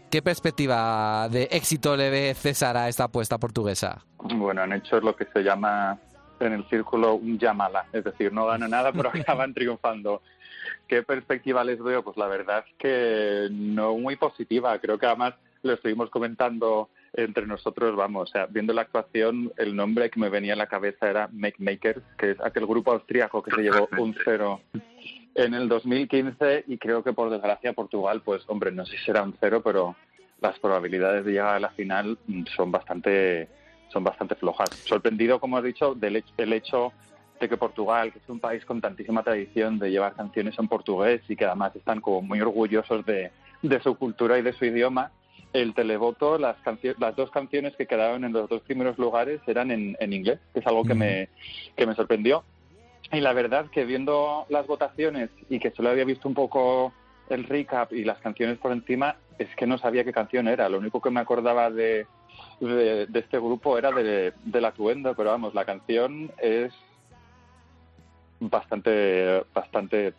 [0.08, 4.04] ¿Qué perspectiva de éxito le ve César a esta apuesta portuguesa?
[4.20, 5.98] Bueno, han hecho lo que se llama
[6.38, 10.22] en el círculo un llamala, es decir, no ganan nada, pero acaban triunfando.
[10.86, 12.04] ¿Qué perspectiva les veo?
[12.04, 14.78] Pues la verdad es que no muy positiva.
[14.78, 15.34] Creo que además
[15.64, 20.28] lo estuvimos comentando entre nosotros, vamos, o sea, viendo la actuación, el nombre que me
[20.28, 23.88] venía a la cabeza era Make Makers, que es aquel grupo austríaco que se llevó
[23.98, 24.60] un cero
[25.34, 29.22] en el 2015 y creo que por desgracia Portugal, pues hombre, no sé si será
[29.22, 29.96] un cero, pero
[30.40, 32.18] las probabilidades de llegar a la final
[32.56, 33.48] son bastante
[33.88, 34.70] son bastante flojas.
[34.84, 36.92] Sorprendido, como has dicho, del hecho, el hecho
[37.40, 41.22] de que Portugal, que es un país con tantísima tradición de llevar canciones en portugués
[41.28, 43.30] y que además están como muy orgullosos de,
[43.62, 45.12] de su cultura y de su idioma,
[45.54, 46.56] el televoto, las,
[46.98, 50.60] las dos canciones que quedaron en los dos primeros lugares eran en, en inglés, que
[50.60, 51.28] es algo que me,
[51.76, 52.44] que me sorprendió.
[53.12, 56.92] Y la verdad que viendo las votaciones y que solo había visto un poco
[57.30, 60.68] el recap y las canciones por encima, es que no sabía qué canción era.
[60.68, 62.06] Lo único que me acordaba de,
[62.58, 66.72] de, de este grupo era de, del atuendo, pero vamos, la canción es
[68.40, 70.14] bastante, bastante,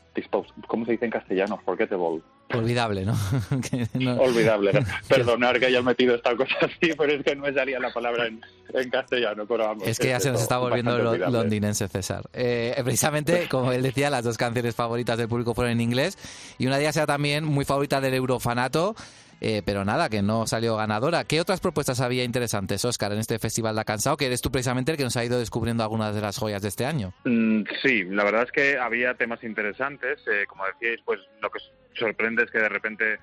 [0.67, 1.59] ¿cómo se dice en castellano?
[1.65, 2.21] Forgettable.
[2.53, 3.17] Olvidable, ¿no?
[3.93, 4.71] No- Olvidable.
[5.09, 8.27] Perdonar que haya metido esta cosa así, pero es que no me salía la palabra
[8.27, 8.39] en,
[8.73, 9.87] en castellano, pero vamos.
[9.87, 12.23] Es que ya se nos está volviendo lo- londinense César.
[12.33, 16.17] Eh, precisamente, como él decía, las dos canciones favoritas del público fueron en inglés
[16.57, 18.95] y una de ellas era también muy favorita del Eurofanato,
[19.41, 21.23] eh, pero nada, que no salió ganadora.
[21.23, 24.17] ¿Qué otras propuestas había interesantes, Oscar, en este Festival de Cansado?
[24.17, 26.67] Que eres tú precisamente el que nos ha ido descubriendo algunas de las joyas de
[26.69, 27.13] este año.
[27.25, 30.19] Mm, Sí, la verdad es que había temas interesantes.
[30.27, 31.59] eh, como decíais, pues lo que
[31.93, 33.19] sorprende es que de repente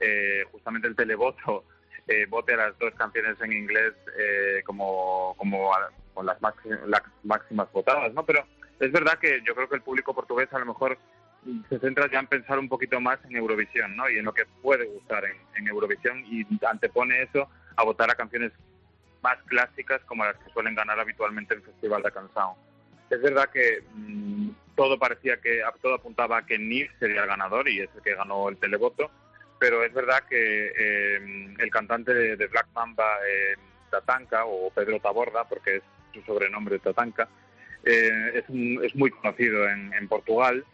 [0.00, 1.64] eh, justamente el televoto
[2.08, 5.70] eh, vote a las dos canciones en inglés eh, como, como
[6.12, 6.36] con las,
[6.86, 8.24] las máximas votadas, ¿no?
[8.24, 8.46] Pero
[8.80, 10.98] es verdad que yo creo que el público portugués a lo mejor
[11.68, 14.08] se centra ya en pensar un poquito más en Eurovisión, ¿no?
[14.08, 18.14] Y en lo que puede gustar en, en Eurovisión y antepone eso a votar a
[18.14, 18.52] canciones
[19.22, 22.54] más clásicas como las que suelen ganar habitualmente en Festival de Canção.
[23.10, 27.68] Es verdad que mm, todo parecía que todo apuntaba a que Nif sería el ganador
[27.68, 29.10] y es el que ganó el televoto,
[29.58, 33.56] pero es verdad que eh, el cantante de, de Black Mamba, eh,
[33.90, 35.82] Tatanka, o Pedro Taborda, porque es
[36.12, 37.28] su sobrenombre Tatanka,
[37.84, 40.64] eh, es, un- es muy conocido en, en Portugal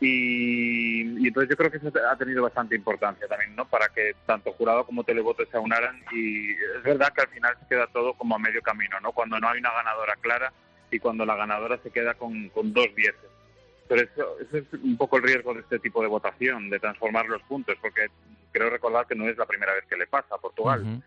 [0.00, 3.66] y, y entonces yo creo que eso ha tenido bastante importancia también, ¿no?
[3.66, 7.68] Para que tanto jurado como televoto se aunaran y es verdad que al final se
[7.68, 9.12] queda todo como a medio camino, ¿no?
[9.12, 10.52] Cuando no hay una ganadora clara
[10.90, 13.30] y cuando la ganadora se queda con, con dos dieces.
[13.88, 17.26] Pero eso, eso es un poco el riesgo de este tipo de votación, de transformar
[17.26, 18.08] los puntos, porque
[18.52, 21.02] creo recordar que no es la primera vez que le pasa a Portugal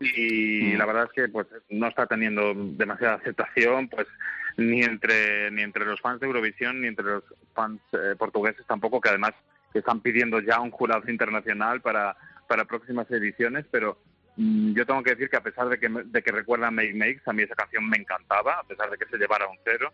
[0.00, 4.06] y la verdad es que pues no está teniendo demasiada aceptación pues
[4.56, 7.24] ni entre ni entre los fans de Eurovisión ni entre los
[7.54, 9.32] fans eh, portugueses tampoco que además
[9.72, 13.98] están pidiendo ya un jurado internacional para para próximas ediciones pero
[14.36, 17.22] mm, yo tengo que decir que a pesar de que de que recuerda Make Makes
[17.26, 19.92] a mí esa canción me encantaba a pesar de que se llevara un cero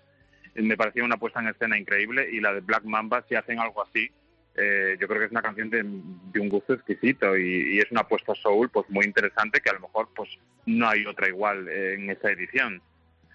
[0.54, 3.58] eh, me parecía una puesta en escena increíble y la de Black Mamba si hacen
[3.58, 4.11] algo así
[4.56, 7.90] eh, yo creo que es una canción de, de un gusto exquisito y, y es
[7.90, 10.28] una apuesta soul pues muy interesante que a lo mejor pues
[10.66, 12.82] no hay otra igual eh, en esa edición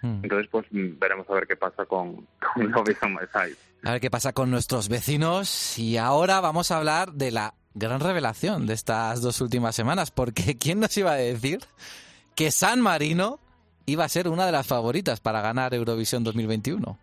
[0.06, 0.24] Mm.
[0.24, 2.26] entonces pues mm, veremos a ver qué pasa con,
[2.72, 5.78] con is on my side A ver qué pasa con nuestros vecinos.
[5.78, 10.10] Y ahora vamos a hablar de la gran revelación de estas dos últimas semanas.
[10.10, 11.60] Porque ¿quién nos iba a decir
[12.34, 13.38] que San Marino
[13.86, 16.98] iba a ser una de las favoritas para ganar Eurovisión 2021?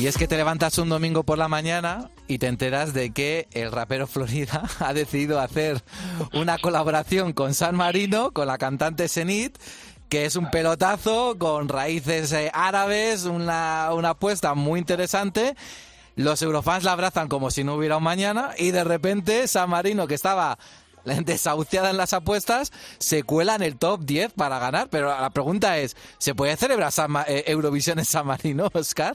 [0.00, 3.48] Y es que te levantas un domingo por la mañana y te enteras de que
[3.52, 5.82] el rapero Florida ha decidido hacer
[6.32, 9.58] una colaboración con San Marino, con la cantante Zenith,
[10.08, 15.54] que es un pelotazo con raíces eh, árabes, una, una apuesta muy interesante.
[16.16, 20.06] Los eurofans la abrazan como si no hubiera un mañana y de repente San Marino,
[20.06, 20.58] que estaba
[21.04, 24.88] desahuciada en las apuestas, se cuela en el top 10 para ganar.
[24.88, 29.14] Pero la pregunta es, ¿se puede celebrar San Ma- eh, Eurovisión en San Marino, Oscar?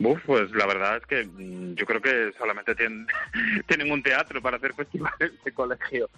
[0.00, 2.74] Uf, pues la verdad es que mm, yo creo que solamente
[3.66, 6.08] tienen, un teatro para hacer festivales de colegio.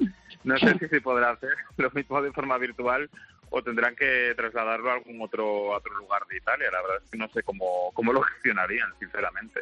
[0.45, 3.09] No sé si se podrá hacer lo mismo de forma virtual
[3.51, 6.69] o tendrán que trasladarlo a algún otro, otro lugar de Italia.
[6.71, 9.61] La verdad es que no sé cómo, cómo lo gestionarían, sinceramente.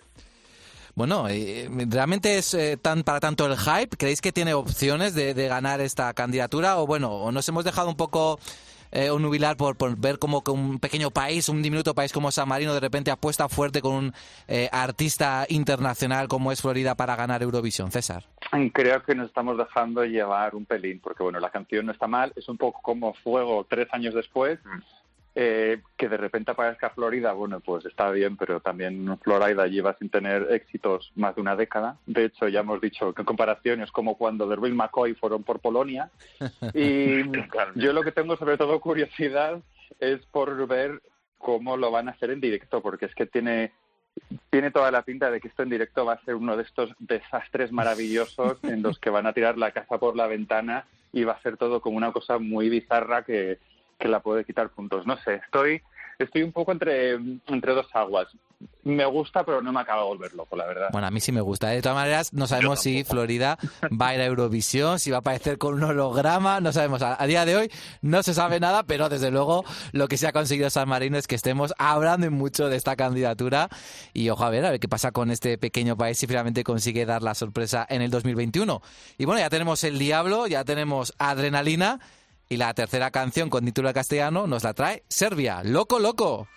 [0.95, 3.97] Bueno, eh, ¿realmente es eh, tan para tanto el hype?
[3.97, 6.77] ¿Creéis que tiene opciones de, de ganar esta candidatura?
[6.79, 8.41] O bueno, o nos hemos dejado un poco
[8.93, 12.49] eh, nubilar por, por ver como que un pequeño país, un diminuto país como San
[12.49, 14.13] Marino, de repente apuesta fuerte con un
[14.47, 17.91] eh, artista internacional como es Florida para ganar Eurovisión?
[17.91, 18.25] César.
[18.73, 22.33] Creo que nos estamos dejando llevar un pelín, porque bueno, la canción no está mal,
[22.37, 24.59] es un poco como Fuego tres años después,
[25.41, 30.11] eh, que de repente aparezca Florida, bueno, pues está bien, pero también Florida lleva sin
[30.11, 31.97] tener éxitos más de una década.
[32.07, 35.61] De hecho, ya hemos dicho que en comparación es como cuando Real McCoy fueron por
[35.61, 36.11] Polonia.
[36.75, 37.23] Y
[37.77, 39.61] yo lo que tengo sobre todo curiosidad
[40.01, 41.01] es por ver
[41.39, 43.71] cómo lo van a hacer en directo, porque es que tiene
[44.51, 46.91] tiene toda la pinta de que esto en directo va a ser uno de estos
[46.99, 51.35] desastres maravillosos en los que van a tirar la casa por la ventana y va
[51.35, 53.61] a ser todo como una cosa muy bizarra que,
[53.99, 55.07] que la puede quitar puntos.
[55.07, 55.83] No sé, estoy
[56.19, 58.29] estoy un poco entre, entre dos aguas.
[58.83, 60.89] Me gusta, pero no me acaba de volver loco, la verdad.
[60.91, 61.73] Bueno, a mí sí me gusta.
[61.73, 61.77] ¿eh?
[61.77, 63.57] De todas maneras, no sabemos si Florida
[64.01, 67.03] va a ir a Eurovisión, si va a aparecer con un holograma, no sabemos.
[67.03, 67.71] A, a día de hoy
[68.03, 71.29] no se sabe nada, pero desde luego lo que se ha conseguido San Marino es
[71.29, 73.69] que estemos hablando y mucho de esta candidatura
[74.13, 77.07] y ojo a ver, a ver qué pasa con este pequeño país si finalmente consigue
[77.07, 78.83] dar la sorpresa en el 2021.
[79.19, 82.01] Y bueno, ya tenemos el Diablo, ya tenemos Adrenalina
[82.49, 86.49] Y la tercera canción con título castellano nos la trae Serbia, Loco Loco.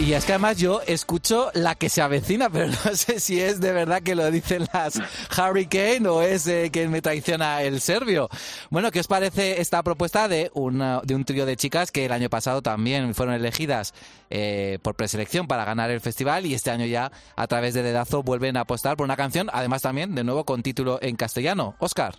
[0.00, 3.60] Y es que además yo escucho la que se avecina, pero no sé si es
[3.60, 4.98] de verdad que lo dicen las
[5.36, 8.30] Hurricane o es eh, que me traiciona el serbio.
[8.70, 12.12] Bueno, ¿qué os parece esta propuesta de, una, de un trío de chicas que el
[12.12, 13.92] año pasado también fueron elegidas
[14.30, 18.22] eh, por preselección para ganar el festival y este año ya a través de Dedazo
[18.22, 21.76] vuelven a apostar por una canción, además también de nuevo con título en castellano?
[21.78, 22.14] Oscar.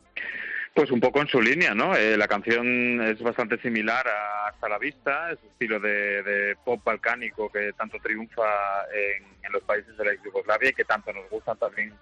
[0.74, 1.96] Pues un poco en su línea, ¿no?
[1.96, 6.82] Eh, la canción es bastante similar a Hasta la Vista, es un estilo de, pop
[6.82, 11.58] balcánico que tanto triunfa en, los países de la Yugoslavia y que tanto nos gustan
[11.58, 11.94] también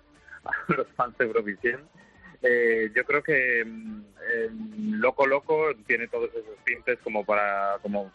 [0.45, 1.89] a los fans de Eurovisión.
[2.43, 8.11] Eh, yo creo que eh, Loco Loco tiene todos esos tintes como para, como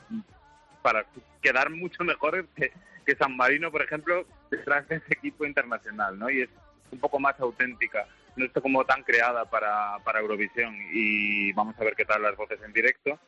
[0.83, 1.05] para
[1.43, 2.73] quedar mucho mejor que,
[3.05, 6.31] que San Marino, por ejemplo, detrás de ese equipo internacional, ¿no?
[6.31, 6.49] Y es
[6.93, 8.07] un poco más auténtica
[8.37, 12.37] no está como tan creada para, para Eurovisión y vamos a ver qué tal las
[12.37, 13.19] voces en directo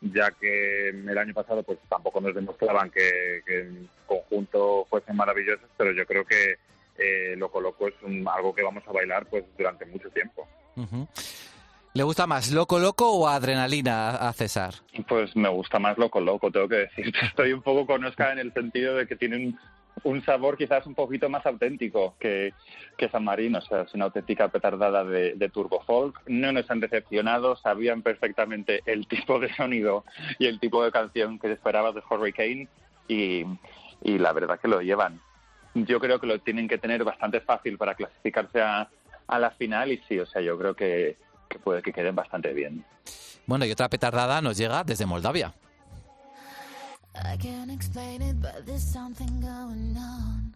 [0.00, 5.68] ya que el año pasado pues tampoco nos demostraban que, que en conjunto fuesen maravillosos
[5.76, 6.58] pero yo creo que
[6.98, 10.82] eh, Loco Loco es un, algo que vamos a bailar pues durante mucho tiempo uh
[10.82, 11.08] -huh.
[11.96, 14.74] ¿Le gusta más Loco Loco o Adrenalina a César?
[15.08, 17.10] Pues me gusta más Loco Loco, tengo que decir.
[17.22, 19.58] Estoy un poco con Oscar en el sentido de que tiene un,
[20.04, 22.52] un sabor quizás un poquito más auténtico que,
[22.96, 26.20] que San Marino, o sea, es una auténtica petardada de, de turbo folk.
[26.26, 30.04] No nos han decepcionado, sabían perfectamente el tipo de sonido
[30.38, 32.68] y el tipo de canción que esperaba de Hurricane
[33.08, 33.44] y,
[34.02, 35.20] y la verdad que lo llevan.
[35.74, 38.88] Yo creo que lo tienen que tener bastante fácil para clasificarse a,
[39.26, 41.16] a la final y sí, o sea, yo creo que,
[41.48, 42.84] que puede que queden bastante bien.
[43.46, 45.52] Bueno, y otra petardada nos llega desde Moldavia.
[47.24, 50.54] I can't explain it, but there's something going on.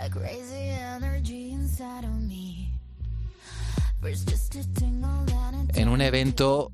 [0.00, 2.70] A crazy energy inside of me.
[4.00, 6.72] First just a tingle, then a En un evento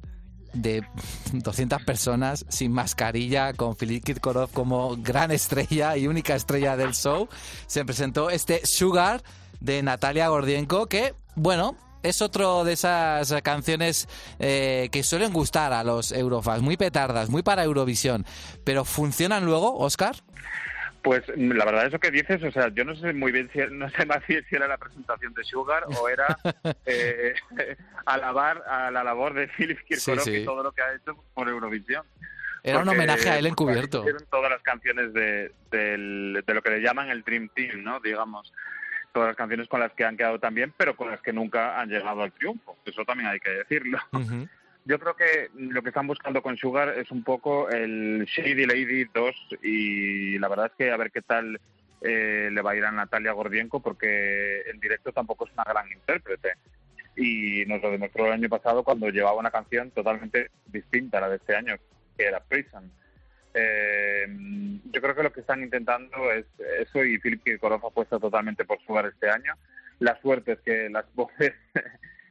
[0.52, 0.82] de
[1.32, 7.28] 200 personas sin mascarilla, con Filip Kirkorov como gran estrella y única estrella del show,
[7.66, 9.22] se presentó este Sugar
[9.60, 15.82] de Natalia Gordienko, que, bueno, es otro de esas canciones eh, que suelen gustar a
[15.82, 18.24] los eurofans, muy petardas, muy para Eurovisión,
[18.64, 20.14] pero ¿funcionan luego, Oscar?
[21.02, 23.58] Pues la verdad es lo que dices, o sea, yo no sé muy bien si
[23.70, 26.38] no sé más bien si era la presentación de Sugar o era
[26.86, 27.34] eh,
[28.06, 30.36] alabar a la labor de Philip Kirkorov sí, sí.
[30.38, 32.04] y todo lo que ha hecho por Eurovisión.
[32.62, 34.00] Era un homenaje a él encubierto.
[34.00, 38.00] Hicieron todas las canciones de, de, de, lo que le llaman el Dream Team, ¿no?
[38.00, 38.54] Digamos
[39.14, 41.88] todas las canciones con las que han quedado también, pero con las que nunca han
[41.88, 42.76] llegado al triunfo.
[42.84, 43.98] Eso también hay que decirlo.
[44.12, 44.48] Uh -huh.
[44.86, 49.04] Yo creo que lo que están buscando con Sugar es un poco el Shady Lady
[49.14, 51.58] 2 y la verdad es que a ver qué tal
[52.02, 55.90] eh, le va a ir a Natalia Gordienko porque en directo tampoco es una gran
[55.90, 56.52] intérprete
[57.16, 61.28] y nos lo demostró el año pasado cuando llevaba una canción totalmente distinta a la
[61.30, 61.76] de este año,
[62.16, 62.90] que era Prison.
[63.54, 64.26] Eh,
[64.90, 66.46] yo creo que lo que están intentando es
[66.80, 69.54] eso y Philip Kirkorov apuesta totalmente por Sugar este año.
[70.00, 71.54] La suerte es que las voces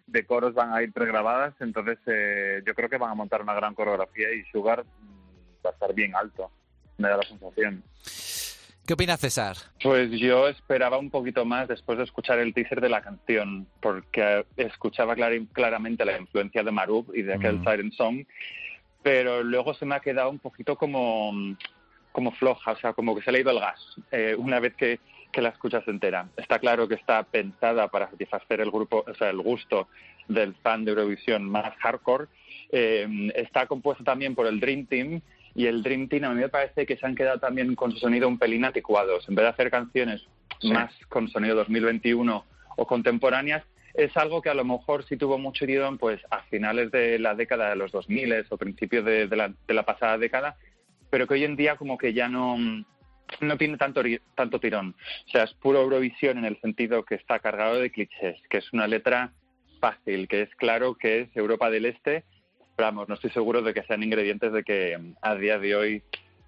[0.07, 3.53] de coros van a ir pregrabadas, entonces eh, yo creo que van a montar una
[3.53, 4.83] gran coreografía y Sugar
[5.65, 6.51] va a estar bien alto,
[6.97, 7.83] me da la sensación.
[8.85, 9.55] ¿Qué opina César?
[9.81, 14.45] Pues yo esperaba un poquito más después de escuchar el teaser de la canción, porque
[14.57, 17.63] escuchaba clar claramente la influencia de Marub y de aquel mm.
[17.63, 18.25] Siren Song,
[19.03, 21.33] pero luego se me ha quedado un poquito como,
[22.11, 23.79] como floja, o sea, como que se le ha ido el gas
[24.11, 24.99] eh, una vez que,
[25.31, 26.27] que, la escuchas entera.
[26.37, 29.89] Está claro que está pensada para satisfacer el grupo, o sea, el gusto
[30.27, 32.27] del fan de Eurovisión más hardcore.
[32.71, 35.21] Eh, está compuesta también por el Dream Team
[35.53, 37.99] y el Dream Team a mí me parece que se han quedado también con su
[37.99, 39.27] sonido un pelín anticuados.
[39.27, 40.25] En vez de hacer canciones
[40.59, 40.71] sí.
[40.71, 42.45] más con sonido 2021
[42.75, 43.63] o contemporáneas,
[43.93, 47.35] es algo que a lo mejor sí tuvo mucho tirón pues a finales de la
[47.35, 50.57] década de los 2000 o principios de, la, de la pasada década,
[51.09, 52.57] pero que hoy en día como que ya no,
[53.39, 54.01] no tiene tanto,
[54.35, 54.95] tanto tirón.
[55.27, 58.73] O sea, es puro Eurovisión en el sentido que está cargado de clichés, que es
[58.73, 59.31] una letra
[59.79, 62.23] fácil, que es claro que es Europa del Este,
[62.75, 66.03] pero vamos, no estoy seguro de que sean ingredientes de que a día de hoy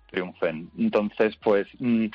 [0.10, 0.72] triunfen.
[0.78, 1.68] Entonces, pues...
[1.80, 2.08] Mmm,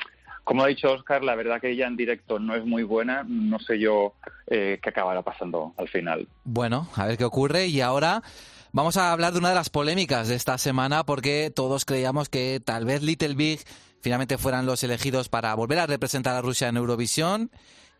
[0.43, 3.23] como ha dicho Oscar, la verdad que ella en directo no es muy buena.
[3.27, 4.13] No sé yo
[4.47, 6.27] eh, qué acabará pasando al final.
[6.43, 7.67] Bueno, a ver qué ocurre.
[7.67, 8.23] Y ahora
[8.71, 12.61] vamos a hablar de una de las polémicas de esta semana porque todos creíamos que
[12.63, 13.59] tal vez Little Big
[14.01, 17.51] finalmente fueran los elegidos para volver a representar a Rusia en Eurovisión.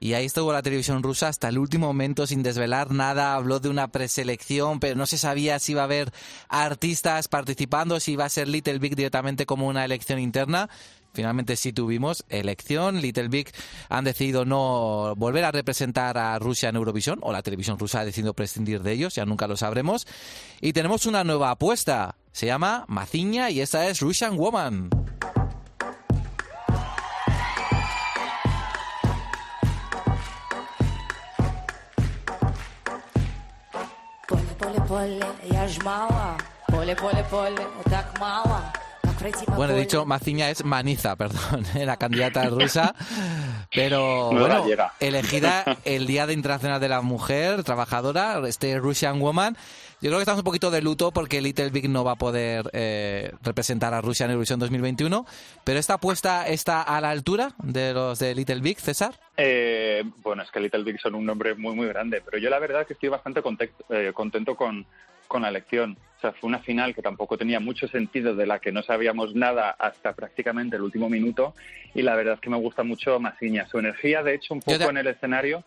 [0.04, 3.36] Y ahí estuvo la televisión rusa hasta el último momento sin desvelar nada.
[3.36, 6.12] Habló de una preselección, pero no se sabía si iba a haber
[6.50, 10.72] artistas participando, si iba a ser Little Big directamente como una elección interna.
[11.17, 13.01] Finalmente sí tuvimos elección.
[13.01, 13.51] Little Big
[13.89, 18.05] han decidido no volver a representar a Rusia en Eurovisión, o la televisión rusa ha
[18.05, 20.07] decidido prescindir de ellos, ya nunca lo sabremos.
[20.61, 22.17] Y tenemos una nueva apuesta.
[22.33, 24.91] Se llama Maciña y esta es Russian Woman.
[34.29, 36.37] Поле, поле, поле, я ж мала.
[36.69, 38.61] Поле, поле, поле, так мало.
[39.56, 41.86] Bueno, he dicho Maciña es Maniza, perdón, ¿eh?
[41.86, 42.96] la candidata rusa.
[43.74, 44.66] Pero bueno,
[45.00, 49.56] elegida el Día de Internacional de la Mujer Trabajadora, este Russian Woman.
[50.02, 52.70] Yo creo que estamos un poquito de luto porque Little Big no va a poder
[52.74, 55.28] eh, representar a Rusia en Eurovisión 2021,
[55.64, 59.14] pero esta apuesta está a la altura de los de Little Big, César.
[59.38, 62.58] Eh, bueno, es que Little Big son un nombre muy, muy grande, pero yo la
[62.58, 64.88] verdad es que estoy bastante contento, eh, contento con,
[65.28, 65.96] con la elección.
[66.22, 69.34] O sea, fue una final que tampoco tenía mucho sentido, de la que no sabíamos
[69.34, 71.56] nada hasta prácticamente el último minuto,
[71.96, 73.68] y la verdad es que me gusta mucho Masiña.
[73.68, 75.64] Su energía, de hecho, un poco en el escenario,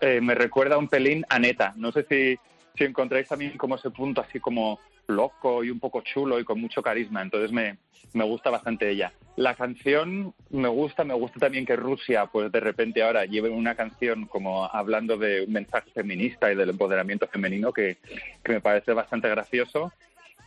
[0.00, 1.74] eh, me recuerda un pelín a Neta.
[1.76, 2.36] No sé si,
[2.76, 6.60] si encontráis también como ese punto así como loco y un poco chulo y con
[6.60, 7.22] mucho carisma.
[7.22, 7.78] Entonces me,
[8.12, 9.12] me gusta bastante ella.
[9.36, 13.74] La canción me gusta, me gusta también que Rusia, pues de repente ahora lleve una
[13.74, 17.98] canción como hablando de un mensaje feminista y del empoderamiento femenino que,
[18.42, 19.92] que me parece bastante gracioso.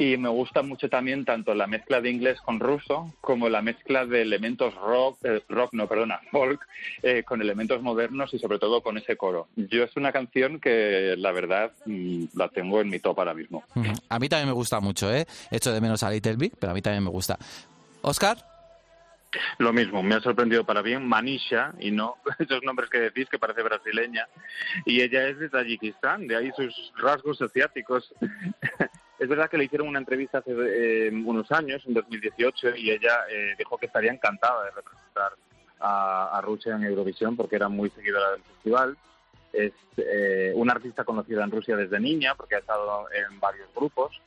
[0.01, 4.05] Y me gusta mucho también tanto la mezcla de inglés con ruso como la mezcla
[4.05, 6.65] de elementos rock, eh, rock no, perdona, folk,
[7.03, 9.49] eh, con elementos modernos y sobre todo con ese coro.
[9.57, 13.65] Yo es una canción que la verdad mm, la tengo en mi top ahora mismo.
[14.07, 15.25] A mí también me gusta mucho, ¿eh?
[15.51, 17.37] Echo de menos a Little Big, pero a mí también me gusta.
[18.01, 18.37] Oscar.
[19.57, 23.37] Lo mismo, me ha sorprendido para bien Manisha, y no esos nombres que decís que
[23.37, 24.29] parece brasileña,
[24.85, 28.13] y ella es de Tayikistán, de ahí sus rasgos asiáticos.
[29.19, 33.25] es verdad que le hicieron una entrevista hace eh, unos años, en 2018, y ella
[33.29, 35.33] eh, dijo que estaría encantada de representar
[35.79, 38.97] a, a Rusia en Eurovisión porque era muy seguidora del festival.
[39.51, 44.21] Es eh, una artista conocida en Rusia desde niña porque ha estado en varios grupos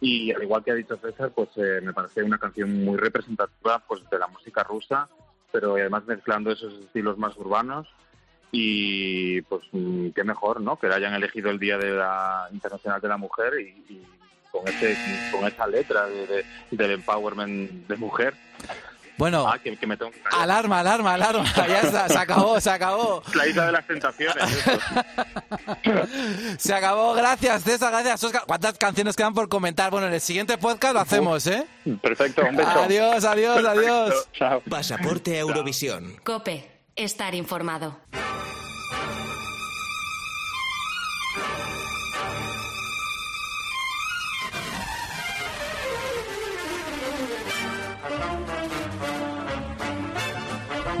[0.00, 3.78] y al igual que ha dicho César, pues eh, me parece una canción muy representativa
[3.86, 5.08] pues de la música rusa,
[5.50, 7.88] pero además mezclando esos estilos más urbanos
[8.52, 10.78] y pues mm, qué mejor, ¿no?
[10.78, 14.06] Que la hayan elegido el Día de la Internacional de la Mujer y, y
[14.50, 14.96] con ese
[15.32, 18.34] con esa letra de- de- del empowerment de mujer.
[19.18, 21.44] Bueno, Ah, que, que me tengo que alarma, alarma, alarma.
[21.68, 23.22] Ya está, se acabó, se acabó.
[23.34, 24.36] La isla de las tentaciones.
[26.58, 28.42] Se acabó, gracias César, gracias Oscar.
[28.46, 29.90] ¿Cuántas canciones quedan por comentar?
[29.90, 31.66] Bueno, en el siguiente podcast lo hacemos, ¿eh?
[32.02, 32.70] Perfecto, un beso.
[32.70, 34.28] Adiós, adiós, adiós.
[34.32, 34.60] Chao.
[34.68, 36.16] Pasaporte a Eurovisión.
[36.24, 37.98] Cope, estar informado.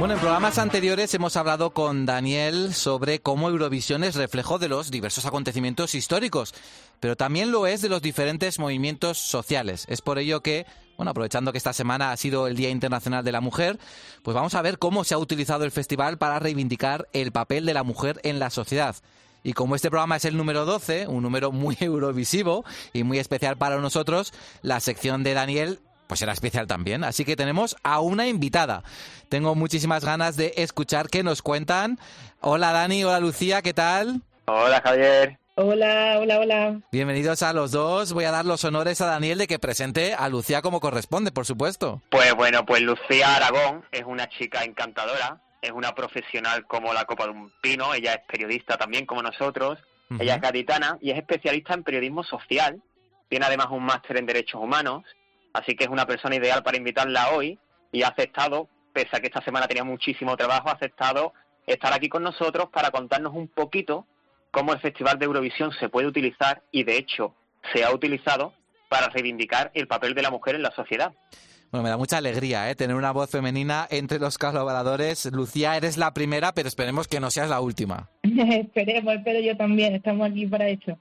[0.08, 5.26] En programas anteriores hemos hablado con Daniel sobre cómo Eurovisión es reflejo de los diversos
[5.26, 6.54] acontecimientos históricos,
[7.00, 9.84] pero también lo es de los diferentes movimientos sociales.
[9.88, 10.64] Es por ello que,
[10.96, 13.80] bueno, aprovechando que esta semana ha sido el Día Internacional de la Mujer,
[14.22, 17.74] pues vamos a ver cómo se ha utilizado el festival para reivindicar el papel de
[17.74, 18.94] la mujer en la sociedad.
[19.42, 23.56] Y como este programa es el número 12, un número muy eurovisivo y muy especial
[23.56, 24.32] para nosotros,
[24.62, 27.04] la sección de Daniel pues era especial también.
[27.04, 28.82] Así que tenemos a una invitada.
[29.28, 31.98] Tengo muchísimas ganas de escuchar qué nos cuentan.
[32.40, 34.22] Hola Dani, hola Lucía, ¿qué tal?
[34.46, 35.38] Hola Javier.
[35.58, 36.80] Hola, hola, hola.
[36.92, 38.12] Bienvenidos a los dos.
[38.12, 41.46] Voy a dar los honores a Daniel de que presente a Lucía como corresponde, por
[41.46, 42.02] supuesto.
[42.10, 47.24] Pues bueno, pues Lucía Aragón es una chica encantadora, es una profesional como la copa
[47.24, 49.78] de un pino, ella es periodista también como nosotros,
[50.20, 52.82] ella es gaditana y es especialista en periodismo social,
[53.30, 55.04] tiene además un máster en derechos humanos,
[55.56, 57.58] así que es una persona ideal para invitarla hoy
[57.92, 61.32] y ha aceptado, pese a que esta semana tenía muchísimo trabajo, ha aceptado
[61.66, 64.06] estar aquí con nosotros para contarnos un poquito
[64.50, 67.34] cómo el Festival de Eurovisión se puede utilizar y de hecho
[67.72, 68.52] se ha utilizado
[68.88, 71.12] para reivindicar el papel de la mujer en la sociedad.
[71.70, 72.76] Bueno, me da mucha alegría ¿eh?
[72.76, 75.26] tener una voz femenina entre los colaboradores.
[75.32, 78.08] Lucía, eres la primera, pero esperemos que no seas la última.
[78.22, 80.98] Esperemos, espero yo también, estamos aquí para eso.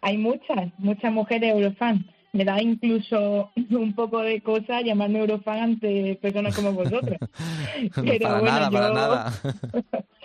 [0.00, 2.04] Hay muchas, muchas mujeres eurofan.
[2.32, 7.16] Me da incluso un poco de cosa llamarme eurofan ante personas como vosotros.
[7.94, 9.32] para bueno, nada, para yo- nada.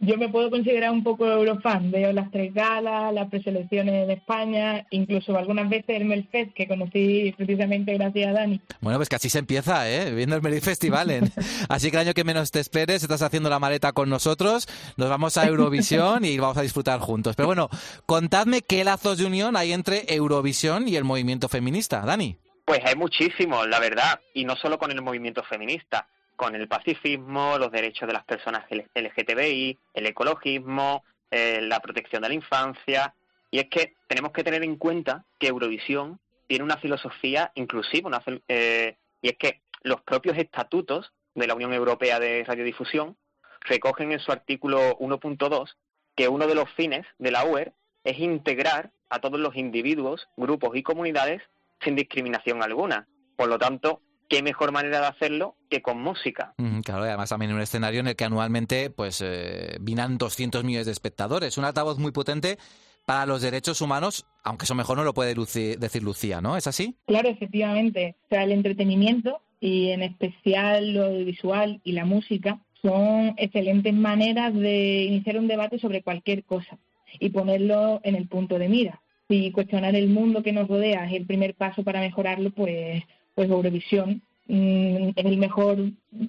[0.00, 1.90] yo me puedo considerar un poco eurofan.
[1.90, 7.34] Veo las tres galas, las preselecciones de España, incluso algunas veces el Melfest, que conocí
[7.36, 8.60] precisamente gracias a Dani.
[8.80, 10.12] Bueno, pues que así se empieza, ¿eh?
[10.14, 11.10] Viendo el Melody Festival.
[11.10, 11.20] ¿eh?
[11.68, 15.08] Así que el año que menos te esperes, estás haciendo la maleta con nosotros, nos
[15.08, 17.36] vamos a Eurovisión y vamos a disfrutar juntos.
[17.36, 17.68] Pero bueno,
[18.06, 22.00] contadme qué lazos de unión hay entre Eurovisión y el movimiento feminista.
[22.00, 22.36] Dani.
[22.64, 27.58] Pues hay muchísimos, la verdad, y no solo con el movimiento feminista, con el pacifismo,
[27.58, 33.14] los derechos de las personas LGTBI, el ecologismo, eh, la protección de la infancia.
[33.50, 38.22] Y es que tenemos que tener en cuenta que Eurovisión tiene una filosofía inclusiva, una
[38.48, 43.16] eh, y es que los propios estatutos de la Unión Europea de Radiodifusión
[43.60, 45.74] recogen en su artículo 1.2
[46.14, 47.72] que uno de los fines de la UER
[48.04, 51.42] es integrar a todos los individuos, grupos y comunidades
[51.82, 53.06] sin discriminación alguna.
[53.36, 56.54] Por lo tanto, qué mejor manera de hacerlo que con música.
[56.58, 60.18] Mm, Claro, y además también en un escenario en el que anualmente pues eh, vinan
[60.18, 61.56] 200 millones de espectadores.
[61.58, 62.58] Un altavoz muy potente
[63.04, 66.56] para los derechos humanos, aunque eso mejor no lo puede Luci- decir Lucía, ¿no?
[66.56, 66.96] ¿Es así?
[67.06, 68.16] Claro, efectivamente.
[68.24, 74.54] O sea, el entretenimiento y en especial lo audiovisual y la música son excelentes maneras
[74.54, 76.78] de iniciar un debate sobre cualquier cosa
[77.18, 79.00] y ponerlo en el punto de mira.
[79.28, 83.02] Si cuestionar el mundo que nos rodea es el primer paso para mejorarlo, pues,
[83.36, 85.76] pues Eurovisión mm, es el mejor,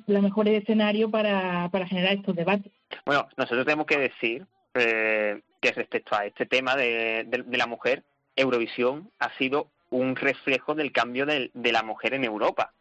[0.06, 2.72] la mejor escenario para, para generar estos debates.
[3.06, 4.46] Bueno, nosotros tenemos que decir
[4.76, 8.04] eh, que respecto a este tema de, de- de la mujer,
[8.36, 12.74] Eurovisión ha sido un reflejo del cambio del- de, la mujer en Europa.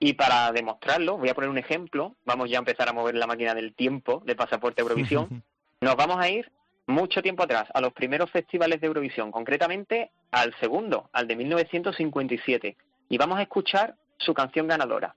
[0.00, 3.26] Y para demostrarlo, voy a poner un ejemplo, vamos ya a empezar a mover la
[3.26, 5.42] máquina del tiempo de Pasaporte Eurovisión.
[5.80, 6.50] Nos vamos a ir
[6.86, 12.76] mucho tiempo atrás, a los primeros festivales de Eurovisión, concretamente al segundo, al de 1957.
[13.08, 15.14] Y vamos a escuchar su canción ganadora.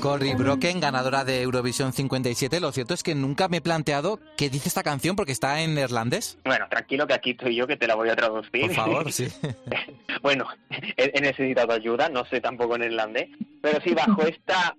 [0.00, 2.60] Cory Brocken, ganadora de Eurovisión 57.
[2.60, 5.74] Lo cierto es que nunca me he planteado qué dice esta canción porque está en
[5.74, 6.38] neerlandés.
[6.44, 8.66] Bueno, tranquilo que aquí estoy yo que te la voy a traducir.
[8.66, 9.28] Por favor, sí.
[10.22, 13.28] bueno, he, he necesitado ayuda, no sé tampoco en irlandés,
[13.60, 14.76] pero sí, bajo esta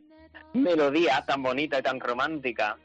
[0.54, 2.78] melodía tan bonita y tan romántica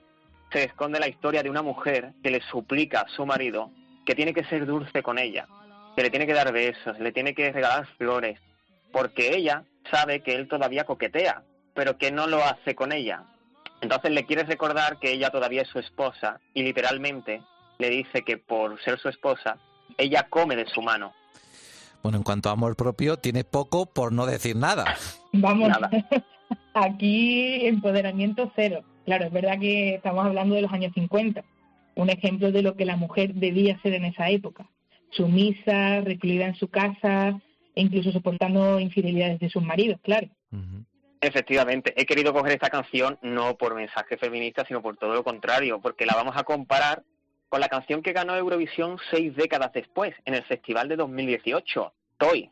[0.53, 3.71] se esconde la historia de una mujer que le suplica a su marido
[4.07, 5.49] que tiene que ser dulce con ella,
[5.97, 8.39] que le tiene que dar besos, le tiene que regalar flores,
[8.93, 11.43] porque ella sabe que él todavía coquetea,
[11.75, 13.25] pero que no lo hace con ella.
[13.81, 17.43] Entonces le quiere recordar que ella todavía es su esposa y literalmente
[17.79, 19.59] le dice que por ser su esposa,
[19.99, 21.12] ella come de su mano.
[22.03, 24.85] Bueno, en cuanto a amor propio, tiene poco por no decir nada.
[25.33, 25.71] Vamos,
[26.75, 28.85] aquí empoderamiento cero.
[29.05, 31.45] Claro, es verdad que estamos hablando de los años 50,
[31.95, 34.66] un ejemplo de lo que la mujer debía ser en esa época.
[35.11, 37.41] Sumisa, recluida en su casa,
[37.75, 40.29] e incluso soportando infidelidades de sus maridos, claro.
[41.20, 45.81] Efectivamente, he querido coger esta canción no por mensaje feminista, sino por todo lo contrario,
[45.81, 47.03] porque la vamos a comparar
[47.49, 52.51] con la canción que ganó Eurovisión seis décadas después, en el Festival de 2018, Toy.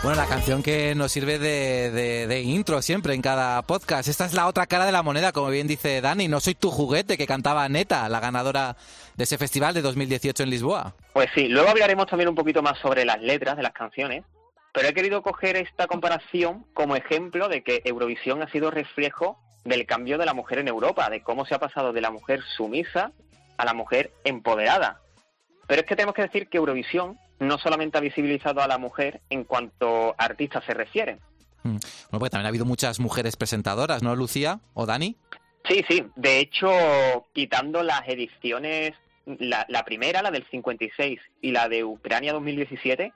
[0.00, 4.08] Bueno, la canción que nos sirve de, intro siempre en cada podcast.
[4.08, 6.28] Esta es la otra cara de la moneda, como bien dice Dani.
[6.28, 8.76] No soy tu juguete, que cantaba Neta, la ganadora
[9.16, 10.94] de ese festival de 2018 en Lisboa.
[11.12, 14.24] Pues sí, luego hablaremos también un poquito más sobre las letras de las canciones,
[14.72, 19.84] pero he querido coger esta comparación como ejemplo de que Eurovisión ha sido reflejo del
[19.84, 23.10] cambio de la mujer en Europa, de cómo se ha pasado de la mujer sumisa
[23.56, 25.00] a la mujer empoderada.
[25.68, 29.20] Pero es que tenemos que decir que Eurovisión no solamente ha visibilizado a la mujer
[29.30, 31.18] en cuanto a artistas se refiere.
[31.62, 31.76] Mm.
[31.76, 35.16] Bueno, porque también ha habido muchas mujeres presentadoras, ¿no, Lucía o Dani?
[35.68, 36.06] Sí, sí.
[36.16, 36.70] De hecho,
[37.34, 38.94] quitando las ediciones,
[39.26, 43.12] la, la primera, la del 56, y la de Ucrania 2017,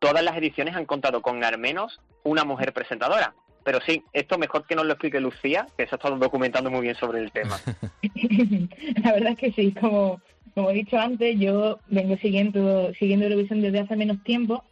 [0.00, 3.34] todas las ediciones han contado con al menos una mujer presentadora.
[3.64, 6.80] Pero sí, esto mejor que nos lo explique Lucía, que se ha estado documentando muy
[6.80, 7.60] bien sobre el tema.
[9.04, 10.20] La verdad es que sí, como,
[10.54, 14.64] como he dicho antes, yo vengo siguiendo, siguiendo Eurovisión desde hace menos tiempo,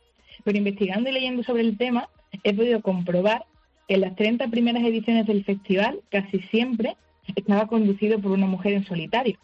[0.45, 2.09] pero investigando y leyendo sobre el tema,
[2.45, 3.45] he podido comprobar
[3.89, 6.97] que en las 30 primeras ediciones del festival casi siempre
[7.35, 9.39] estaba conducido por una mujer en solitario.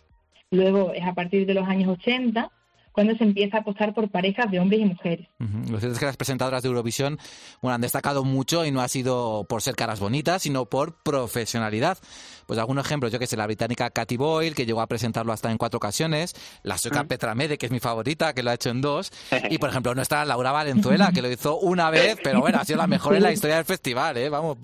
[0.50, 2.50] Luego es a partir de los años 80
[2.96, 5.28] cuando se empieza a apostar por parejas de hombres y mujeres.
[5.38, 5.70] Ujú.
[5.70, 7.18] Lo cierto es que las presentadoras de Eurovisión
[7.60, 11.98] bueno, han destacado mucho y no ha sido por ser caras bonitas, sino por profesionalidad.
[12.46, 15.50] Pues algunos ejemplos, yo que sé, la británica Katy Boyle, que llegó a presentarlo hasta
[15.50, 17.08] en cuatro ocasiones, la sueca Mm.
[17.08, 19.12] Petra Mede, que es mi favorita, que lo ha hecho en dos,
[19.50, 22.78] y por ejemplo nuestra Laura Valenzuela, que lo hizo una vez, pero bueno, ha sido
[22.78, 24.30] la mejor en la historia del festival, ¿eh?
[24.30, 24.56] Vamos,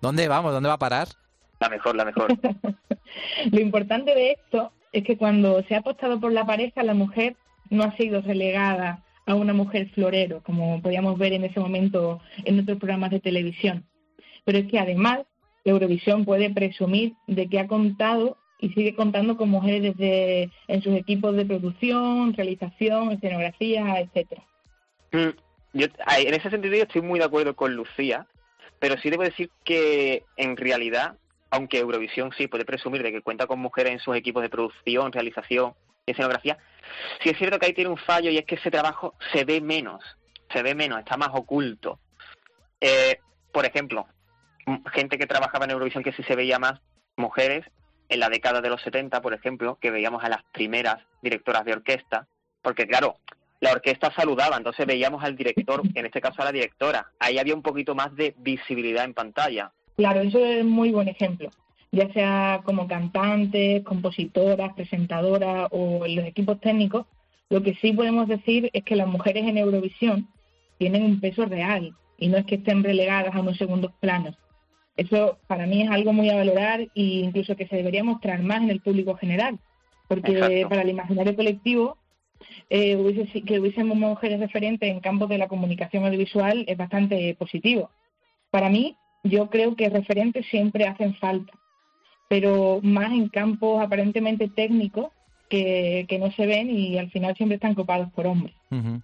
[0.00, 0.52] ¿dónde vamos?
[0.52, 1.08] ¿Dónde va a parar?
[1.58, 2.28] La mejor, la mejor.
[3.50, 7.36] Lo importante de esto es que cuando se ha apostado por la pareja, la mujer
[7.70, 12.60] no ha sido relegada a una mujer florero, como podíamos ver en ese momento en
[12.60, 13.84] otros programas de televisión.
[14.44, 15.20] Pero es que además
[15.64, 20.94] Eurovisión puede presumir de que ha contado y sigue contando con mujeres desde en sus
[20.94, 24.42] equipos de producción, realización, escenografía, etcétera.
[25.12, 25.30] Mm,
[25.72, 28.26] Yo, en ese sentido yo estoy muy de acuerdo con Lucía,
[28.78, 31.16] pero sí debo decir que en realidad,
[31.50, 35.12] aunque Eurovisión sí puede presumir de que cuenta con mujeres en sus equipos de producción,
[35.12, 35.74] realización
[36.12, 36.58] escenografía,
[37.22, 39.60] sí es cierto que ahí tiene un fallo y es que ese trabajo se ve
[39.60, 40.02] menos,
[40.52, 41.98] se ve menos, está más oculto.
[42.80, 43.18] Eh,
[43.52, 44.06] por ejemplo,
[44.92, 46.80] gente que trabajaba en Eurovisión que sí se veía más,
[47.16, 47.64] mujeres,
[48.08, 51.72] en la década de los 70, por ejemplo, que veíamos a las primeras directoras de
[51.72, 52.26] orquesta,
[52.60, 53.16] porque claro,
[53.60, 57.06] la orquesta saludaba, entonces veíamos al director, en este caso a la directora.
[57.18, 59.70] Ahí había un poquito más de visibilidad en pantalla.
[59.96, 61.50] Claro, eso es muy buen ejemplo.
[61.92, 67.06] Ya sea como cantantes, compositoras, presentadoras o en los equipos técnicos,
[67.48, 70.28] lo que sí podemos decir es que las mujeres en Eurovisión
[70.78, 74.36] tienen un peso real y no es que estén relegadas a unos segundos planos.
[74.96, 78.62] Eso para mí es algo muy a valorar e incluso que se debería mostrar más
[78.62, 79.58] en el público general,
[80.06, 80.68] porque Exacto.
[80.68, 81.96] para el imaginario colectivo
[82.68, 87.90] eh, hubiese- que hubiésemos mujeres referentes en campos de la comunicación audiovisual es bastante positivo.
[88.50, 91.52] Para mí, yo creo que referentes siempre hacen falta,
[92.30, 95.08] pero más en campos aparentemente técnicos
[95.48, 98.54] que, que no se ven y al final siempre están copados por hombres.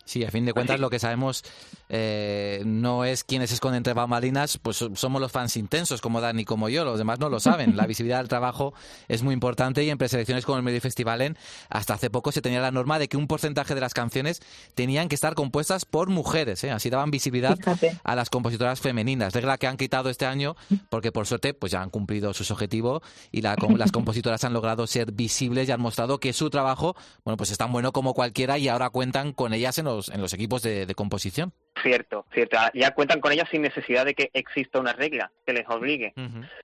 [0.04, 1.42] Sí, a fin de cuentas lo que sabemos
[1.88, 6.20] eh, no es quiénes se esconden entre bambalinas, pues so- somos los fans intensos como
[6.20, 7.76] Dani como yo, los demás no lo saben.
[7.76, 8.74] La visibilidad del trabajo
[9.08, 11.36] es muy importante y en preselecciones como el Medio Festivalen
[11.68, 14.40] hasta hace poco se tenía la norma de que un porcentaje de las canciones
[14.74, 16.70] tenían que estar compuestas por mujeres, ¿eh?
[16.70, 17.58] así daban visibilidad
[18.04, 20.56] a las compositoras femeninas, regla que han quitado este año
[20.90, 23.02] porque por suerte pues ya han cumplido sus objetivos
[23.32, 27.36] y la- las compositoras han logrado ser visibles y han mostrado que su trabajo bueno
[27.36, 30.32] pues es tan bueno como cualquiera y ahora cuentan con ellas en los, en los
[30.32, 31.52] equipos de, de composición.
[31.82, 32.56] Cierto, cierto.
[32.74, 36.14] Ya cuentan con ellas sin necesidad de que exista una regla que les obligue.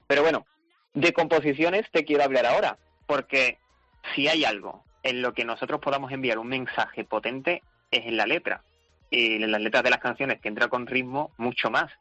[0.06, 0.46] Pero bueno,
[0.94, 3.58] de composiciones te quiero hablar ahora, porque
[4.14, 8.26] si hay algo en lo que nosotros podamos enviar un mensaje potente es en la
[8.26, 8.62] letra.
[9.10, 11.92] Y en las letras de las canciones que entra con ritmo, mucho más.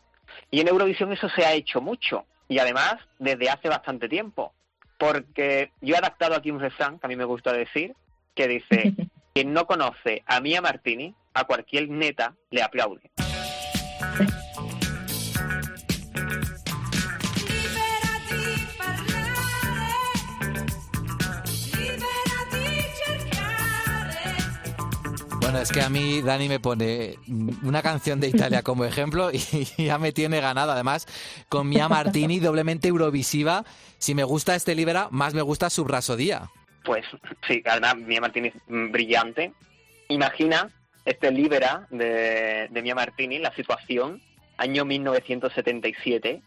[0.50, 2.26] Y en Eurovisión eso se ha hecho mucho.
[2.48, 4.54] Y además, desde hace bastante tiempo.
[4.98, 7.96] Porque yo he adaptado aquí un refrán que a mí me gusta decir,
[8.36, 8.94] que dice,
[9.34, 13.12] quien no conoce a Mia Martini, a cualquier neta le aplaude.
[25.40, 27.18] Bueno, es que a mí Dani me pone
[27.64, 29.40] una canción de Italia como ejemplo y
[29.78, 30.72] ya me tiene ganado.
[30.72, 31.08] Además,
[31.50, 33.66] con Mia Martini, doblemente eurovisiva.
[33.98, 36.50] Si me gusta este Libera, más me gusta su Rasodía.
[36.84, 37.06] Pues
[37.48, 39.54] sí, además Mia Martini es mm, brillante.
[40.10, 40.70] Imagina
[41.06, 44.22] este Libera de, de Mia Martini, la situación,
[44.58, 46.42] año 1977.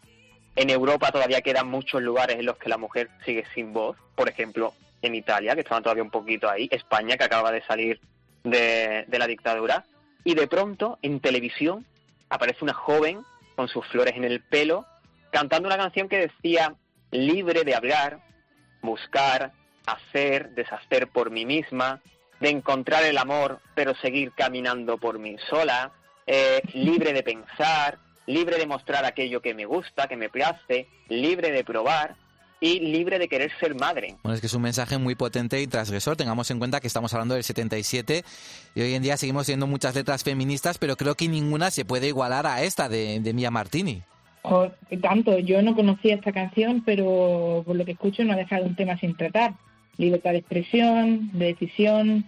[0.56, 3.96] En Europa todavía quedan muchos lugares en los que la mujer sigue sin voz.
[4.14, 6.68] Por ejemplo, en Italia, que estaban todavía un poquito ahí.
[6.70, 8.00] España, que acaba de salir
[8.44, 9.84] de la dictadura.
[10.22, 11.84] Y de pronto, en televisión,
[12.28, 13.24] aparece una joven
[13.56, 14.86] con sus flores en el pelo,
[15.30, 16.74] cantando una canción que decía
[17.10, 18.20] libre de hablar,
[18.82, 19.52] buscar,
[19.86, 22.00] hacer, deshacer por mí misma,
[22.40, 25.92] de encontrar el amor, pero seguir caminando por mí sola,
[26.26, 31.50] eh, libre de pensar, libre de mostrar aquello que me gusta, que me place, libre
[31.50, 32.16] de probar
[32.60, 34.16] y libre de querer ser madre.
[34.22, 36.16] Bueno, es que es un mensaje muy potente y transgresor.
[36.16, 38.24] Tengamos en cuenta que estamos hablando del 77
[38.74, 42.08] y hoy en día seguimos teniendo muchas letras feministas, pero creo que ninguna se puede
[42.08, 44.02] igualar a esta de, de Mia Martini.
[44.42, 44.70] O,
[45.02, 48.76] tanto, yo no conocía esta canción, pero por lo que escucho no ha dejado un
[48.76, 49.54] tema sin tratar.
[49.96, 52.24] Libertad de expresión, de decisión,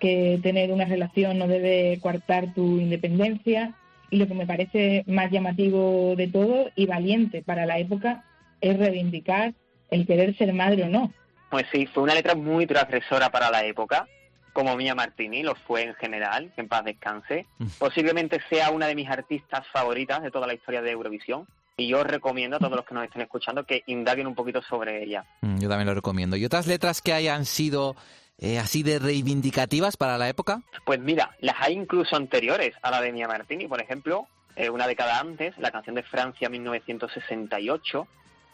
[0.00, 3.74] que tener una relación no debe coartar tu independencia.
[4.10, 8.24] Y lo que me parece más llamativo de todo y valiente para la época
[8.60, 9.54] es reivindicar
[9.90, 11.12] el querer ser madre o no.
[11.50, 14.06] Pues sí, fue una letra muy transgresora para la época,
[14.52, 17.46] como Mia Martini lo fue en general, que en paz descanse.
[17.78, 21.46] Posiblemente sea una de mis artistas favoritas de toda la historia de Eurovisión.
[21.76, 24.62] Y yo os recomiendo a todos los que nos estén escuchando que indaguen un poquito
[24.62, 25.24] sobre ella.
[25.40, 26.36] Mm, Yo también lo recomiendo.
[26.36, 27.96] ¿Y otras letras que hayan sido
[28.38, 30.62] eh, así de reivindicativas para la época?
[30.84, 34.86] Pues mira, las hay incluso anteriores a la de Mia Martini, por ejemplo, eh, una
[34.86, 38.06] década antes, la canción de Francia 1968,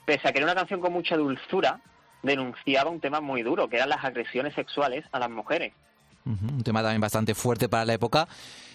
[0.07, 1.81] pese a que era una canción con mucha dulzura,
[2.23, 5.75] denunciaba un tema muy duro, que eran las agresiones sexuales a las mujeres.
[6.27, 8.29] Un tema también bastante fuerte para la época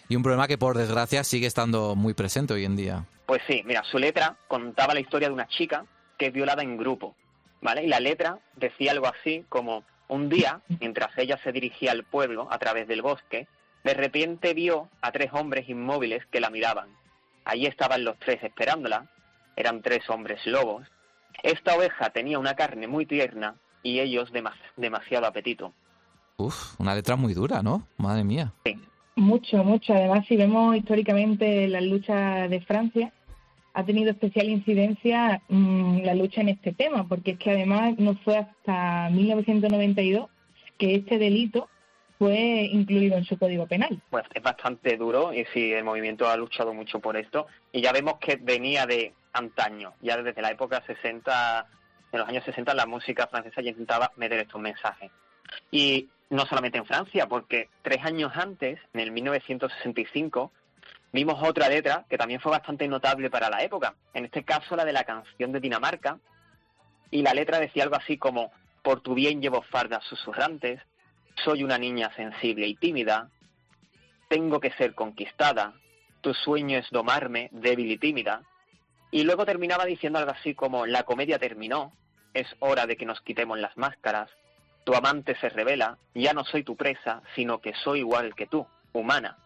[0.09, 3.05] y un problema que por desgracia sigue estando muy presente hoy en día.
[3.25, 5.85] Pues sí, mira, su letra contaba la historia de una chica
[6.17, 7.15] que es violada en grupo,
[7.61, 7.83] ¿vale?
[7.83, 12.47] Y la letra decía algo así como, un día, mientras ella se dirigía al pueblo
[12.51, 13.47] a través del bosque,
[13.83, 16.89] de repente vio a tres hombres inmóviles que la miraban.
[17.43, 19.07] Allí estaban los tres esperándola,
[19.55, 20.87] eran tres hombres lobos.
[21.43, 25.73] Esta oveja tenía una carne muy tierna y ellos demas- demasiado apetito.
[26.37, 27.87] Uf, una letra muy dura, ¿no?
[27.97, 28.51] Madre mía.
[29.15, 29.93] Mucho, mucho.
[29.93, 33.13] Además, si vemos históricamente la lucha de Francia,
[33.73, 38.15] ha tenido especial incidencia mm, la lucha en este tema, porque es que además no
[38.23, 40.29] fue hasta 1992
[40.77, 41.69] que este delito
[42.17, 44.01] fue incluido en su código penal.
[44.09, 47.47] Pues es bastante duro y sí, el movimiento ha luchado mucho por esto.
[47.71, 51.67] Y ya vemos que venía de antaño, ya desde la época 60,
[52.11, 55.11] en los años 60 la música francesa ya intentaba meter estos mensajes.
[55.71, 60.51] Y no solamente en Francia, porque tres años antes, en el 1965,
[61.11, 63.95] vimos otra letra que también fue bastante notable para la época.
[64.13, 66.19] En este caso, la de la canción de Dinamarca.
[67.11, 70.81] Y la letra decía algo así como, por tu bien llevo fardas susurrantes,
[71.43, 73.29] soy una niña sensible y tímida,
[74.27, 75.73] tengo que ser conquistada,
[76.21, 78.41] tu sueño es domarme, débil y tímida.
[79.11, 81.93] Y luego terminaba diciendo algo así como, la comedia terminó,
[82.33, 84.29] es hora de que nos quitemos las máscaras,
[84.85, 88.65] tu amante se revela, ya no soy tu presa, sino que soy igual que tú,
[88.93, 89.37] humana.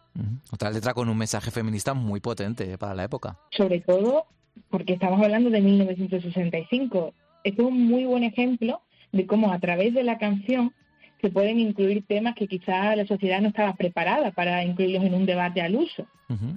[0.51, 3.37] Otra letra con un mensaje feminista muy potente para la época.
[3.51, 4.25] Sobre todo
[4.69, 7.13] porque estamos hablando de 1965.
[7.43, 10.73] Este es un muy buen ejemplo de cómo a través de la canción
[11.21, 15.25] se pueden incluir temas que quizá la sociedad no estaba preparada para incluirlos en un
[15.25, 16.05] debate al uso.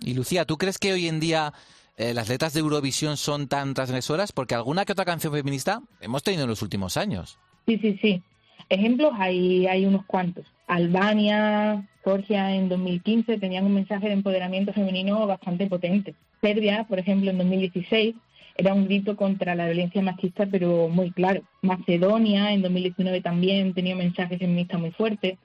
[0.02, 1.52] Y Lucía, ¿tú crees que hoy en día
[1.96, 4.32] eh, las letras de Eurovisión son tan transgresoras?
[4.32, 7.38] Porque alguna que otra canción feminista hemos tenido en los últimos años.
[7.66, 8.22] Sí, sí, sí.
[8.68, 10.46] Ejemplos hay, hay unos cuantos.
[10.66, 16.14] Albania, Georgia en 2015 tenían un mensaje de empoderamiento femenino bastante potente.
[16.40, 18.14] Serbia, por ejemplo, en 2016
[18.56, 21.42] era un grito contra la violencia machista, pero muy claro.
[21.62, 25.38] Macedonia en 2019 también tenía un mensaje feminista muy fuerte,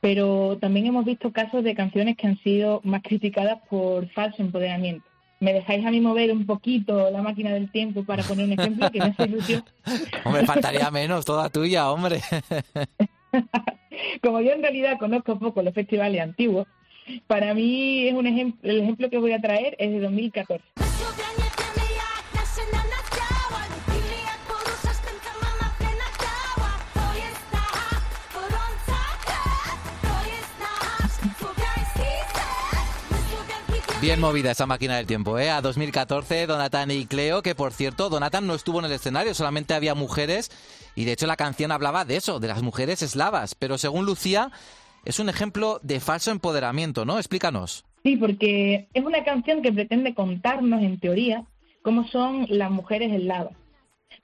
[0.00, 5.04] pero también hemos visto casos de canciones que han sido más criticadas por falso empoderamiento.
[5.44, 8.90] ¿Me dejáis a mí mover un poquito la máquina del tiempo para poner un ejemplo
[8.90, 9.62] que me hace ilusión?
[10.24, 12.22] Hombre, faltaría menos, toda tuya, hombre.
[14.22, 16.66] Como yo en realidad conozco poco los festivales antiguos,
[17.26, 20.64] para mí es un ejemplo, el ejemplo que voy a traer es de 2014.
[34.04, 35.48] Bien movida esa máquina del tiempo, ¿eh?
[35.48, 39.72] A 2014, Donatan y Cleo, que por cierto, Donatan no estuvo en el escenario, solamente
[39.72, 40.50] había mujeres,
[40.94, 44.50] y de hecho la canción hablaba de eso, de las mujeres eslavas, pero según Lucía,
[45.06, 47.16] es un ejemplo de falso empoderamiento, ¿no?
[47.16, 47.86] Explícanos.
[48.02, 51.46] Sí, porque es una canción que pretende contarnos, en teoría,
[51.80, 53.54] cómo son las mujeres eslavas.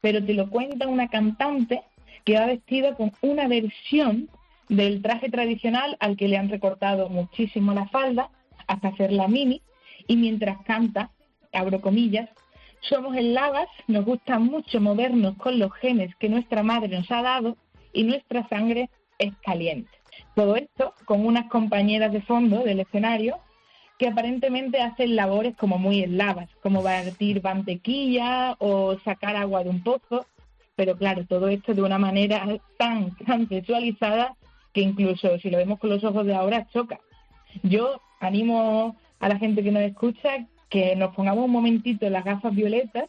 [0.02, 1.81] Pero te lo cuenta una cantante
[2.27, 4.28] que va vestida con una versión
[4.69, 8.28] del traje tradicional al que le han recortado muchísimo la falda
[8.66, 9.62] hasta hacerla mini
[10.10, 11.12] y mientras canta,
[11.52, 12.28] abro comillas,
[12.80, 17.56] somos eslavas, nos gusta mucho movernos con los genes que nuestra madre nos ha dado
[17.92, 19.88] y nuestra sangre es caliente.
[20.34, 23.38] Todo esto con unas compañeras de fondo del escenario
[24.00, 29.84] que aparentemente hacen labores como muy eslavas, como batir mantequilla o sacar agua de un
[29.84, 30.26] pozo,
[30.74, 34.34] pero claro, todo esto de una manera tan, tan sexualizada
[34.72, 36.98] que incluso si lo vemos con los ojos de ahora choca.
[37.62, 42.55] Yo animo a la gente que nos escucha que nos pongamos un momentito las gafas
[42.55, 43.05] violetas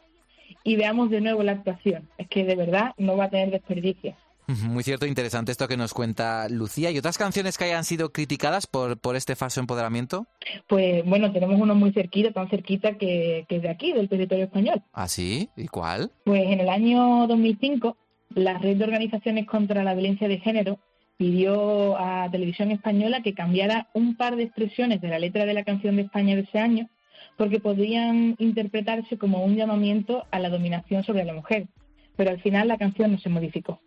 [0.64, 2.10] y veamos de nuevo la actuación.
[2.18, 4.16] Es que de verdad no va a tener desperdicio.
[4.48, 6.92] Muy cierto, interesante esto que nos cuenta Lucía.
[6.92, 10.26] ¿Y otras canciones que hayan sido criticadas por, por este falso empoderamiento?
[10.68, 14.46] Pues bueno, tenemos uno muy cerquita, tan cerquita que, que es de aquí, del territorio
[14.46, 14.82] español.
[14.92, 15.50] ¿Ah, sí?
[15.56, 16.12] ¿Y cuál?
[16.26, 17.96] Pues en el año 2005,
[18.36, 20.80] la red de organizaciones contra la violencia de género
[21.22, 25.64] pidió a Televisión Española que cambiara un par de expresiones de la letra de la
[25.64, 26.90] canción de España de ese año
[27.38, 31.68] porque podrían interpretarse como un llamamiento a la dominación sobre la mujer.
[32.16, 33.80] Pero al final la canción no se modificó.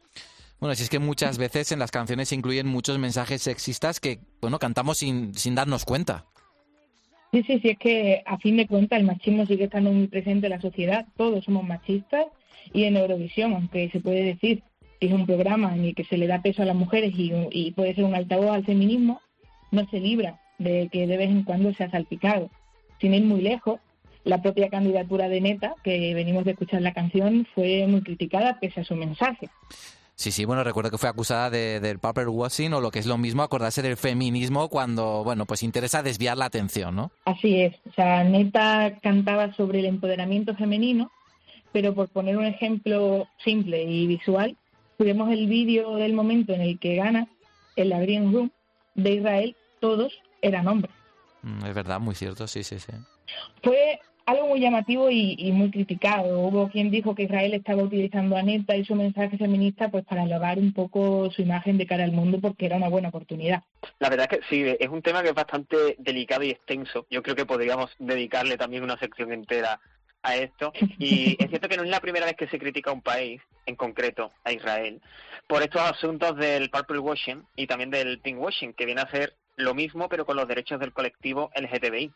[0.61, 4.21] Bueno, si es que muchas veces en las canciones se incluyen muchos mensajes sexistas que,
[4.41, 6.27] bueno, cantamos sin, sin darnos cuenta.
[7.33, 10.47] Sí, sí, sí, es que a fin de cuentas el machismo sigue estando muy presente
[10.47, 12.27] en la sociedad, todos somos machistas
[12.73, 14.63] y en Eurovisión, aunque se puede decir
[15.05, 17.31] si es un programa en el que se le da peso a las mujeres y,
[17.51, 19.21] y puede ser un altavoz al feminismo,
[19.71, 22.49] no se libra de que de vez en cuando sea salpicado.
[23.01, 23.81] Sin ir muy lejos,
[24.25, 28.81] la propia candidatura de Neta, que venimos de escuchar la canción, fue muy criticada pese
[28.81, 29.51] a su mensaje.
[30.15, 33.07] Sí, sí, bueno, recuerdo que fue acusada de, del paper washing o lo que es
[33.07, 37.11] lo mismo, acordarse del feminismo cuando, bueno, pues interesa desviar la atención, ¿no?
[37.27, 41.11] Así es, o sea, Neta cantaba sobre el empoderamiento femenino,
[41.73, 44.57] pero por poner un ejemplo simple y visual,
[44.97, 47.29] tuvimos el vídeo del momento en el que gana
[47.77, 48.51] en la Green Room
[48.95, 50.13] de Israel, todos
[50.43, 50.95] eran hombres.
[51.43, 52.93] Mm, Es verdad, muy cierto, sí, sí, sí.
[53.63, 56.39] Fue algo muy llamativo y, y muy criticado.
[56.41, 60.23] Hubo quien dijo que Israel estaba utilizando a Neta y su mensaje feminista pues para
[60.23, 63.63] elevar un poco su imagen de cara al mundo porque era una buena oportunidad.
[63.99, 67.07] La verdad es que sí, es un tema que es bastante delicado y extenso.
[67.11, 69.81] Yo creo que podríamos dedicarle también una sección entera
[70.25, 70.73] a esto.
[70.99, 73.41] Y es cierto que no es la primera vez que se critica a un país,
[73.67, 75.01] en concreto a Israel,
[75.47, 79.37] por estos asuntos del purple washing y también del pink washing, que viene a ser
[79.57, 82.11] lo mismo pero con los derechos del colectivo LGTBI.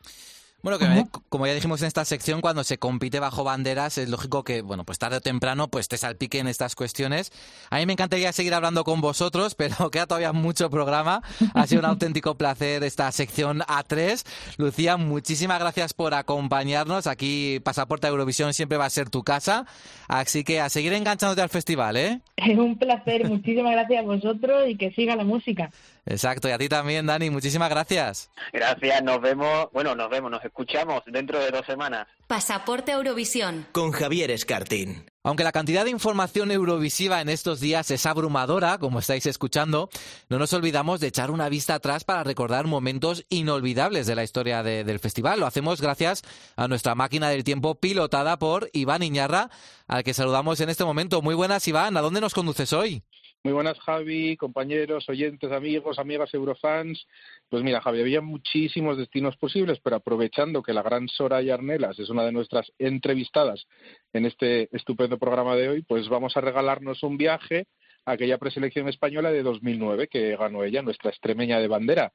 [0.61, 4.09] Bueno, que me- como ya dijimos en esta sección, cuando se compite bajo banderas, es
[4.09, 7.31] lógico que, bueno, pues tarde o temprano, pues te salpiquen estas cuestiones.
[7.71, 11.23] A mí me encantaría seguir hablando con vosotros, pero queda todavía mucho programa.
[11.55, 14.25] Ha sido un auténtico placer esta sección A3.
[14.57, 17.07] Lucía, muchísimas gracias por acompañarnos.
[17.07, 19.65] Aquí Pasaporte a Eurovisión siempre va a ser tu casa.
[20.09, 22.21] Así que a seguir enganchándote al festival, ¿eh?
[22.37, 25.71] Es un placer, muchísimas gracias a vosotros y que siga la música.
[26.11, 28.31] Exacto, y a ti también, Dani, muchísimas gracias.
[28.53, 32.07] Gracias, nos vemos, bueno, nos vemos, nos escuchamos dentro de dos semanas.
[32.27, 33.67] Pasaporte Eurovisión.
[33.73, 35.07] Con Javier Escartín.
[35.23, 39.91] Aunque la cantidad de información eurovisiva en estos días es abrumadora, como estáis escuchando,
[40.31, 44.63] no nos olvidamos de echar una vista atrás para recordar momentos inolvidables de la historia
[44.63, 45.41] de- del festival.
[45.41, 46.23] Lo hacemos gracias
[46.57, 49.51] a nuestra máquina del tiempo pilotada por Iván Iñarra,
[49.87, 51.21] al que saludamos en este momento.
[51.21, 51.99] Muy buenas, Iván.
[51.99, 53.03] ¿A dónde nos conduces hoy?
[53.45, 57.07] Muy buenas, Javi, compañeros, oyentes, amigos, amigas, eurofans.
[57.49, 62.11] Pues mira, Javi, había muchísimos destinos posibles, pero aprovechando que la gran Soraya Arnelas es
[62.11, 63.67] una de nuestras entrevistadas
[64.13, 67.69] en este estupendo programa de hoy, pues vamos a regalarnos un viaje
[68.05, 72.13] a aquella preselección española de 2009 que ganó ella, nuestra extremeña de bandera.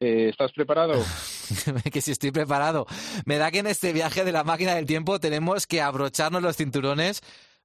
[0.00, 0.94] Eh, ¿Estás preparado?
[1.92, 2.86] que si estoy preparado.
[3.26, 6.56] Me da que en este viaje de la máquina del tiempo tenemos que abrocharnos los
[6.56, 7.20] cinturones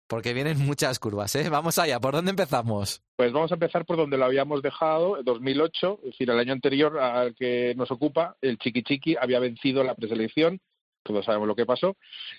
[0.10, 1.50] porque vienen muchas curvas, ¿eh?
[1.50, 3.04] Vamos allá, ¿por dónde empezamos?
[3.16, 6.52] Pues vamos a empezar por donde lo habíamos dejado, en 2008, es decir, el año
[6.52, 10.60] anterior al que nos ocupa, el Chiqui Chiqui había vencido la preselección,
[11.14, 11.98] todos sabemos lo que pasó.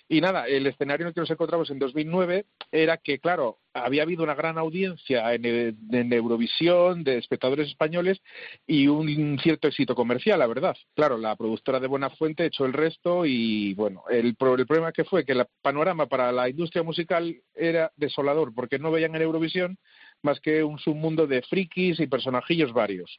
[0.08, 4.02] Y nada, el escenario en el que nos encontramos en 2009 era que, claro, había
[4.02, 8.20] habido una gran audiencia en, Eurovisión de espectadores españoles
[8.66, 10.76] y un cierto éxito comercial, la verdad.
[10.94, 15.04] Claro, la productora de Buena Fuente echó el resto y, bueno, el, el problema que
[15.04, 19.78] fue que el panorama para la industria musical era desolador porque no veían en Eurovisión
[20.22, 23.18] más que un submundo de frikis y personajillos varios.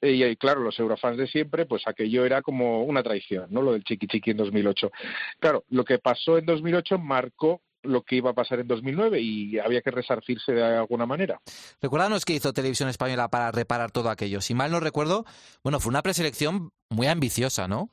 [0.00, 3.62] Eh, Y, y, claro, los eurofans de siempre, pues aquello era como una traición, ¿no?
[3.62, 4.90] Lo del chiqui chiqui en 2008.
[5.38, 9.58] Claro, lo que pasó en 2008 marcó lo que iba a pasar en 2009 y
[9.58, 11.40] había que resarcirse de alguna manera.
[11.80, 14.40] Recuérdanos qué hizo Televisión Española para reparar todo aquello.
[14.40, 15.24] Si mal no recuerdo,
[15.62, 17.90] bueno, fue una preselección muy ambiciosa, ¿no?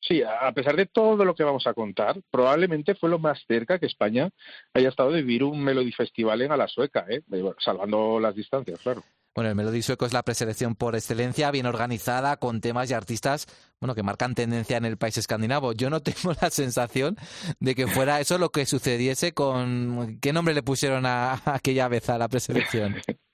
[0.00, 3.78] Sí, a pesar de todo lo que vamos a contar, probablemente fue lo más cerca
[3.78, 4.30] que España
[4.74, 7.22] haya estado de vivir un Melody Festival en a la sueca, ¿eh?
[7.58, 9.02] Salvando las distancias, claro.
[9.34, 13.46] Bueno, el Melody Sueco es la preselección por excelencia, bien organizada, con temas y artistas,
[13.80, 15.72] bueno, que marcan tendencia en el país escandinavo.
[15.72, 17.16] Yo no tengo la sensación
[17.60, 20.18] de que fuera eso lo que sucediese con...
[20.20, 22.96] ¿Qué nombre le pusieron a, a aquella vez a la preselección?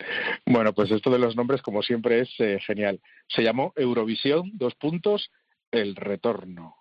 [0.49, 3.01] Bueno, pues esto de los nombres, como siempre, es eh, genial.
[3.27, 5.29] Se llamó Eurovisión, dos puntos,
[5.71, 6.77] el retorno.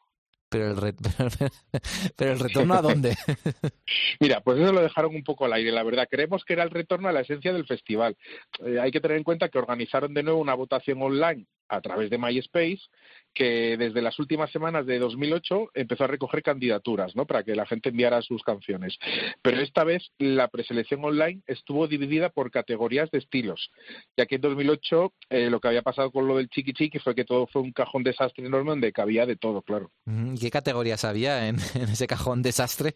[0.50, 0.94] Pero el, re-
[2.16, 3.18] pero, el retorno a dónde?
[4.20, 6.08] Mira, pues eso lo dejaron un poco al aire, la verdad.
[6.10, 8.16] Creemos que era el retorno a la esencia del festival.
[8.66, 12.10] Eh, hay que tener en cuenta que organizaron de nuevo una votación online a través
[12.10, 12.82] de MySpace
[13.36, 17.26] que desde las últimas semanas de 2008 empezó a recoger candidaturas, ¿no?
[17.28, 18.98] Para que la gente enviara sus canciones.
[19.42, 23.72] Pero esta vez la preselección online estuvo dividida por categorías de estilos,
[24.16, 27.14] ya que en 2008 eh, lo que había pasado con lo del chiqui chiqui fue
[27.14, 29.92] que todo fue un cajón desastre enorme donde cabía de todo, claro.
[30.06, 32.96] Mm, ¿Y qué categorías había en, en ese cajón desastre?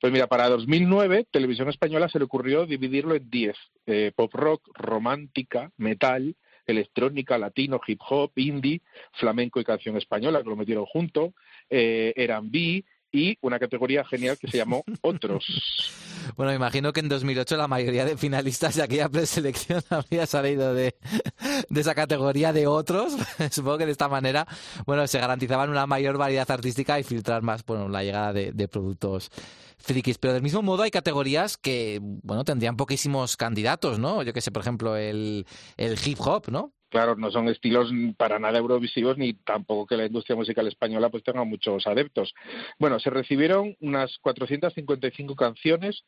[0.00, 3.56] Pues mira, para 2009, Televisión Española se le ocurrió dividirlo en 10.
[3.86, 6.36] Eh, pop rock, romántica, metal,
[6.68, 8.82] electrónica, latino, hip hop, indie,
[9.12, 11.34] flamenco y canción española, que lo metieron junto,
[11.68, 15.44] eh, R&B, y una categoría genial que se llamó Otros.
[16.36, 20.94] Bueno, imagino que en 2008 la mayoría de finalistas de aquella preselección había salido de,
[21.70, 23.16] de esa categoría de otros.
[23.50, 24.46] Supongo que de esta manera,
[24.84, 28.68] bueno, se garantizaban una mayor variedad artística y filtrar más, bueno, la llegada de, de
[28.68, 29.30] productos
[29.78, 30.18] frikis.
[30.18, 34.22] Pero del mismo modo hay categorías que, bueno, tendrían poquísimos candidatos, ¿no?
[34.22, 36.74] Yo que sé, por ejemplo, el, el hip hop, ¿no?
[36.88, 41.22] Claro, no son estilos para nada eurovisivos ni tampoco que la industria musical española pues
[41.22, 42.34] tenga muchos adeptos.
[42.78, 46.04] Bueno, se recibieron unas 455 canciones,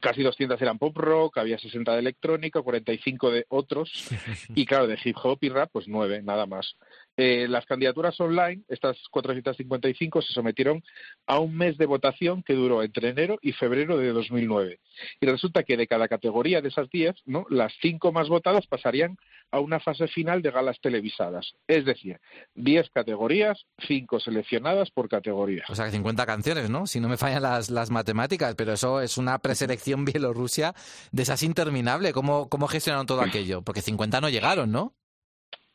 [0.00, 3.90] casi 200 eran pop rock, había 60 de electrónica, 45 de otros
[4.54, 6.76] y claro, de hip hop y rap pues 9, nada más.
[7.16, 10.82] Eh, las candidaturas online, estas 455, se sometieron
[11.26, 14.80] a un mes de votación que duró entre enero y febrero de 2009.
[15.20, 17.46] Y resulta que de cada categoría de esas 10, ¿no?
[17.50, 19.16] las cinco más votadas pasarían
[19.50, 21.54] a una fase final de galas televisadas.
[21.68, 22.20] Es decir,
[22.54, 25.64] 10 categorías, 5 seleccionadas por categoría.
[25.68, 26.86] O sea, que 50 canciones, ¿no?
[26.86, 30.74] Si no me fallan las, las matemáticas, pero eso es una preselección Bielorrusia
[31.12, 32.12] de esas interminable.
[32.12, 33.62] ¿Cómo, ¿Cómo gestionaron todo aquello?
[33.62, 34.94] Porque 50 no llegaron, ¿no?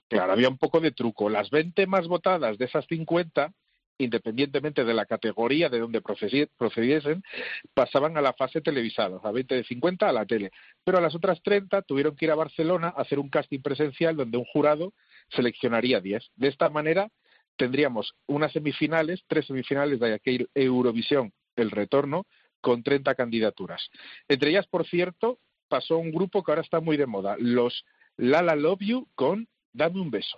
[0.09, 1.29] Claro, había un poco de truco.
[1.29, 3.53] Las 20 más votadas de esas 50,
[3.99, 7.21] independientemente de la categoría de donde procedi- procediesen,
[7.73, 10.51] pasaban a la fase televisada, a 20 de 50 a la tele.
[10.83, 14.15] Pero a las otras 30 tuvieron que ir a Barcelona a hacer un casting presencial
[14.15, 14.93] donde un jurado
[15.29, 16.31] seleccionaría 10.
[16.35, 17.09] De esta manera
[17.55, 22.25] tendríamos unas semifinales, tres semifinales de aquel Eurovisión, el retorno,
[22.61, 23.89] con 30 candidaturas.
[24.27, 27.85] Entre ellas, por cierto, pasó un grupo que ahora está muy de moda, los
[28.17, 30.37] Lala Love You con Dame un beso.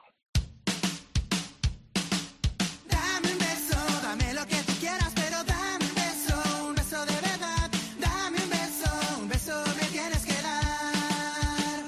[2.85, 7.13] Dame un beso, dame lo que tú quieras, pero dame un beso, un beso de
[7.13, 7.71] verdad.
[7.99, 11.85] Dame un beso, un beso me tienes que dar.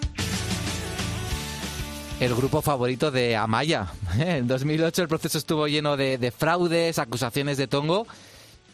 [2.21, 3.91] El grupo favorito de Amaya.
[4.17, 8.07] En 2008 el proceso estuvo lleno de, de fraudes, acusaciones de tongo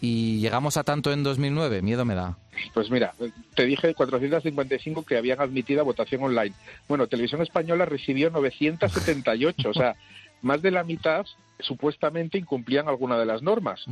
[0.02, 1.82] y llegamos a tanto en 2009.
[1.82, 2.38] Miedo me da.
[2.74, 3.14] Pues mira,
[3.56, 6.56] te dije 455 que habían admitido a votación online.
[6.88, 9.96] Bueno, Televisión Española recibió 978, o sea,
[10.42, 11.26] más de la mitad
[11.60, 13.86] supuestamente incumplían alguna de las normas.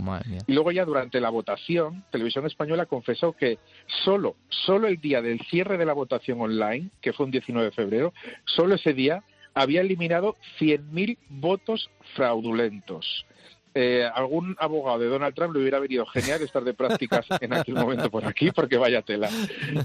[0.48, 3.60] Y luego ya durante la votación, Televisión Española confesó que
[4.06, 7.76] solo, solo el día del cierre de la votación online, que fue un 19 de
[7.76, 8.14] febrero,
[8.46, 9.24] solo ese día
[9.54, 13.26] había eliminado 100.000 votos fraudulentos.
[13.80, 17.76] Eh, algún abogado de Donald Trump le hubiera venido genial estar de prácticas en aquel
[17.76, 19.30] momento por aquí, porque vaya tela.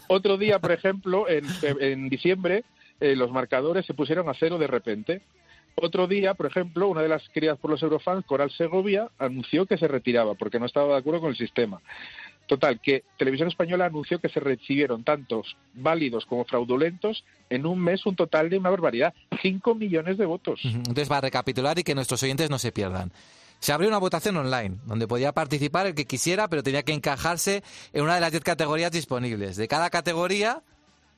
[0.08, 2.64] Otro día, por ejemplo, en, en diciembre,
[3.00, 5.20] eh, los marcadores se pusieron a cero de repente.
[5.74, 9.76] Otro día, por ejemplo, una de las queridas por los eurofans, Coral Segovia, anunció que
[9.76, 11.82] se retiraba porque no estaba de acuerdo con el sistema.
[12.46, 18.06] Total, que Televisión Española anunció que se recibieron tantos válidos como fraudulentos en un mes,
[18.06, 19.12] un total de una barbaridad,
[19.42, 20.60] 5 millones de votos.
[20.64, 23.12] Entonces, va a recapitular y que nuestros oyentes no se pierdan.
[23.62, 27.62] Se abrió una votación online, donde podía participar el que quisiera, pero tenía que encajarse
[27.92, 29.56] en una de las 10 categorías disponibles.
[29.56, 30.64] De cada categoría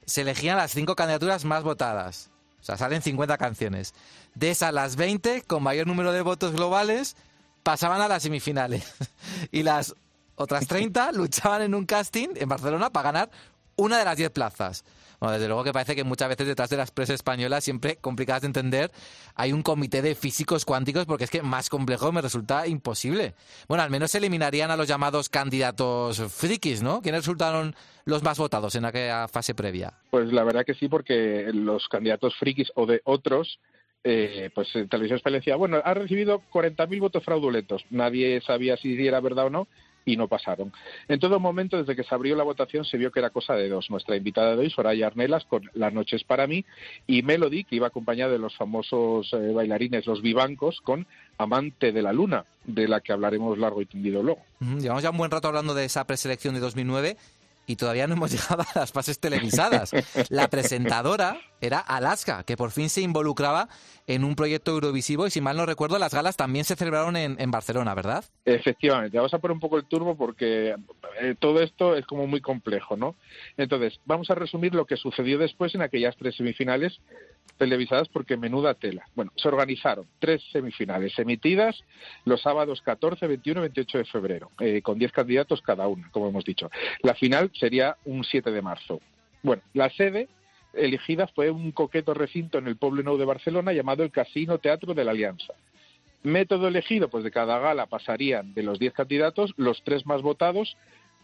[0.05, 2.31] se elegían las 5 candidaturas más votadas.
[2.61, 3.95] O sea, salen 50 canciones.
[4.35, 7.17] De esas, las 20, con mayor número de votos globales,
[7.63, 8.93] pasaban a las semifinales.
[9.51, 9.95] y las
[10.35, 13.31] otras 30 luchaban en un casting en Barcelona para ganar
[13.77, 14.85] una de las 10 plazas.
[15.25, 18.43] Bueno, desde luego que parece que muchas veces detrás de las presas españolas, siempre complicadas
[18.43, 18.91] de entender,
[19.35, 23.33] hay un comité de físicos cuánticos porque es que más complejo me resulta imposible.
[23.67, 27.01] Bueno, al menos eliminarían a los llamados candidatos frikis, ¿no?
[27.01, 27.75] ¿Quiénes resultaron
[28.05, 29.95] los más votados en aquella fase previa?
[30.11, 33.61] Pues la verdad que sí, porque los candidatos frikis o de otros,
[34.05, 37.83] eh, pues Televisión Española decía, bueno, ha recibido 40.000 votos fraudulentos.
[37.89, 39.69] Nadie sabía si era verdad o no
[40.05, 40.73] y no pasaron.
[41.09, 43.69] En todo momento, desde que se abrió la votación, se vio que era cosa de
[43.69, 43.91] dos.
[43.91, 46.65] Nuestra invitada de hoy, Soraya Arnelas, con Las noches para mí,
[47.07, 51.07] y Melody, que iba acompañada de los famosos eh, bailarines, los vivancos, con
[51.39, 54.43] Amante de la Luna, de la que hablaremos largo y tendido luego.
[54.61, 57.17] Llevamos ya un buen rato hablando de esa preselección de 2009
[57.67, 59.93] y todavía no hemos llegado a las fases televisadas.
[60.29, 63.69] La presentadora era Alaska, que por fin se involucraba
[64.07, 67.51] en un proyecto eurovisivo y si mal no recuerdo, las galas también se celebraron en,
[67.51, 68.25] Barcelona, ¿verdad?
[68.45, 70.75] Efectivamente, vamos a poner un poco el turbo porque
[71.21, 73.15] eh, todo esto es como muy complejo, ¿no?
[73.57, 77.01] Entonces, vamos a resumir lo que sucedió después en aquellas tres semifinales
[77.59, 79.07] televisadas porque menuda tela.
[79.15, 81.85] Bueno, se organizaron tres semifinales emitidas
[82.25, 86.29] los sábados 14, 21 y 28 de febrero, eh, con 10 candidatos cada una, como
[86.29, 86.71] hemos dicho.
[87.03, 89.01] La final sería un 7 de marzo.
[89.43, 90.29] Bueno, la sede
[90.73, 94.95] elegida fue un coqueto recinto en el Pueblo Nou de Barcelona llamado el Casino Teatro
[94.95, 95.55] de la Alianza.
[96.23, 100.77] Método elegido, pues de cada gala pasarían de los 10 candidatos los tres más votados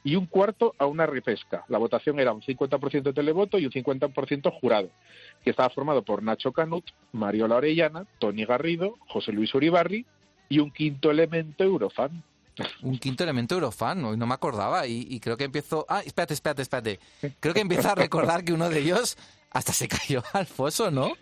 [0.05, 1.65] y un cuarto a una repesca.
[1.69, 4.91] La votación era un 50% televoto y un 50% jurado,
[5.43, 10.07] que estaba formado por Nacho Canut, Mariola Orellana, Tony Garrido, José Luis Uribarri
[10.49, 12.23] y un quinto elemento eurofan.
[12.83, 15.87] Un quinto elemento Eurofan, no, no me acordaba y, y creo que empiezo...
[15.89, 17.01] Ah, espérate, espérate, espérate.
[17.41, 19.17] Creo que empiezo a recordar que uno de ellos
[19.51, 21.13] hasta se cayó al foso, ¿no?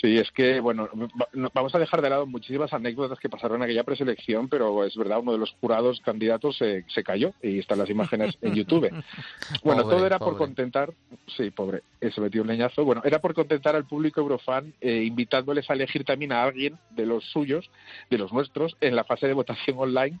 [0.00, 0.88] Sí, es que, bueno,
[1.20, 4.84] va- no- vamos a dejar de lado muchísimas anécdotas que pasaron en aquella preselección, pero
[4.84, 8.54] es verdad, uno de los jurados candidatos se, se cayó y están las imágenes en
[8.54, 8.88] YouTube.
[9.64, 10.92] Bueno, Pobre, todo era por contentar,
[11.36, 12.84] sí, pobre, eh, se metió un leñazo.
[12.84, 17.04] Bueno, era por contentar al público eurofan, eh, invitándoles a elegir también a alguien de
[17.04, 17.68] los suyos,
[18.08, 20.20] de los nuestros, en la fase de votación online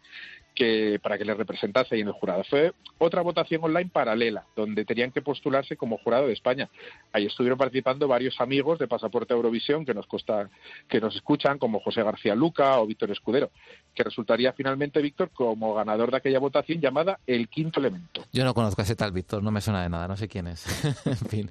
[0.54, 2.44] que para que les representase ahí en el jurado.
[2.44, 6.68] Fue otra votación online paralela, donde tenían que postularse como jurado de España.
[7.12, 10.50] Ahí estuvieron participando varios amigos de Pasaporte Eurovisión que nos costa,
[10.88, 13.50] que nos escuchan, como José García Luca o Víctor Escudero,
[13.94, 18.24] que resultaría finalmente Víctor como ganador de aquella votación llamada El Quinto Elemento.
[18.32, 20.46] Yo no conozco a ese tal Víctor, no me suena de nada, no sé quién
[20.48, 20.66] es.
[21.06, 21.50] en fin.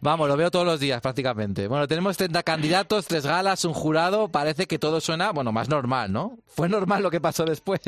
[0.00, 1.66] Vamos, lo veo todos los días prácticamente.
[1.68, 4.28] Bueno, tenemos 30 candidatos, tres galas, un jurado.
[4.28, 6.38] Parece que todo suena, bueno, más normal, ¿no?
[6.46, 7.78] ¿Fue normal lo que pasó después?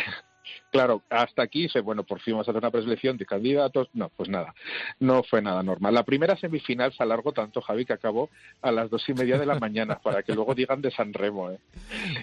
[0.70, 3.88] Claro, hasta aquí dice, bueno, por fin vamos a hacer una preselección de candidatos.
[3.92, 4.54] No, pues nada,
[5.00, 5.94] no fue nada normal.
[5.94, 8.30] La primera semifinal se alargó tanto, Javi, que acabó
[8.62, 11.50] a las dos y media de la mañana, para que luego digan de San Remo.
[11.50, 11.58] ¿eh?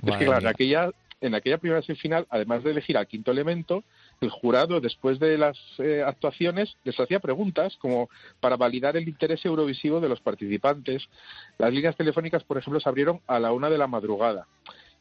[0.06, 0.92] es que, claro, en aquella,
[1.22, 3.84] en aquella primera semifinal, además de elegir al quinto elemento,
[4.22, 8.10] el jurado, después de las eh, actuaciones, les hacía preguntas como
[8.40, 11.08] para validar el interés eurovisivo de los participantes.
[11.58, 14.48] Las líneas telefónicas, por ejemplo, se abrieron a la una de la madrugada.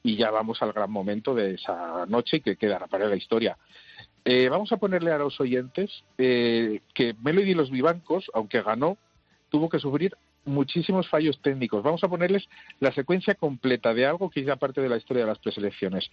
[0.03, 3.57] Y ya vamos al gran momento de esa noche que quedará para la historia.
[4.25, 8.97] Eh, vamos a ponerle a los oyentes eh, que Melody y los Vivancos, aunque ganó,
[9.49, 11.83] tuvo que sufrir muchísimos fallos técnicos.
[11.83, 12.49] Vamos a ponerles
[12.81, 16.11] la secuencia completa de algo que ya parte de la historia de las preselecciones.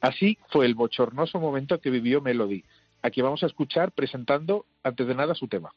[0.00, 2.64] Así fue el bochornoso momento que vivió Melody.
[3.02, 5.72] Aquí vamos a escuchar presentando, antes de nada, su tema.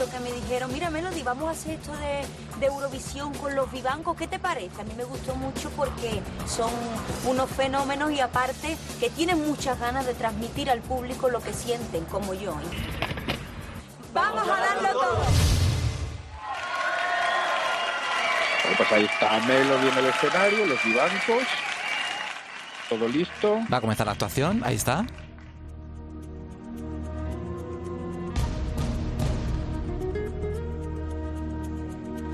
[0.00, 2.24] Que me dijeron, mira Melody, vamos a hacer esto de,
[2.58, 4.80] de Eurovisión con los vivancos, ¿qué te parece?
[4.80, 6.70] A mí me gustó mucho porque son
[7.26, 12.06] unos fenómenos y aparte que tienen muchas ganas de transmitir al público lo que sienten,
[12.06, 12.52] como yo.
[12.52, 13.36] ¿eh?
[14.14, 15.18] Vamos a darlo todo.
[18.62, 21.44] Bueno, pues ahí está Melody en el escenario, los Vivancos,
[22.88, 23.58] todo listo.
[23.70, 25.04] Va a comenzar la actuación, ahí está.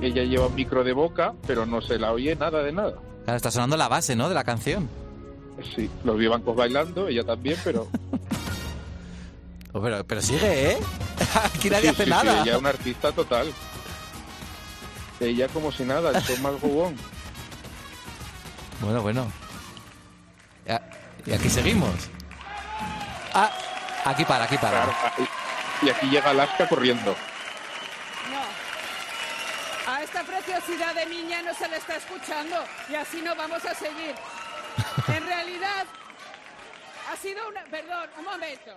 [0.03, 2.95] Ella lleva un micro de boca, pero no se la oye nada de nada.
[3.25, 4.29] Claro, está sonando la base, ¿no?
[4.29, 4.89] De la canción.
[5.75, 7.89] Sí, los Vivancos bailando, ella también, pero...
[9.73, 10.79] Oh, pero, pero sigue, ¿eh?
[11.55, 12.41] Aquí nadie Sí, hace sí, sí, nada.
[12.43, 13.53] ella es una artista total.
[15.21, 16.97] Ella como si nada, el show más jugón.
[18.81, 19.31] Bueno, bueno.
[21.27, 21.91] Y aquí seguimos.
[23.35, 23.51] Ah,
[24.07, 24.83] aquí para, aquí para.
[24.85, 24.95] Claro,
[25.83, 27.11] y aquí llega Alaska corriendo.
[28.31, 28.41] No.
[30.57, 32.57] Preciosidad de niña no se le está escuchando
[32.89, 34.15] y así no vamos a seguir.
[35.15, 35.85] En realidad,
[37.13, 37.63] ha sido una...
[37.65, 38.71] Perdón, un momento.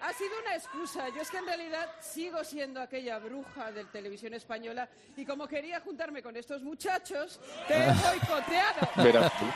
[0.00, 1.08] Ha sido una excusa.
[1.14, 5.80] Yo es que en realidad sigo siendo aquella bruja de televisión española y como quería
[5.80, 7.38] juntarme con estos muchachos,
[7.68, 8.88] te he boicoteado.
[8.96, 9.46] Verás tú.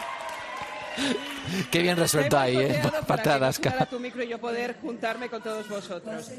[1.72, 2.82] Qué bien resuelto ahí, ¿eh?
[3.08, 3.70] Alaska.
[3.70, 6.30] sonara tu micro y yo poder juntarme con todos vosotros.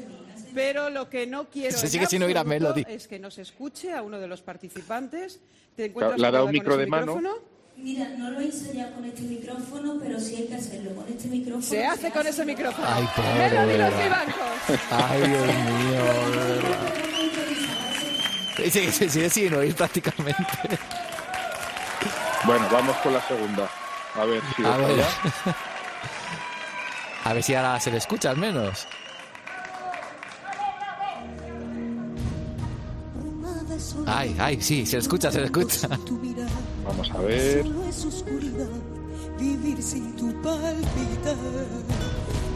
[0.54, 2.84] Pero lo que no quiero Se sigue sin oír a Melody.
[2.88, 5.40] es que no se escuche a uno de los participantes.
[5.76, 7.16] Te encuentras le ha dado un micro de mano.
[7.16, 7.52] micrófono?
[7.76, 10.94] Mira, no lo he ensayado con este micrófono, pero sí hay que hacerlo.
[10.94, 11.62] Con este micrófono.
[11.62, 12.86] Se hace con ese micrófono.
[12.88, 14.80] Ay, pobre, Melody los vivancos.
[14.90, 16.02] Ay, Dios mío.
[18.56, 20.44] Sí, sí, sí, sigue sin oír prácticamente.
[22.44, 23.70] Bueno, vamos con la segunda.
[24.14, 24.96] A ver si A ver.
[24.98, 25.08] ya.
[27.24, 28.86] A ver si ahora se le escucha al menos.
[34.14, 35.88] Ay, ay, sí, se escucha, se escucha.
[36.84, 37.64] Vamos a ver.
[37.64, 38.68] Solo es oscuridad,
[39.38, 41.36] vivir sin tu palpitar.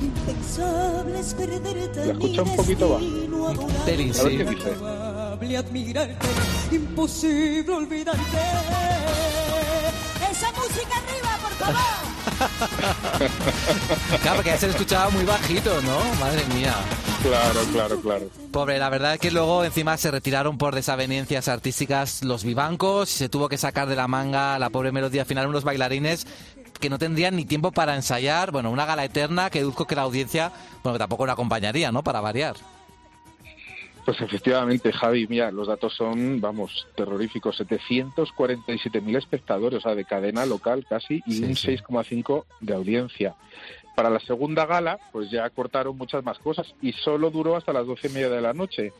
[0.02, 3.68] Impensable es perderte La escucha un poquito bajo.
[4.12, 5.56] Sí.
[5.56, 6.26] admirarte,
[6.72, 8.20] imposible olvidarte.
[10.30, 12.15] Esa música arriba, por favor.
[14.22, 15.98] Claro, porque ya se escuchaba muy bajito, ¿no?
[16.20, 16.74] Madre mía.
[17.22, 18.26] Claro, claro, claro.
[18.52, 23.18] Pobre, la verdad es que luego encima se retiraron por desavenencias artísticas los vivancos y
[23.18, 26.26] se tuvo que sacar de la manga la pobre melodía al final unos bailarines
[26.78, 30.02] que no tendrían ni tiempo para ensayar, bueno, una gala eterna que deduzco que la
[30.02, 30.52] audiencia,
[30.82, 32.02] bueno, tampoco la acompañaría, ¿no?
[32.02, 32.56] Para variar.
[34.06, 37.60] Pues efectivamente, Javi, mira, los datos son, vamos, terroríficos.
[37.60, 41.76] 747.000 espectadores, o sea, de cadena local casi, y Sí, un sí.
[41.76, 43.34] 6,5 de audiencia.
[43.96, 47.84] Para la segunda gala, pues ya cortaron muchas más cosas y solo duró hasta las
[47.84, 48.92] 12 y media de la noche.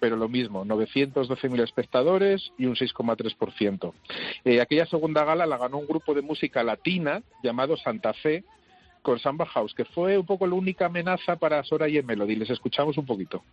[0.00, 3.92] Pero lo mismo, 912.000 espectadores y un 6,3%.
[4.44, 8.42] Eh, aquella segunda gala la ganó un grupo de música latina llamado Santa Fe,
[9.02, 12.34] con Samba House, que fue un poco la única amenaza para Soraya y Melody.
[12.34, 13.44] Les escuchamos un poquito.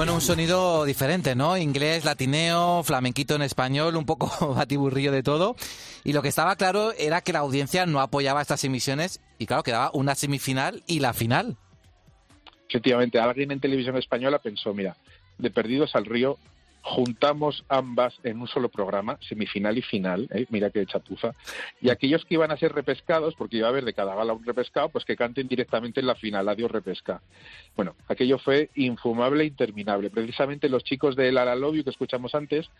[0.00, 1.58] Bueno, un sonido diferente, ¿no?
[1.58, 5.56] Inglés, latineo, flamenquito en español, un poco batiburrillo de todo.
[6.04, 9.62] Y lo que estaba claro era que la audiencia no apoyaba estas emisiones y claro,
[9.62, 11.58] quedaba una semifinal y la final.
[12.66, 14.96] Efectivamente, alguien en televisión española pensó, mira,
[15.36, 16.38] de Perdidos al Río
[16.82, 20.46] juntamos ambas en un solo programa, semifinal y final, ¿eh?
[20.50, 21.34] mira qué chapuza,
[21.80, 24.44] y aquellos que iban a ser repescados, porque iba a haber de cada gala un
[24.44, 27.20] repescado, pues que canten directamente en la final, adiós repesca.
[27.76, 30.10] Bueno, aquello fue infumable e interminable.
[30.10, 32.70] Precisamente los chicos de Love You que escuchamos antes,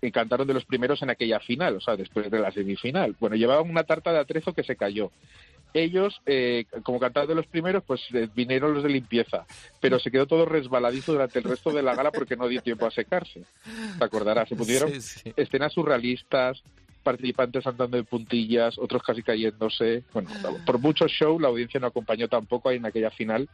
[0.00, 3.16] que cantaron de los primeros en aquella final, o sea, después de la semifinal.
[3.18, 5.10] Bueno, llevaban una tarta de atrezo que se cayó.
[5.74, 9.44] Ellos, eh, como cantaron de los primeros, pues eh, vinieron los de limpieza,
[9.80, 12.86] pero se quedó todo resbaladizo durante el resto de la gala porque no dio tiempo
[12.86, 13.42] a secarse.
[13.98, 15.32] Te acordarás, se pusieron Sí, sí.
[15.36, 16.62] escenas surrealistas,
[17.04, 20.02] participantes andando de puntillas, otros casi cayéndose.
[20.12, 20.30] Bueno,
[20.66, 23.48] por mucho show la audiencia no acompañó tampoco ahí en aquella final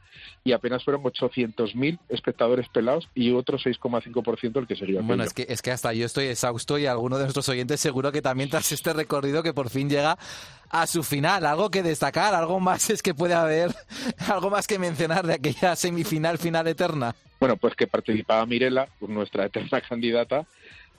[0.44, 5.46] y apenas fueron 800.000 espectadores pelados y otro 6,5% el que sería Bueno, es que,
[5.48, 8.72] es que hasta yo estoy exhausto y alguno de nuestros oyentes seguro que también tras
[8.72, 10.16] este recorrido que por fin llega
[10.70, 11.44] a su final.
[11.44, 13.74] Algo que destacar, algo más es que puede haber,
[14.28, 17.14] algo más que mencionar de aquella semifinal final eterna.
[17.40, 20.46] Bueno, pues que participaba Mirela, nuestra eterna candidata,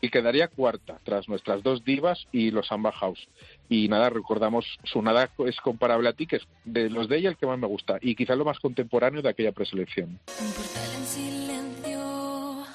[0.02, 3.28] y quedaría cuarta tras nuestras dos divas y los Samba House.
[3.70, 7.30] Y nada, recordamos su nada es comparable a ti, que es de los de ella
[7.30, 10.20] el que más me gusta y quizás lo más contemporáneo de aquella preselección.
[10.40, 12.66] Un portal en silencio,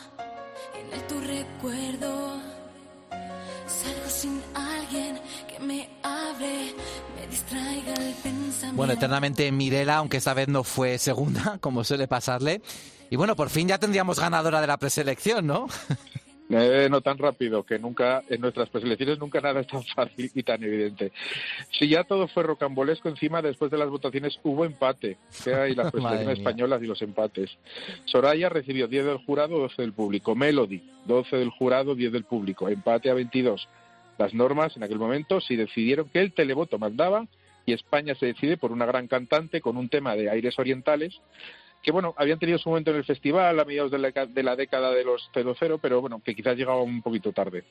[0.74, 2.40] en el tu recuerdo.
[3.66, 6.72] Salgo sin alguien que me hable,
[7.16, 8.76] me distraiga el pensamiento.
[8.76, 12.62] Bueno, eternamente Mirela, aunque esta vez no fue segunda, como suele pasarle.
[13.10, 15.66] Y bueno, por fin ya tendríamos ganadora de la preselección, ¿no?
[16.48, 20.42] Eh, no tan rápido, que nunca, en nuestras preselecciones nunca nada es tan fácil y
[20.42, 21.12] tan evidente.
[21.72, 25.90] Si ya todo fue rocambolesco, encima después de las votaciones hubo empate, que hay las
[25.90, 27.50] preselecciones españolas y los empates.
[28.04, 30.36] Soraya recibió 10 del jurado, 12 del público.
[30.36, 32.68] Melody, 12 del jurado, 10 del público.
[32.68, 33.68] Empate a 22.
[34.18, 37.26] Las normas en aquel momento sí decidieron que el televoto mandaba
[37.66, 41.20] y España se decide por una gran cantante con un tema de aires orientales
[41.86, 44.56] que bueno, habían tenido su momento en el festival a mediados de la, de la
[44.56, 47.62] década de los 00, pero bueno, que quizás llegaba un poquito tarde.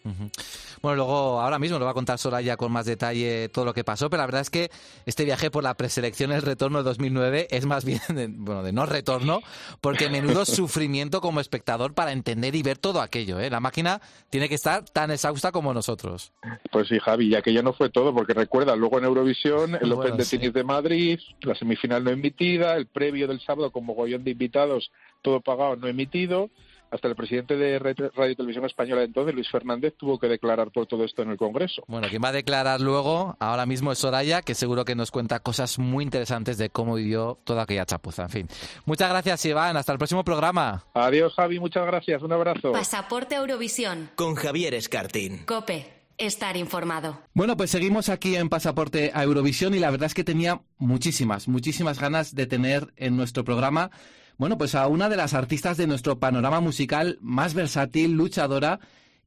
[0.81, 3.83] Bueno, luego, ahora mismo lo va a contar Soraya con más detalle todo lo que
[3.83, 4.71] pasó, pero la verdad es que
[5.05, 8.71] este viaje por la preselección, el retorno de 2009, es más bien, de, bueno, de
[8.71, 9.41] no retorno,
[9.81, 13.49] porque menudo sufrimiento como espectador para entender y ver todo aquello, ¿eh?
[13.49, 16.31] La máquina tiene que estar tan exhausta como nosotros.
[16.71, 19.89] Pues sí, Javi, ya que ya no fue todo, porque recuerda, luego en Eurovisión, el
[19.89, 20.37] Bueno, Open de sí.
[20.37, 24.91] Tenis de Madrid, la semifinal no emitida, el previo del sábado con mogollón de invitados,
[25.21, 26.49] todo pagado, no emitido.
[26.91, 30.85] Hasta el presidente de Radio Televisión Española de entonces, Luis Fernández, tuvo que declarar por
[30.85, 31.83] todo esto en el Congreso.
[31.87, 35.39] Bueno, quien va a declarar luego, ahora mismo es Soraya, que seguro que nos cuenta
[35.39, 38.23] cosas muy interesantes de cómo vivió toda aquella chapuza.
[38.23, 38.47] En fin.
[38.85, 39.75] Muchas gracias, Iván.
[39.75, 40.85] Hasta el próximo programa.
[40.93, 42.71] Adiós, Javi, muchas gracias, un abrazo.
[42.71, 44.11] Pasaporte Eurovisión.
[44.15, 45.39] Con Javier Escartín.
[45.45, 46.04] Cope.
[46.17, 47.19] Estar informado.
[47.33, 51.47] Bueno, pues seguimos aquí en Pasaporte a Eurovisión y la verdad es que tenía muchísimas,
[51.49, 53.91] muchísimas ganas de tener en nuestro programa,
[54.37, 58.79] bueno, pues a una de las artistas de nuestro panorama musical más versátil, luchadora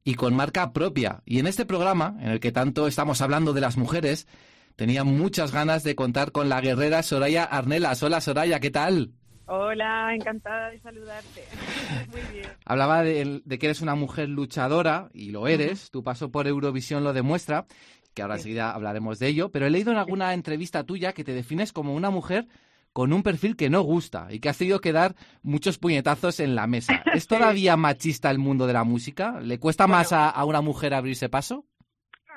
[0.03, 1.21] y con marca propia.
[1.25, 4.27] Y en este programa, en el que tanto estamos hablando de las mujeres,
[4.75, 8.01] tenía muchas ganas de contar con la guerrera Soraya Arnelas.
[8.01, 9.13] Hola Soraya, ¿qué tal?
[9.51, 11.43] Hola, encantada de saludarte.
[12.11, 12.47] Muy bien.
[12.65, 17.03] Hablaba de, de que eres una mujer luchadora, y lo eres, tu paso por Eurovisión
[17.03, 17.65] lo demuestra,
[18.13, 21.33] que ahora enseguida hablaremos de ello, pero he leído en alguna entrevista tuya que te
[21.33, 22.47] defines como una mujer
[22.93, 26.55] con un perfil que no gusta y que has tenido que dar muchos puñetazos en
[26.55, 27.03] la mesa.
[27.13, 29.39] ¿Es todavía machista el mundo de la música?
[29.41, 31.65] ¿Le cuesta más a, a una mujer abrirse paso?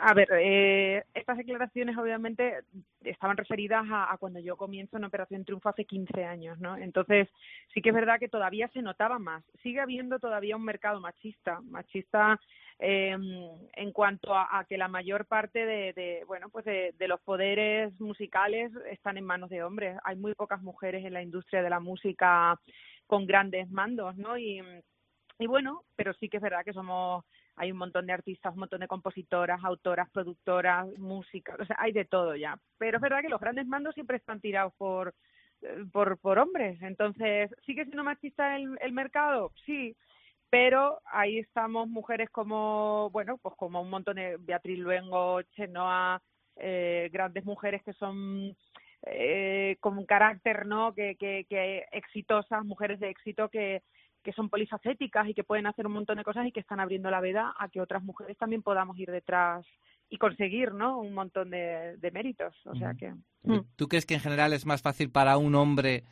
[0.05, 2.65] A ver, eh, estas declaraciones obviamente
[3.05, 6.77] estaban referidas a, cuando yo comienzo en Operación Triunfo hace 15 años, ¿no?
[6.77, 7.29] Entonces,
[7.73, 9.45] sí que es verdad que todavía se notaba más.
[9.62, 12.41] Sigue habiendo todavía un mercado machista, machista
[12.81, 13.16] eh,
[13.74, 17.20] en cuanto a, a que la mayor parte de, de, bueno, pues de, de los
[17.20, 19.97] poderes musicales están en manos de hombres.
[20.03, 22.59] Hay muy pocas mujeres en la industria de la música
[23.07, 24.37] con grandes mandos, ¿no?
[24.37, 24.61] Y,
[25.39, 27.24] y bueno, pero sí que es verdad que somos
[27.57, 31.93] hay un montón de artistas, un montón de compositoras, autoras, productoras, músicas, o sea, hay
[31.93, 32.59] de todo ya.
[32.79, 35.15] Pero es verdad que los grandes mandos siempre están tirados por
[35.62, 36.81] eh, por, hombres.
[36.83, 39.53] Entonces, ¿sigue siendo machista el, el mercado?
[39.65, 39.97] Sí,
[40.51, 46.20] pero ahí estamos mujeres como, bueno, pues como un montón de Beatriz Luengo, Chenoa,
[46.57, 48.55] eh, grandes mujeres que son
[49.07, 50.95] eh, con un carácter, ¿no?
[50.95, 53.83] Que, que, que exitosas, mujeres de éxito que,
[54.23, 57.11] que son polifacéticas y que pueden hacer un montón de cosas y que están abriendo
[57.11, 59.66] la veda a que otras mujeres también podamos ir detrás
[60.09, 60.99] y conseguir, ¿no?
[60.99, 62.55] Un montón de, de méritos.
[62.66, 63.15] O sea que.
[63.44, 66.05] ¿Tú- ¿Tú crees que en general es más fácil para un hombre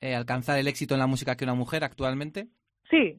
[0.00, 2.48] eh, alcanzar el éxito en la música que una mujer actualmente?
[2.90, 3.18] Sí,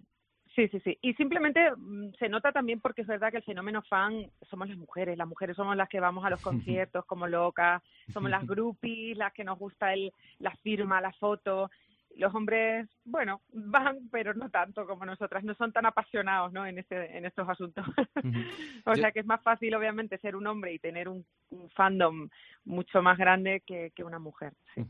[0.55, 0.97] sí, sí, sí.
[1.01, 4.77] Y simplemente mm, se nota también porque es verdad que el fenómeno fan somos las
[4.77, 5.17] mujeres.
[5.17, 7.81] Las mujeres somos las que vamos a los conciertos como locas,
[8.13, 11.71] somos las groupies, las que nos gusta el, la firma, la foto.
[12.15, 15.43] Los hombres, bueno, van, pero no tanto como nosotras.
[15.43, 16.65] No son tan apasionados, ¿no?
[16.65, 17.85] En este, en estos asuntos.
[18.85, 22.29] o sea que es más fácil, obviamente, ser un hombre y tener un, un fandom
[22.65, 24.53] mucho más grande que, que una mujer.
[24.73, 24.81] sí.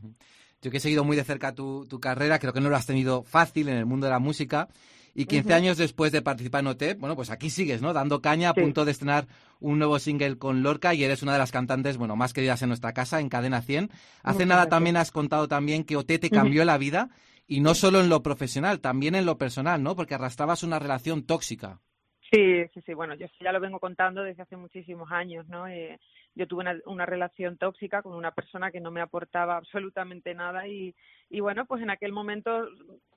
[0.62, 2.86] Yo que he seguido muy de cerca tu, tu carrera, creo que no lo has
[2.86, 4.68] tenido fácil en el mundo de la música.
[5.18, 5.54] Y 15 Ujú.
[5.54, 7.94] años después de participar en OT, bueno, pues aquí sigues, ¿no?
[7.94, 8.60] Dando caña, a Sí.
[8.60, 9.26] punto de estrenar
[9.60, 12.68] un nuevo single con Lorca y eres una de las cantantes, bueno, más queridas en
[12.68, 13.88] nuestra casa, en Cadena 100.
[14.22, 14.70] Hace Muchas nada gracias.
[14.70, 16.34] también has contado también que OT te Ujú.
[16.36, 17.08] cambió la vida
[17.46, 19.96] y no solo en lo profesional, también en lo personal, ¿no?
[19.96, 21.80] Porque arrastrabas una relación tóxica.
[22.30, 22.92] Sí, sí, sí.
[22.92, 25.66] Bueno, yo ya lo vengo contando desde hace muchísimos años, ¿no?
[25.66, 25.98] Eh,
[26.34, 30.66] yo tuve una, una relación tóxica con una persona que no me aportaba absolutamente nada
[30.68, 30.94] y,
[31.30, 32.68] y bueno, pues en aquel momento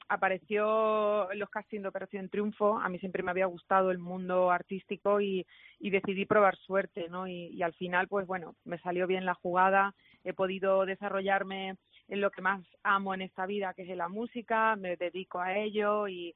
[0.09, 2.77] apareció los castings de Operación Triunfo.
[2.77, 5.45] A mí siempre me había gustado el mundo artístico y,
[5.79, 7.27] y decidí probar suerte, ¿no?
[7.27, 9.93] Y, y al final, pues bueno, me salió bien la jugada.
[10.23, 11.77] He podido desarrollarme
[12.07, 14.75] en lo que más amo en esta vida, que es la música.
[14.75, 16.33] Me dedico a ello y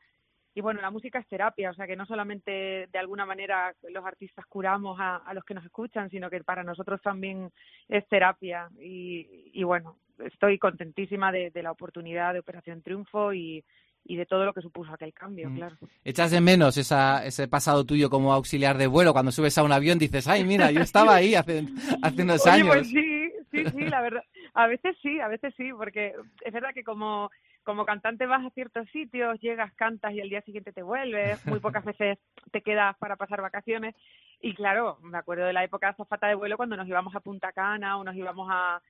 [0.55, 4.05] y bueno, la música es terapia, o sea que no solamente de alguna manera los
[4.05, 7.49] artistas curamos a, a los que nos escuchan, sino que para nosotros también
[7.87, 8.69] es terapia.
[8.79, 13.63] Y, y bueno, estoy contentísima de, de la oportunidad de Operación Triunfo y,
[14.05, 15.55] y de todo lo que supuso aquel cambio, Mm.
[15.55, 15.77] claro.
[16.03, 19.13] ¿Echas de menos esa, ese pasado tuyo como auxiliar de vuelo?
[19.13, 21.63] Cuando subes a un avión dices, ay, mira, yo estaba ahí hace,
[22.01, 22.67] hace unos Oye, años.
[22.67, 24.23] pues sí, sí, sí, la verdad.
[24.55, 26.13] A veces sí, a veces sí, porque
[26.45, 27.31] es verdad que como,
[27.63, 31.59] como cantante vas a ciertos sitios, llegas, cantas y al día siguiente te vuelves, muy
[31.59, 32.19] pocas veces
[32.51, 33.95] te quedas para pasar vacaciones.
[34.41, 37.21] Y claro, me acuerdo de la época de azafata de vuelo cuando nos íbamos a
[37.21, 38.81] Punta Cana o nos íbamos a,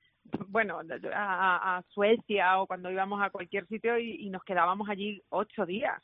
[0.48, 0.80] bueno,
[1.14, 5.66] a, a Suecia o cuando íbamos a cualquier sitio y, y nos quedábamos allí ocho
[5.66, 6.02] días.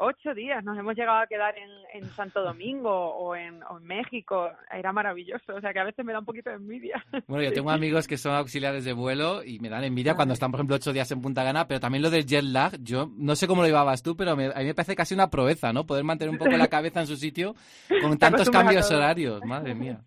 [0.00, 3.84] Ocho días, nos hemos llegado a quedar en, en Santo Domingo o en, o en
[3.84, 7.04] México, era maravilloso, o sea que a veces me da un poquito de envidia.
[7.26, 10.52] Bueno, yo tengo amigos que son auxiliares de vuelo y me dan envidia cuando están,
[10.52, 13.34] por ejemplo, ocho días en Punta Cana, pero también lo del jet lag, yo no
[13.34, 15.84] sé cómo lo llevabas tú, pero me- a mí me parece casi una proeza, ¿no?
[15.84, 17.56] Poder mantener un poco la cabeza en su sitio
[18.00, 20.00] con tantos cambios horarios, madre mía.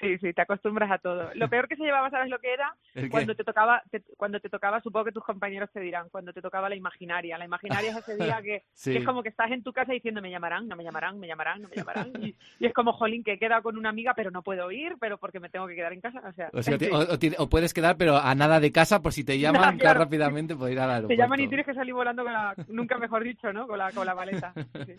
[0.00, 1.30] Sí, sí, te acostumbras a todo.
[1.34, 2.74] Lo peor que se llevaba, ¿sabes lo que era?
[3.10, 6.40] Cuando te tocaba, te- cuando te tocaba, supongo que tus compañeros te dirán, cuando te
[6.42, 7.36] tocaba la imaginaria.
[7.38, 8.92] La imaginaria es ese día que, Sí.
[8.92, 11.26] que es como que estás en tu casa diciendo, me llamarán, no me llamarán, me
[11.26, 12.10] llamarán, no me llamarán.
[12.20, 14.94] Y, y es como, jolín, que he quedado con una amiga, pero no puedo ir,
[15.00, 16.20] pero porque me tengo que quedar en casa.
[16.26, 16.90] O sea, O, sea, te-
[17.50, 20.00] puedes quedar, pero a nada de casa por si te llaman, claro.
[20.00, 21.22] rápidamente puedes ir al te aeropuerto.
[21.22, 23.66] llaman y tienes que salir volando con la, nunca mejor dicho, ¿no?
[23.66, 24.52] Con la, con la maleta.
[24.54, 24.94] Sí.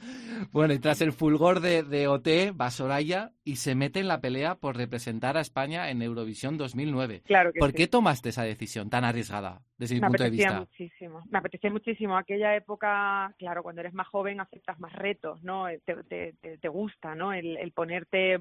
[0.52, 2.28] Bueno, y tras el fulgor de, de OT,
[2.60, 7.24] va Soraya y se mete en la pelea por representar a España en Eurovisión 2009.
[7.24, 7.76] Claro que ¿Por sí.
[7.76, 10.60] qué tomaste esa decisión tan arriesgada, desde mi me punto de apetecía vista?
[10.60, 12.18] muchísimo, me apetecía muchísimo.
[12.18, 15.68] Aquella época, claro, cuando eres más joven aceptas más retos, ¿no?
[15.70, 17.34] Eh, Te, te, te, te gusta, ¿no?
[17.34, 18.40] El, el ponerte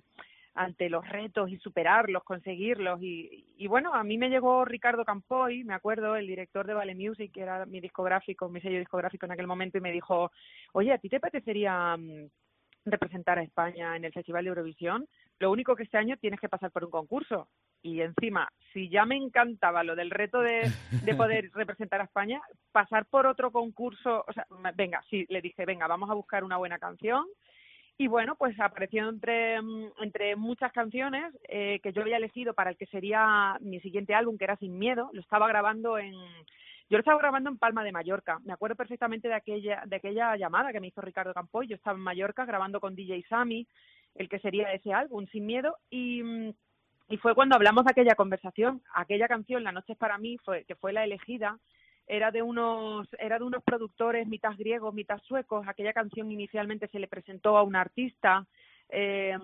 [0.54, 3.00] ante los retos y superarlos, conseguirlos.
[3.02, 6.94] Y, y bueno, a mí me llegó Ricardo Campoy, me acuerdo, el director de Vale
[6.94, 10.32] Music, que era mi discográfico, mi sello discográfico en aquel momento, y me dijo,
[10.72, 12.26] oye, ¿a ti te apetecería mm,
[12.84, 15.06] representar a España en el Festival de Eurovisión?
[15.38, 17.48] Lo único que este año tienes que pasar por un concurso.
[17.82, 20.70] Y encima, si ya me encantaba lo del reto de,
[21.04, 22.40] de poder representar a España,
[22.72, 26.58] pasar por otro concurso, o sea, venga, sí, le dije, venga, vamos a buscar una
[26.58, 27.24] buena canción.
[28.00, 32.70] Y bueno, pues apareció entre, mm, entre muchas canciones eh, que yo había elegido para
[32.70, 35.10] el que sería mi siguiente álbum, que era Sin Miedo.
[35.12, 38.38] Lo estaba grabando en, yo lo estaba grabando en Palma de Mallorca.
[38.42, 41.66] Me acuerdo perfectamente de aquella, de aquella llamada que me hizo Ricardo Campoy.
[41.66, 43.66] Yo estaba en Mallorca grabando con DJ Sammy,
[44.14, 46.54] el que sería ese álbum, Sin Miedo, y, mm,
[47.10, 48.80] y fue cuando hablamos de aquella conversación.
[48.94, 51.58] Aquella canción, La noche es para mí, fue, que fue la elegida,
[52.12, 55.66] era de unos era de unos productores mitad griegos mitad suecos.
[55.68, 58.46] Aquella canción inicialmente se le presentó a una artista
[58.88, 59.38] eh,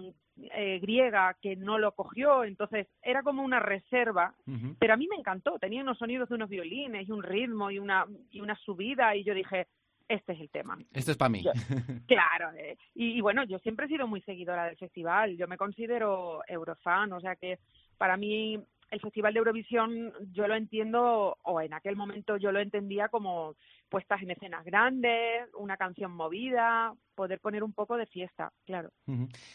[0.53, 2.43] eh, griega que no lo cogió.
[2.45, 4.35] Entonces era como una reserva.
[4.79, 5.59] Pero a mí me encantó.
[5.59, 9.15] Tenía unos sonidos de unos violines y un ritmo y una y una subida.
[9.15, 9.67] Y yo dije
[10.09, 10.79] este es el tema.
[10.93, 11.43] Esto es para mí.
[11.43, 11.51] Yo-
[12.07, 15.57] Claro, eh, y, y bueno, yo siempre he sido muy seguidora del festival, yo me
[15.57, 17.59] considero eurofan, o sea que
[17.99, 18.57] para mí
[18.91, 23.57] el Festival de Eurovisión yo lo entiendo, o en aquel momento yo lo entendía como
[23.89, 28.91] puestas en escenas grandes, una canción movida, poder poner un poco de fiesta, claro.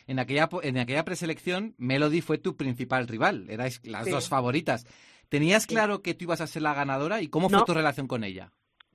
[0.08, 4.12] En aquella, en aquella preselección, Melody fue tu principal rival, erais las Sí.
[4.12, 4.86] dos favoritas.
[5.30, 8.24] ¿Tenías claro que tú ibas a ser la ganadora y cómo fue tu relación con
[8.24, 8.52] ella?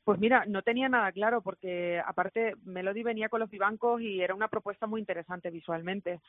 [0.06, 4.36] Pues mira, no tenía nada claro porque aparte Melody venía con los vivancos y era
[4.36, 6.20] una propuesta muy interesante visualmente.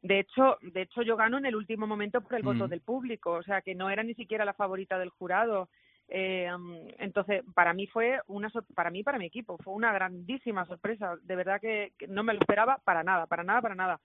[0.00, 3.32] De hecho, de hecho yo gano en el último momento por el voto del público,
[3.32, 5.68] o sea que no era ni siquiera la favorita del jurado.
[6.08, 6.48] Eh,
[6.96, 11.18] entonces, para mí fue una para mí para mi equipo fue una grandísima sorpresa.
[11.20, 14.00] De verdad que, que no me lo esperaba para nada, para nada, para nada.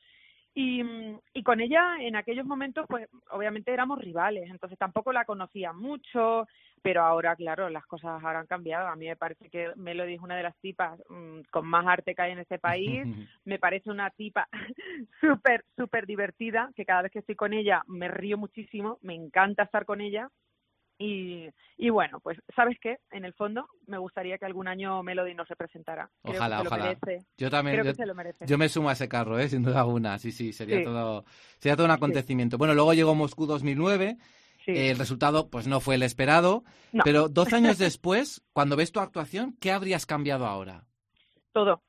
[0.54, 0.84] Y,
[1.34, 6.46] y con ella en aquellos momentos, pues obviamente éramos rivales, entonces tampoco la conocía mucho,
[6.82, 8.88] pero ahora, claro, las cosas ahora han cambiado.
[8.88, 12.16] A mí me parece que Melody es una de las tipas mm, con más arte
[12.16, 13.04] que hay en este país.
[13.46, 14.48] me parece una tipa
[15.22, 19.64] súper, súper divertida, que cada vez que estoy con ella me río muchísimo, me encanta
[19.64, 20.30] estar con ella.
[21.04, 22.98] Y, y bueno, pues, ¿sabes qué?
[23.12, 26.10] En el fondo, me gustaría que algún año Melody nos representara.
[26.22, 26.84] Creo Ojalá, que se ojalá.
[26.84, 27.26] lo merece.
[27.38, 27.76] Yo también.
[27.78, 28.46] Creo yo, que se lo merece.
[28.46, 29.50] yo me sumo a ese carro, ¿eh?
[29.50, 30.20] sin duda alguna.
[30.20, 30.84] Sí, sí, sería Sí.
[30.84, 31.26] todo,
[31.58, 32.58] sería todo un acontecimiento.
[32.60, 34.18] Bueno, luego llegó Moscú 2009.
[34.64, 34.74] Sí.
[34.76, 36.64] El resultado, pues no fue el esperado.
[36.92, 37.04] No.
[37.04, 40.86] Pero 12 años después, cuando ves tu actuación, ¿qué habrías cambiado ahora?
[41.52, 41.82] Todo.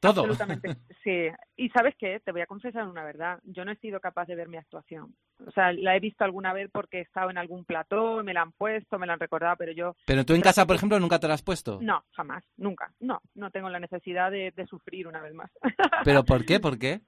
[0.00, 0.22] Todo.
[0.22, 1.28] Absolutamente, sí.
[1.56, 3.38] Y sabes qué, te voy a confesar una verdad.
[3.44, 5.14] Yo no he sido capaz de ver mi actuación.
[5.46, 8.42] O sea, la he visto alguna vez porque he estado en algún plató, me la
[8.42, 9.94] han puesto, me la han recordado, pero yo...
[10.06, 11.78] Pero tú en casa, por ejemplo, nunca te la has puesto.
[11.82, 12.92] No, jamás, nunca.
[12.98, 15.50] No, no tengo la necesidad de, de sufrir una vez más.
[16.04, 16.60] ¿Pero por qué?
[16.60, 17.00] ¿Por qué?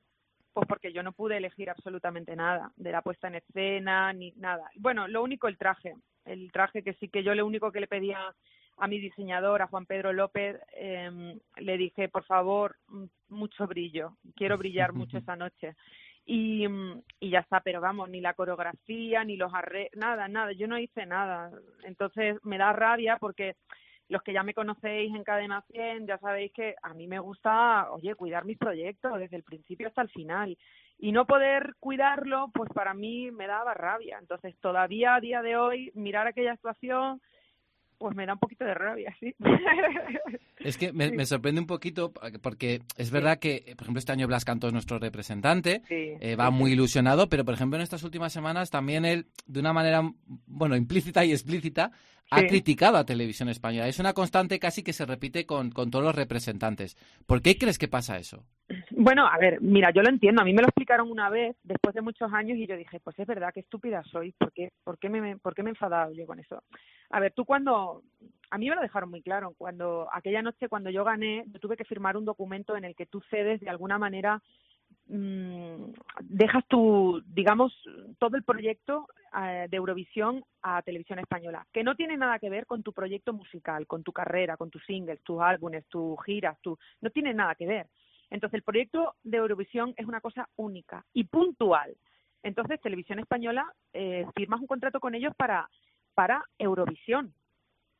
[0.52, 4.70] Pues porque yo no pude elegir absolutamente nada, de la puesta en escena, ni nada.
[4.76, 5.94] Bueno, lo único el traje.
[6.26, 8.18] El traje que sí que yo lo único que le pedía
[8.78, 14.16] a mi diseñador, a Juan Pedro López, em, le dije, por favor, mm, mucho brillo,
[14.36, 15.74] quiero brillar mucho esa noche.
[16.24, 20.52] Y, mm, y ya está, pero vamos, ni la coreografía, ni los arreglos, nada, nada,
[20.52, 21.50] yo no hice nada.
[21.84, 23.56] Entonces me da rabia porque
[24.12, 27.90] los que ya me conocéis en Cadena 100, ya sabéis que a mí me gusta,
[27.90, 30.56] oye, cuidar mis proyectos desde el principio hasta el final.
[30.98, 34.18] Y no poder cuidarlo, pues para mí me daba rabia.
[34.20, 37.20] Entonces, todavía a día de hoy, mirar aquella actuación,
[38.02, 39.34] pues me da un poquito de rabia, sí.
[40.58, 44.28] Es que me, me sorprende un poquito porque es verdad que, por ejemplo, este año
[44.28, 48.04] Blas Cantó es nuestro representante, Sí, eh, va muy ilusionado, pero por ejemplo en estas
[48.04, 50.08] últimas semanas también él, de una manera,
[50.46, 51.90] bueno, implícita y explícita,
[52.32, 52.46] ha Sí.
[52.48, 53.88] criticado a Televisión Española.
[53.88, 56.96] Es una constante casi que se repite con, con todos los representantes.
[57.26, 58.44] ¿Por qué crees que pasa eso?
[58.90, 60.40] Bueno, a ver, mira, yo lo entiendo.
[60.40, 63.18] A mí me lo explicaron una vez, después de muchos años, y yo dije, pues
[63.18, 64.32] es verdad, qué estúpida soy.
[64.32, 66.62] ¿Por qué, por qué, me, por qué me he enfadado yo con eso?
[67.10, 68.02] A ver, tú cuando...
[68.50, 69.54] A mí me lo dejaron muy claro.
[69.58, 73.06] Cuando aquella noche, cuando yo gané, yo tuve que firmar un documento en el que
[73.06, 74.42] tú cedes de alguna manera
[75.06, 77.72] mm, dejas tu, digamos,
[78.18, 79.06] todo el proyecto
[79.40, 83.32] eh, de Eurovisión a Televisión Española, que no tiene nada que ver con tu proyecto
[83.32, 87.54] musical, con tu carrera, con tus singles, tus álbumes, tus giras, tu, no tiene nada
[87.54, 87.86] que ver.
[88.30, 91.96] Entonces, el proyecto de Eurovisión es una cosa única y puntual.
[92.42, 95.68] Entonces, Televisión Española eh, firmas un contrato con ellos para,
[96.14, 97.34] para Eurovisión.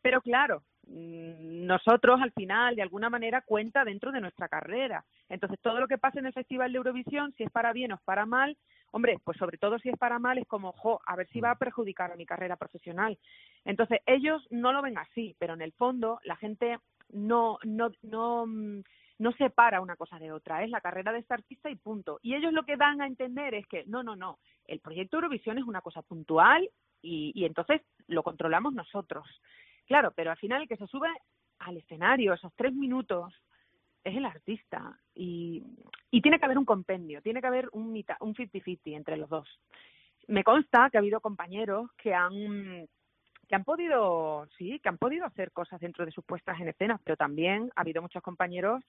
[0.01, 0.63] Pero claro,
[0.93, 5.05] nosotros al final, de alguna manera, cuenta dentro de nuestra carrera.
[5.29, 7.95] Entonces, todo lo que pasa en el Festival de Eurovisión, si es para bien o
[7.95, 8.57] es para mal,
[8.91, 11.53] hombre, pues sobre todo si es para mal, es como, jo, a ver si va
[11.53, 13.19] a perjudicar a mi carrera profesional.
[13.65, 16.79] Entonces, ellos no lo ven así, pero en el fondo la gente
[17.11, 18.83] no, no, no, mm,
[19.19, 22.19] no separa una cosa de otra, es la carrera de este artista y punto.
[22.23, 25.57] Y ellos lo que dan a entender es que, no, no, no, el proyecto Eurovisión
[25.59, 26.69] es una cosa puntual
[27.01, 29.27] y, y entonces lo controlamos nosotros.
[29.87, 31.09] Claro, pero al final el que se sube
[31.59, 33.33] al escenario esos tres minutos
[34.05, 35.63] es el artista y,
[36.11, 39.29] y tiene que haber un compendio, tiene que haber un mitad, un 50-50 entre los
[39.29, 39.49] dos.
[40.29, 42.89] Me consta que ha habido compañeros que han
[43.49, 46.99] que han podido, sí, que han podido hacer cosas dentro de sus puestas en escena,
[47.05, 48.83] pero también ha habido muchos compañeros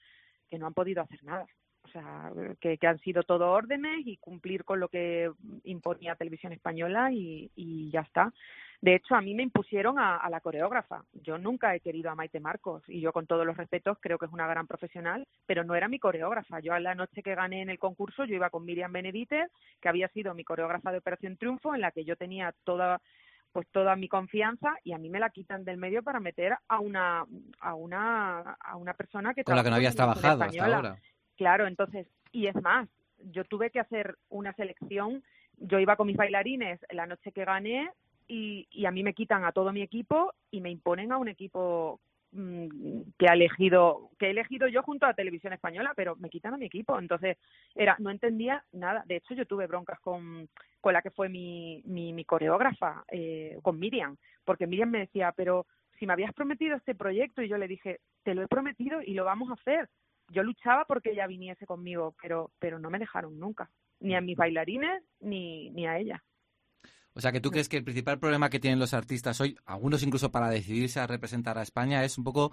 [0.50, 1.46] que no han podido hacer nada.
[1.94, 5.32] Sea, que, que han sido todo órdenes y cumplir con lo que
[5.64, 8.34] imponía Televisión Española y, y ya está.
[8.82, 11.06] De hecho, a mí me impusieron a, a la coreógrafa.
[11.14, 14.26] Yo nunca he querido a Maite Marcos y yo con todos los respetos creo que
[14.26, 16.60] es una gran profesional, pero no era mi coreógrafa.
[16.60, 19.48] Yo a la noche que gané en el concurso yo iba con Miriam Benedite,
[19.80, 23.00] que había sido mi coreógrafa de Operación Triunfo, en la que yo tenía toda
[23.54, 26.80] pues toda mi confianza y a mí me la quitan del medio para meter a
[26.80, 27.24] una
[27.60, 30.98] a una a una persona que Con la que no habías trabajado hasta ahora.
[31.38, 32.88] Claro, entonces, y es más,
[33.32, 35.24] yo tuve que hacer una selección,
[35.58, 37.90] yo iba con mis bailarines la noche que gané
[38.28, 41.28] y, y a mí me quitan a todo mi equipo y me imponen a un
[41.28, 42.00] equipo
[42.32, 42.68] mm,
[43.18, 46.58] que ha elegido que he elegido yo junto a televisión española pero me quitan a
[46.58, 46.98] mi equipo.
[46.98, 47.38] Entonces
[47.76, 49.04] era no entendía nada.
[49.06, 50.50] De hecho yo tuve broncas con
[50.82, 55.34] con la que fue mi mi, mi coreógrafa eh, con Miriam porque Miriam me decía
[55.36, 55.66] pero
[56.00, 59.14] si me habías prometido este proyecto y yo le dije te lo he prometido y
[59.14, 59.90] lo vamos a hacer
[60.32, 63.70] yo luchaba porque ella viniese conmigo pero pero no me dejaron nunca
[64.00, 66.24] ni a mis bailarines ni ni a ella
[67.16, 70.02] O sea, que tú crees que el principal problema que tienen los artistas hoy, algunos
[70.04, 72.52] incluso para decidirse a representar a España, es un poco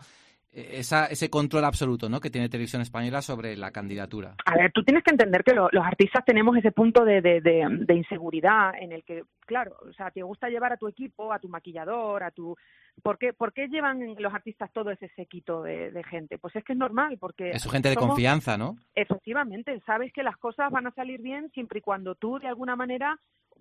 [0.53, 2.21] eh, esa, ese control absoluto ¿no?
[2.21, 4.35] que tiene Televisión Española sobre la candidatura.
[4.45, 7.41] A ver, tú tienes que entender que lo- los artistas tenemos ese punto de, de,
[7.41, 11.33] de, de inseguridad en el que, claro, o sea, te gusta llevar a tu equipo,
[11.33, 12.55] a tu maquillador, a tu...
[13.03, 16.39] ¿Por qué, por qué llevan los artistas todo ese séquito de, de gente?
[16.39, 17.51] Pues es que es normal, porque...
[17.51, 18.77] Es su gente de confianza, ¿no?
[18.95, 22.77] Efectivamente, sabes que las cosas van a salir bien siempre y cuando tú, de alguna
[22.77, 23.19] manera,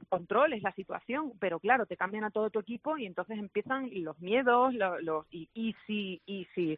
[0.07, 4.20] controles la situación, pero claro, te cambian a todo tu equipo y entonces empiezan los
[4.20, 6.78] miedos, los, los y, y si, y si,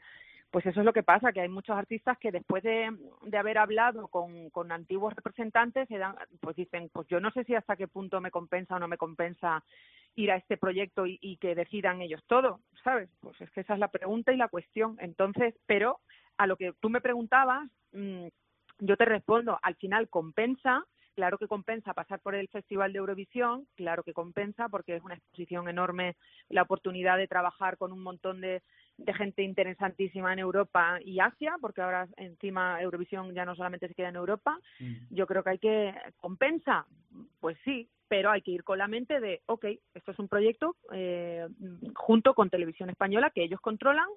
[0.52, 2.92] pues eso es lo que pasa, que hay muchos artistas que después de,
[3.38, 7.78] haber hablado con, antiguos representantes, se dan, pues dicen, pues yo no sé si hasta
[7.78, 9.64] qué punto me compensa o no me compensa
[10.16, 13.10] ir a este proyecto y, y que decidan ellos todo, ¿sabes?
[13.22, 14.98] Pues es que esa es la pregunta y la cuestión.
[15.00, 16.00] Entonces, pero
[16.38, 18.28] a lo que tú me preguntabas, mm,
[18.80, 20.84] yo te respondo, al final compensa,
[21.16, 25.16] claro que compensa pasar por el Festival de Eurovisión, claro que compensa porque es una
[25.16, 26.16] exposición enorme,
[26.50, 28.64] la oportunidad de trabajar con un montón de,
[29.06, 33.96] de gente interesantísima en Europa y Asia, porque ahora encima Eurovisión ya no solamente se
[33.96, 34.60] queda en Europa,
[35.10, 36.86] yo creo que hay que compensa,
[37.40, 40.76] pues sí, pero hay que ir con la mente de, ok, esto es un proyecto
[40.94, 41.48] eh,
[41.96, 44.08] junto con Televisión Española que ellos controlan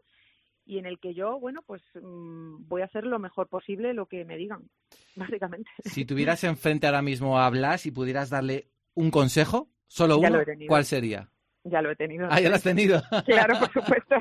[0.67, 4.07] y en el que yo, bueno, pues mm, voy a hacer lo mejor posible lo
[4.07, 4.69] que me digan,
[5.17, 5.71] básicamente.
[5.85, 10.41] Si tuvieras enfrente ahora mismo a Blas y pudieras darle un consejo, solo uno.
[10.67, 11.31] ¿cuál sería?
[11.65, 12.29] Ya lo he tenido.
[12.31, 13.01] Ah, ya lo has tenido.
[13.27, 14.17] Claro, por supuesto.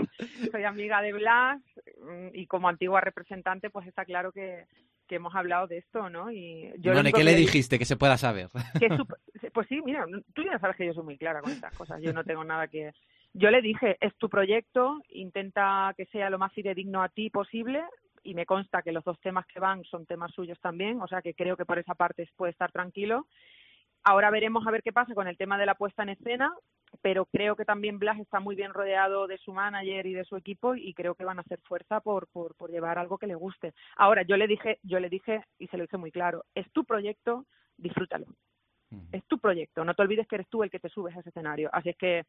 [0.51, 1.61] Soy amiga de Blas
[2.01, 4.65] mm, y como antigua representante, pues está claro que,
[5.07, 6.31] que hemos hablado de esto, ¿no?
[6.31, 7.77] Y yo bueno, ¿y único qué que le di- dijiste?
[7.77, 8.47] Que se pueda saber.
[8.79, 8.87] que
[9.53, 12.01] pues sí, mira, tú ya sabes que yo soy muy clara con estas cosas.
[12.01, 12.91] Yo no tengo nada que.
[13.33, 17.83] Yo le dije, es tu proyecto, intenta que sea lo más fidedigno a ti posible.
[18.25, 21.21] Y me consta que los dos temas que van son temas suyos también, o sea
[21.21, 23.27] que creo que por esa parte puede estar tranquilo.
[24.03, 26.53] Ahora veremos a ver qué pasa con el tema de la puesta en escena,
[27.01, 30.35] pero creo que también Blas está muy bien rodeado de su manager y de su
[30.35, 33.35] equipo y creo que van a hacer fuerza por, por, por llevar algo que le
[33.35, 33.73] guste.
[33.95, 36.83] Ahora, yo le dije, yo le dije y se lo dije muy claro, es tu
[36.85, 37.45] proyecto,
[37.77, 38.27] disfrútalo.
[39.11, 41.29] Es tu proyecto, no te olvides que eres tú el que te subes a ese
[41.29, 41.67] escenario.
[41.73, 42.25] Así es que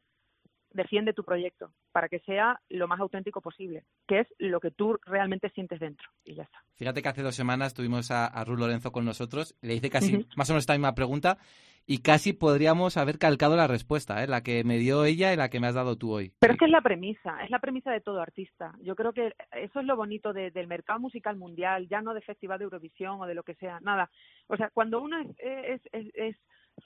[0.75, 4.99] defiende tu proyecto para que sea lo más auténtico posible, que es lo que tú
[5.07, 6.07] realmente sientes dentro.
[6.25, 6.59] Y ya está.
[6.75, 10.27] Fíjate que hace dos semanas tuvimos a, a Ruth Lorenzo con nosotros, le hice casi
[10.37, 11.39] más o menos esta misma pregunta
[11.87, 14.27] y casi podríamos haber calcado la respuesta, ¿eh?
[14.27, 16.33] la que me dio ella y la que me has dado tú hoy.
[16.39, 18.73] Pero es que es la premisa, es la premisa de todo artista.
[18.81, 22.23] Yo creo que eso es lo bonito de- del mercado musical mundial, ya no de
[22.23, 24.11] Festival de Eurovisión o de lo que sea, nada.
[24.49, 26.37] O sea, cuando uno es, es, es, es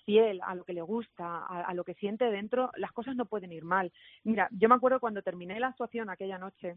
[0.04, 3.52] fiel a lo que le gusta, a, lo que siente dentro, las cosas no pueden
[3.52, 3.92] ir mal.
[4.24, 6.76] Mira, yo me acuerdo cuando terminé la actuación aquella noche,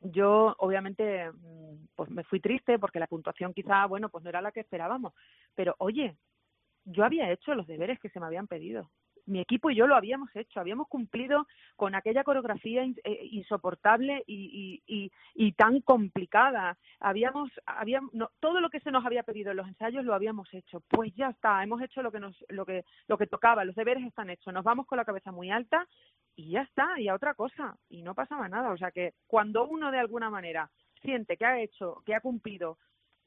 [0.00, 4.42] yo obviamente mm, pues me fui triste porque la puntuación quizá, bueno, pues no era
[4.42, 5.14] la que esperábamos,
[5.54, 6.16] pero oye,
[6.84, 8.90] yo había hecho los deberes que se me habían pedido.
[9.26, 14.80] Mi equipo y yo lo habíamos hecho, habíamos cumplido con aquella coreografía eh, insoportable y,
[15.34, 16.78] y tan complicada.
[17.00, 20.52] Habíamos, habíamos no, todo lo que se nos había pedido en los ensayos lo habíamos
[20.54, 20.80] hecho.
[20.88, 24.04] Pues ya está, hemos hecho lo que nos, lo que, lo que tocaba, los deberes
[24.04, 24.52] están hechos.
[24.52, 25.86] Nos vamos con la cabeza muy alta
[26.34, 28.70] y ya está, y a otra cosa, y no pasaba nada.
[28.70, 30.70] O sea que cuando uno de alguna manera
[31.02, 32.78] siente que ha hecho, que ha cumplido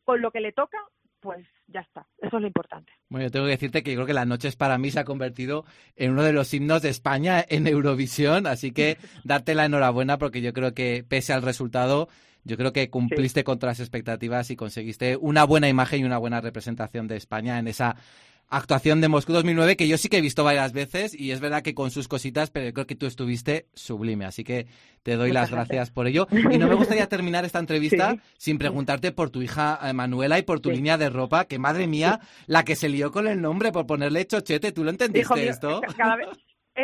[0.04, 0.80] con lo que le toca,
[1.20, 2.08] pues ya está.
[2.18, 2.91] Eso es lo importante.
[3.10, 5.04] Bueno, yo tengo que decirte que yo creo que las noches para mí se ha
[5.04, 5.66] convertido
[5.96, 10.41] en uno de los himnos de España en Eurovisión, así que darte la enhorabuena porque
[10.41, 12.10] yo creo que pese al resultado,
[12.44, 16.18] yo creo que cumpliste con todas las expectativas y conseguiste una buena imagen y una
[16.18, 17.96] buena representación de España en esa
[18.50, 21.62] actuación de Moscú 2009 que yo sí que he visto varias veces y es verdad
[21.62, 24.68] que con sus cositas, pero yo creo que tú estuviste sublime, así que
[25.04, 25.68] te doy Muchas las gracias.
[25.70, 26.28] gracias por ello.
[26.32, 30.44] Y no me gustaría terminar esta entrevista sin preguntarte por tu hija eh, Manuela y
[30.44, 33.72] por tu línea de ropa, que madre mía, la que se lió con el nombre
[33.72, 35.82] por ponerle chochete, ¿tú lo entendiste Hijo mío, esto?
[35.82, 36.28] ca- cada vez-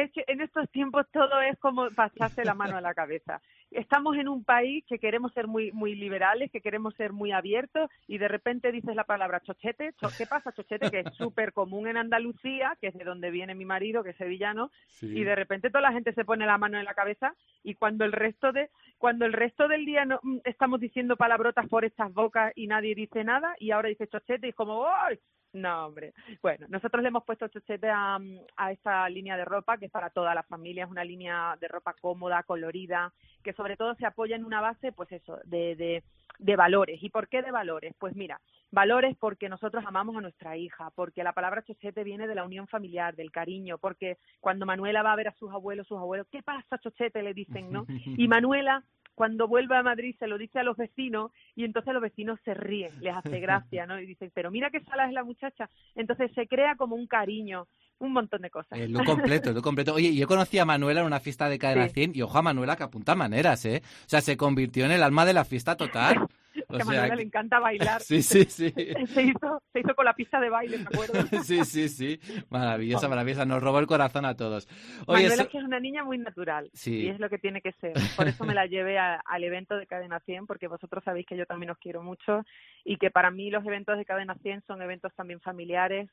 [0.03, 3.41] es que en estos tiempos todo es como pasarse la mano a la cabeza.
[3.71, 7.89] Estamos en un país que queremos ser muy muy liberales, que queremos ser muy abiertos
[8.07, 9.93] y de repente dices la palabra chochete.
[9.99, 10.89] Cho- ¿Qué pasa, chochete?
[10.91, 14.17] Que es súper común en Andalucía, que es de donde viene mi marido, que es
[14.17, 15.07] sevillano, Sí.
[15.17, 18.05] y de repente toda la gente se pone la mano en la cabeza y cuando
[18.05, 22.13] el resto de cuando el resto del día no, mm, estamos diciendo palabrotas por estas
[22.13, 25.19] bocas y nadie dice nada y ahora dice chochete y es como ¡ay!
[25.55, 26.13] No, hombre.
[26.41, 28.19] Bueno, nosotros le hemos puesto chochete a,
[28.57, 31.69] a esta línea de ropa que es para toda la familia, es una línea de
[31.69, 36.03] ropa cómoda, colorida, que sobre todo se apoya en una base, pues eso, de, de,
[36.39, 37.01] de valores.
[37.01, 37.93] ¿Y por qué de valores?
[37.97, 38.41] Pues mira,
[38.75, 42.67] valores porque nosotros amamos a nuestra hija, porque la palabra chochete viene de la unión
[42.67, 46.43] familiar, del cariño, porque cuando Manuela va a ver a sus abuelos, sus abuelos, ¿qué
[46.43, 47.23] pasa, chochete?
[47.23, 47.87] le dicen, ¿no?
[48.19, 48.83] Y Manuela
[49.15, 52.53] cuando vuelve a Madrid se lo dice a los vecinos y entonces los vecinos se
[52.53, 53.97] ríen, les hace gracia, ¿no?
[53.97, 55.69] Y dicen, pero mira qué sala es la muchacha.
[55.95, 57.65] Entonces se crea como un cariño,
[57.99, 58.77] un montón de cosas.
[58.77, 59.93] Eh, lo completo, lo completo.
[59.93, 61.93] Oye, yo conocí a Manuela en una fiesta de Cadena Sí.
[61.93, 63.81] 100 y ojo a Manuela que apunta maneras, ¿eh?
[64.05, 66.27] O sea, se convirtió en el alma de la fiesta total.
[66.75, 68.01] O que a Manuela que- le encanta bailar.
[68.05, 68.71] Sí, sí, sí.
[69.07, 71.13] Se hizo, se hizo con la pista de baile, me acuerdo.
[71.43, 72.19] Sí, sí, sí.
[72.49, 73.45] Maravillosa, maravillosa.
[73.45, 74.67] Nos robó el corazón a todos.
[75.07, 77.01] Oye, Manuela es que es una niña muy natural Sí.
[77.05, 77.93] y es lo que tiene que ser.
[78.15, 81.37] Por eso me la llevé a- al evento de Cadena 100 porque vosotros sabéis que
[81.37, 82.43] yo también os quiero mucho
[82.83, 86.09] y que para mí los eventos de Cadena 100 son eventos también familiares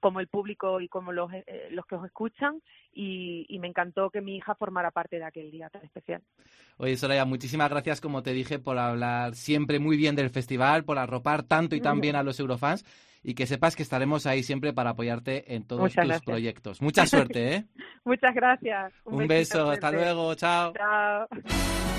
[0.00, 2.62] como el público y como los, eh, los que os escuchan
[2.92, 6.22] y, y me encantó que mi hija formara parte de aquel día tan especial.
[6.76, 10.98] Oye, Soraya, muchísimas gracias, como te dije, por hablar siempre muy bien del festival, por
[10.98, 12.84] arropar tanto y tan bien a los Eurofans
[13.22, 16.24] y que sepas que estaremos ahí siempre para apoyarte en todos Muchas tus gracias.
[16.24, 16.82] proyectos.
[16.82, 17.64] Mucha suerte, ¿eh?
[18.04, 18.92] Muchas gracias.
[19.04, 20.72] Un beso, hasta luego, chao.
[20.72, 21.97] Chao.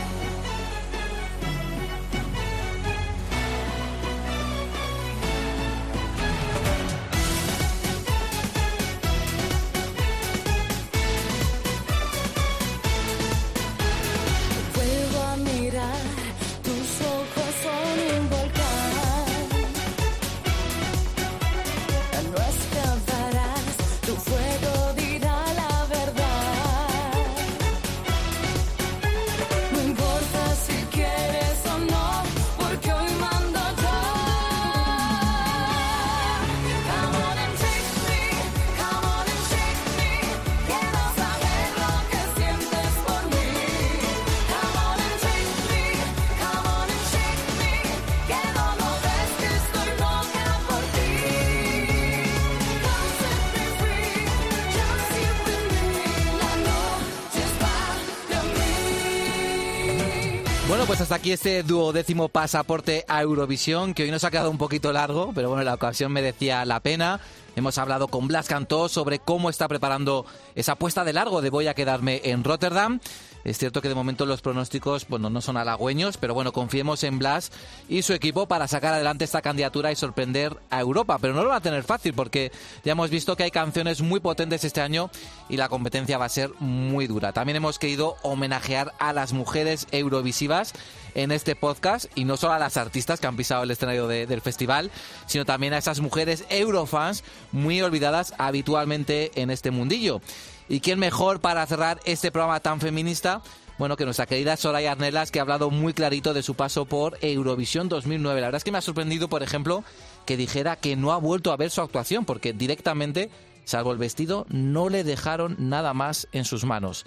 [61.10, 65.31] Hasta aquí este duodécimo pasaporte a Eurovisión, que hoy nos ha quedado un poquito largo,
[65.34, 67.19] pero bueno, la ocasión merecía la pena.
[67.56, 71.65] Hemos hablado con Blas Cantó sobre cómo está preparando esa puesta de largo de voy
[71.65, 72.99] a quedarme en Rotterdam.
[73.44, 77.19] Es cierto que de momento los pronósticos bueno, no son halagüeños, pero bueno, confiemos en
[77.19, 77.52] Blas
[77.88, 81.18] y su equipo para sacar adelante esta candidatura y sorprender a Europa.
[81.19, 82.52] Pero no lo va a tener fácil porque
[82.84, 85.10] ya hemos visto que hay canciones muy potentes este año
[85.48, 87.34] y la competencia va a ser muy dura.
[87.34, 90.73] También hemos querido homenajear a las mujeres eurovisivas
[91.15, 94.27] en este podcast y no solo a las artistas que han pisado el escenario de-
[94.27, 94.91] del festival,
[95.27, 100.22] sino también a esas mujeres eurofans muy olvidadas habitualmente en este mundillo.
[100.68, 103.41] ¿Y quién mejor para cerrar este programa tan feminista?
[103.80, 107.18] Bueno, que nuestra querida Soraya Arnelas, que ha hablado muy clarito de su paso por
[107.22, 108.41] Eurovisión 2009.
[108.41, 109.84] La verdad es que me ha sorprendido, por ejemplo,
[110.26, 113.30] que dijera que no ha vuelto a ver su actuación, porque directamente,
[113.64, 117.06] salvo el vestido, no le dejaron nada más en sus manos.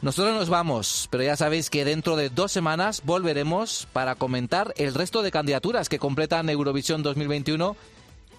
[0.00, 4.94] Nosotros nos vamos, pero ya sabéis que dentro de dos semanas volveremos para comentar el
[4.94, 7.76] resto de candidaturas que completan Eurovisión 2021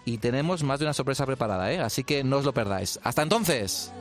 [0.06, 1.80] y tenemos más de una sorpresa preparada, ¿eh?
[1.80, 2.98] así que no os lo perdáis.
[3.04, 3.92] Hasta entonces.